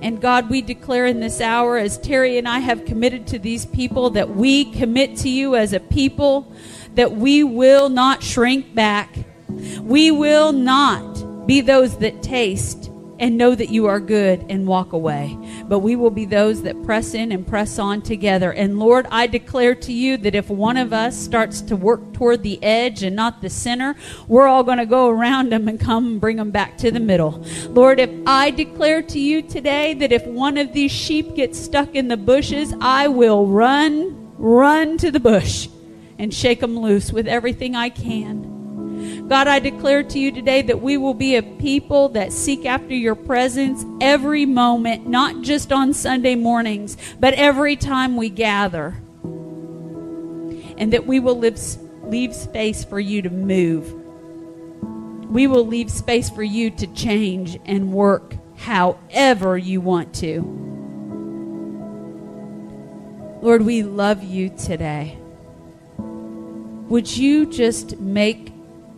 And 0.00 0.20
God, 0.20 0.50
we 0.50 0.62
declare 0.62 1.06
in 1.06 1.18
this 1.18 1.40
hour, 1.40 1.76
as 1.76 1.98
Terry 1.98 2.38
and 2.38 2.46
I 2.46 2.60
have 2.60 2.84
committed 2.84 3.26
to 3.28 3.40
these 3.40 3.66
people, 3.66 4.10
that 4.10 4.30
we 4.30 4.70
commit 4.70 5.16
to 5.18 5.28
you 5.28 5.56
as 5.56 5.72
a 5.72 5.80
people 5.80 6.52
that 6.94 7.10
we 7.10 7.42
will 7.42 7.88
not 7.88 8.22
shrink 8.22 8.72
back. 8.72 9.12
We 9.80 10.12
will 10.12 10.52
not 10.52 11.46
be 11.48 11.60
those 11.60 11.98
that 11.98 12.22
taste 12.22 12.92
and 13.18 13.38
know 13.38 13.54
that 13.54 13.68
you 13.68 13.86
are 13.86 14.00
good 14.00 14.44
and 14.48 14.66
walk 14.66 14.92
away. 14.92 15.38
But 15.66 15.80
we 15.80 15.96
will 15.96 16.10
be 16.10 16.24
those 16.24 16.62
that 16.62 16.82
press 16.84 17.14
in 17.14 17.32
and 17.32 17.46
press 17.46 17.78
on 17.78 18.02
together. 18.02 18.52
And 18.52 18.78
Lord, 18.78 19.06
I 19.10 19.26
declare 19.26 19.74
to 19.76 19.92
you 19.92 20.16
that 20.18 20.34
if 20.34 20.50
one 20.50 20.76
of 20.76 20.92
us 20.92 21.16
starts 21.16 21.60
to 21.62 21.76
work 21.76 22.12
toward 22.12 22.42
the 22.42 22.62
edge 22.62 23.02
and 23.02 23.14
not 23.14 23.40
the 23.40 23.50
center, 23.50 23.94
we're 24.28 24.46
all 24.46 24.64
going 24.64 24.78
to 24.78 24.86
go 24.86 25.08
around 25.08 25.50
them 25.50 25.68
and 25.68 25.78
come 25.78 26.06
and 26.06 26.20
bring 26.20 26.36
them 26.36 26.50
back 26.50 26.76
to 26.78 26.90
the 26.90 27.00
middle. 27.00 27.44
Lord, 27.68 28.00
if 28.00 28.10
I 28.26 28.50
declare 28.50 29.02
to 29.02 29.18
you 29.18 29.42
today 29.42 29.94
that 29.94 30.12
if 30.12 30.26
one 30.26 30.58
of 30.58 30.72
these 30.72 30.92
sheep 30.92 31.34
gets 31.34 31.58
stuck 31.58 31.94
in 31.94 32.08
the 32.08 32.16
bushes, 32.16 32.74
I 32.80 33.08
will 33.08 33.46
run, 33.46 34.32
run 34.38 34.98
to 34.98 35.10
the 35.10 35.20
bush 35.20 35.68
and 36.18 36.32
shake 36.32 36.60
them 36.60 36.78
loose 36.78 37.12
with 37.12 37.26
everything 37.26 37.74
I 37.74 37.88
can. 37.88 38.53
God, 39.28 39.48
I 39.48 39.58
declare 39.58 40.02
to 40.02 40.18
you 40.18 40.32
today 40.32 40.62
that 40.62 40.80
we 40.80 40.96
will 40.96 41.14
be 41.14 41.36
a 41.36 41.42
people 41.42 42.10
that 42.10 42.32
seek 42.32 42.66
after 42.66 42.94
your 42.94 43.14
presence 43.14 43.84
every 44.00 44.46
moment, 44.46 45.06
not 45.06 45.42
just 45.42 45.72
on 45.72 45.92
Sunday 45.94 46.34
mornings, 46.34 46.96
but 47.18 47.34
every 47.34 47.76
time 47.76 48.16
we 48.16 48.28
gather. 48.28 48.96
And 50.76 50.92
that 50.92 51.06
we 51.06 51.20
will 51.20 51.38
live, 51.38 51.58
leave 52.04 52.34
space 52.34 52.84
for 52.84 53.00
you 53.00 53.22
to 53.22 53.30
move. 53.30 53.92
We 55.30 55.46
will 55.46 55.66
leave 55.66 55.90
space 55.90 56.28
for 56.30 56.42
you 56.42 56.70
to 56.70 56.86
change 56.88 57.58
and 57.64 57.92
work 57.92 58.34
however 58.56 59.58
you 59.58 59.80
want 59.80 60.14
to. 60.16 60.64
Lord, 63.42 63.62
we 63.62 63.82
love 63.82 64.22
you 64.22 64.48
today. 64.48 65.18
Would 65.98 67.14
you 67.14 67.46
just 67.46 67.98
make 67.98 68.53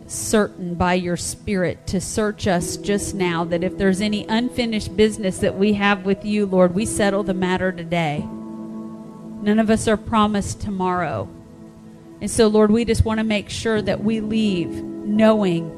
certain 0.07 0.73
by 0.73 0.93
your 0.93 1.17
Spirit 1.17 1.85
to 1.87 2.01
search 2.01 2.47
us 2.47 2.77
just 2.77 3.13
now 3.13 3.43
that 3.43 3.63
if 3.63 3.77
there's 3.77 4.01
any 4.01 4.25
unfinished 4.27 4.95
business 4.95 5.39
that 5.39 5.57
we 5.57 5.73
have 5.73 6.05
with 6.05 6.25
you, 6.25 6.45
Lord, 6.45 6.73
we 6.73 6.85
settle 6.85 7.23
the 7.23 7.33
matter 7.33 7.71
today. 7.71 8.19
None 8.19 9.59
of 9.59 9.69
us 9.69 9.87
are 9.87 9.97
promised 9.97 10.61
tomorrow. 10.61 11.29
And 12.21 12.31
so, 12.31 12.47
Lord, 12.47 12.71
we 12.71 12.85
just 12.85 13.05
want 13.05 13.19
to 13.19 13.23
make 13.23 13.49
sure 13.49 13.81
that 13.81 14.03
we 14.03 14.21
leave 14.21 14.69
knowing 14.69 15.73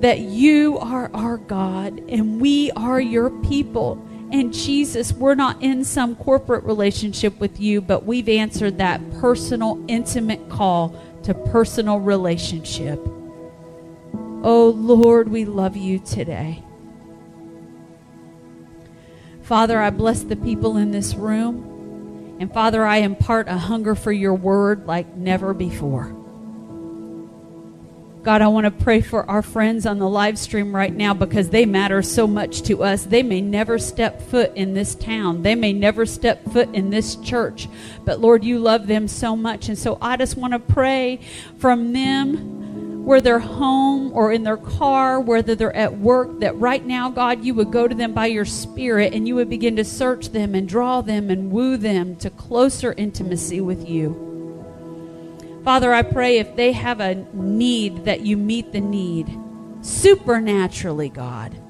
that 0.00 0.18
you 0.18 0.78
are 0.78 1.10
our 1.14 1.36
God 1.36 2.02
and 2.08 2.40
we 2.40 2.70
are 2.72 3.00
your 3.00 3.30
people. 3.42 4.04
And 4.32 4.52
Jesus, 4.52 5.12
we're 5.12 5.34
not 5.34 5.62
in 5.62 5.84
some 5.84 6.16
corporate 6.16 6.64
relationship 6.64 7.38
with 7.40 7.60
you, 7.60 7.80
but 7.80 8.04
we've 8.04 8.28
answered 8.28 8.78
that 8.78 9.00
personal, 9.20 9.82
intimate 9.88 10.48
call 10.48 10.94
to 11.24 11.34
personal 11.34 11.98
relationship. 11.98 13.00
Oh 14.42 14.70
Lord, 14.70 15.28
we 15.28 15.44
love 15.44 15.76
you 15.76 15.98
today. 15.98 16.62
Father, 19.42 19.80
I 19.80 19.90
bless 19.90 20.22
the 20.22 20.36
people 20.36 20.76
in 20.76 20.92
this 20.92 21.14
room. 21.14 22.38
And 22.40 22.50
Father, 22.50 22.86
I 22.86 22.98
impart 22.98 23.48
a 23.48 23.58
hunger 23.58 23.94
for 23.94 24.12
your 24.12 24.34
word 24.34 24.86
like 24.86 25.14
never 25.14 25.52
before. 25.52 26.16
God, 28.22 28.42
I 28.42 28.48
want 28.48 28.64
to 28.64 28.70
pray 28.70 29.00
for 29.00 29.28
our 29.28 29.42
friends 29.42 29.86
on 29.86 29.98
the 29.98 30.08
live 30.08 30.38
stream 30.38 30.74
right 30.74 30.94
now 30.94 31.12
because 31.12 31.50
they 31.50 31.66
matter 31.66 32.00
so 32.00 32.26
much 32.26 32.62
to 32.62 32.82
us. 32.82 33.04
They 33.04 33.22
may 33.22 33.40
never 33.40 33.78
step 33.78 34.22
foot 34.22 34.52
in 34.54 34.72
this 34.72 34.94
town, 34.94 35.42
they 35.42 35.54
may 35.54 35.72
never 35.72 36.06
step 36.06 36.44
foot 36.50 36.74
in 36.74 36.90
this 36.90 37.16
church, 37.16 37.68
but 38.04 38.20
Lord, 38.20 38.44
you 38.44 38.58
love 38.58 38.86
them 38.86 39.08
so 39.08 39.36
much. 39.36 39.68
And 39.68 39.78
so 39.78 39.98
I 40.00 40.16
just 40.16 40.36
want 40.36 40.52
to 40.52 40.58
pray 40.58 41.20
from 41.58 41.92
them 41.92 42.60
where 43.10 43.20
they're 43.20 43.40
home 43.40 44.12
or 44.12 44.30
in 44.30 44.44
their 44.44 44.56
car, 44.56 45.18
whether 45.20 45.56
they're 45.56 45.74
at 45.74 45.98
work, 45.98 46.38
that 46.38 46.56
right 46.58 46.86
now, 46.86 47.10
God, 47.10 47.44
you 47.44 47.54
would 47.54 47.72
go 47.72 47.88
to 47.88 47.94
them 47.96 48.14
by 48.14 48.26
your 48.26 48.44
Spirit 48.44 49.12
and 49.12 49.26
you 49.26 49.34
would 49.34 49.50
begin 49.50 49.74
to 49.74 49.84
search 49.84 50.28
them 50.28 50.54
and 50.54 50.68
draw 50.68 51.00
them 51.00 51.28
and 51.28 51.50
woo 51.50 51.76
them 51.76 52.14
to 52.14 52.30
closer 52.30 52.92
intimacy 52.92 53.60
with 53.60 53.88
you. 53.88 54.14
Father, 55.64 55.92
I 55.92 56.02
pray 56.02 56.38
if 56.38 56.54
they 56.54 56.70
have 56.70 57.00
a 57.00 57.16
need, 57.32 58.04
that 58.04 58.20
you 58.20 58.36
meet 58.36 58.70
the 58.70 58.80
need 58.80 59.36
supernaturally, 59.82 61.08
God. 61.08 61.60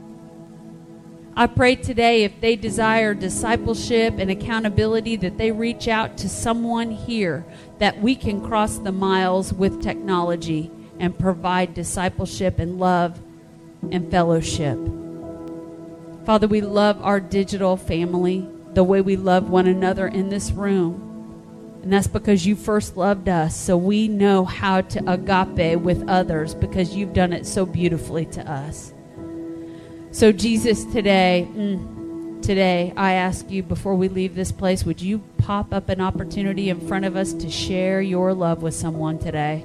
I 1.34 1.47
pray 1.47 1.74
today 1.74 2.24
if 2.24 2.38
they 2.43 2.55
desire 2.55 3.14
discipleship 3.14 4.16
and 4.18 4.30
accountability, 4.30 5.16
that 5.16 5.38
they 5.38 5.53
reach 5.53 5.88
out 5.88 6.18
to 6.18 6.28
someone 6.28 6.91
here 6.91 7.47
that 7.78 7.99
we 8.03 8.14
can 8.14 8.47
cross 8.47 8.76
the 8.76 8.93
miles 8.93 9.55
with 9.55 9.82
technology 9.82 10.70
and 11.01 11.19
provide 11.19 11.75
discipleship 11.75 12.61
and 12.61 12.79
love 12.79 13.19
and 13.91 14.11
fellowship. 14.11 14.79
Father, 16.25 16.47
we 16.47 16.61
love 16.61 17.03
our 17.03 17.19
digital 17.19 17.77
family 17.77 18.47
the 18.75 18.85
way 18.85 19.01
we 19.01 19.17
love 19.17 19.51
one 19.51 19.67
another 19.67 20.07
in 20.07 20.29
this 20.29 20.53
room. 20.53 21.07
And 21.83 21.93
that's 21.93 22.07
because 22.07 22.47
you 22.47 22.55
first 22.55 22.97
loved 22.97 23.29
us. 23.29 23.57
So 23.57 23.77
we 23.77 24.07
know 24.07 24.45
how 24.45 24.83
to 24.83 25.11
agape 25.11 25.81
with 25.81 26.09
others 26.09 26.55
because 26.55 26.95
you've 26.95 27.15
done 27.15 27.33
it 27.33 27.47
so 27.47 27.65
beautifully 27.65 28.27
to 28.27 28.49
us. 28.49 28.93
So, 30.13 30.33
Jesus, 30.33 30.85
today, 30.87 31.49
mm, 31.51 32.43
today, 32.43 32.93
I 32.97 33.13
ask 33.13 33.49
you 33.49 33.63
before 33.63 33.95
we 33.95 34.09
leave 34.09 34.35
this 34.35 34.51
place, 34.51 34.85
would 34.85 35.01
you 35.01 35.21
pop 35.39 35.73
up 35.73 35.89
an 35.89 36.01
opportunity 36.01 36.69
in 36.69 36.87
front 36.87 37.05
of 37.05 37.17
us 37.17 37.33
to 37.35 37.49
share 37.49 38.03
your 38.03 38.35
love 38.35 38.61
with 38.61 38.75
someone 38.75 39.19
today? 39.19 39.65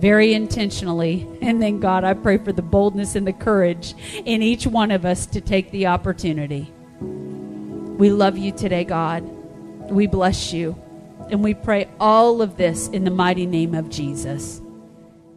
Very 0.00 0.32
intentionally. 0.32 1.28
And 1.42 1.62
then, 1.62 1.78
God, 1.78 2.04
I 2.04 2.14
pray 2.14 2.38
for 2.38 2.52
the 2.52 2.62
boldness 2.62 3.14
and 3.14 3.26
the 3.26 3.32
courage 3.32 3.94
in 4.24 4.42
each 4.42 4.66
one 4.66 4.90
of 4.90 5.04
us 5.04 5.26
to 5.26 5.40
take 5.40 5.70
the 5.70 5.86
opportunity. 5.86 6.72
We 7.00 8.10
love 8.10 8.38
you 8.38 8.52
today, 8.52 8.84
God. 8.84 9.22
We 9.90 10.06
bless 10.06 10.52
you. 10.52 10.80
And 11.28 11.44
we 11.44 11.54
pray 11.54 11.88
all 12.00 12.42
of 12.42 12.56
this 12.56 12.88
in 12.88 13.04
the 13.04 13.10
mighty 13.10 13.46
name 13.46 13.74
of 13.74 13.90
Jesus. 13.90 14.62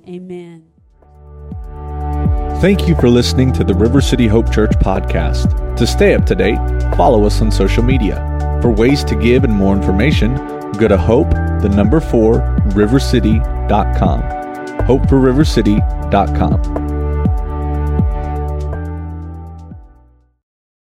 Amen. 0.07 0.66
Thank 2.61 2.88
you 2.88 2.95
for 2.95 3.09
listening 3.09 3.51
to 3.53 3.64
the 3.66 3.74
River 3.74 3.99
City 3.99 4.28
Hope 4.28 4.49
Church 4.51 4.72
podcast. 4.72 5.76
To 5.76 5.86
stay 5.86 6.14
up 6.14 6.26
to 6.28 6.36
date, 6.36 6.57
follow 6.95 7.26
us 7.26 7.41
on 7.41 7.51
social 7.51 7.84
media. 7.84 8.30
For 8.61 8.72
ways 8.72 9.03
to 9.05 9.16
give 9.16 9.43
and 9.43 9.53
more 9.53 9.76
information, 9.76 10.36
go 10.78 10.88
to 10.88 10.97
hope, 10.97 11.30
the 11.61 11.70
number 11.70 11.99
four, 11.99 12.36
rivercity.com 12.70 14.33
hopeforrivercity.com. 14.88 16.83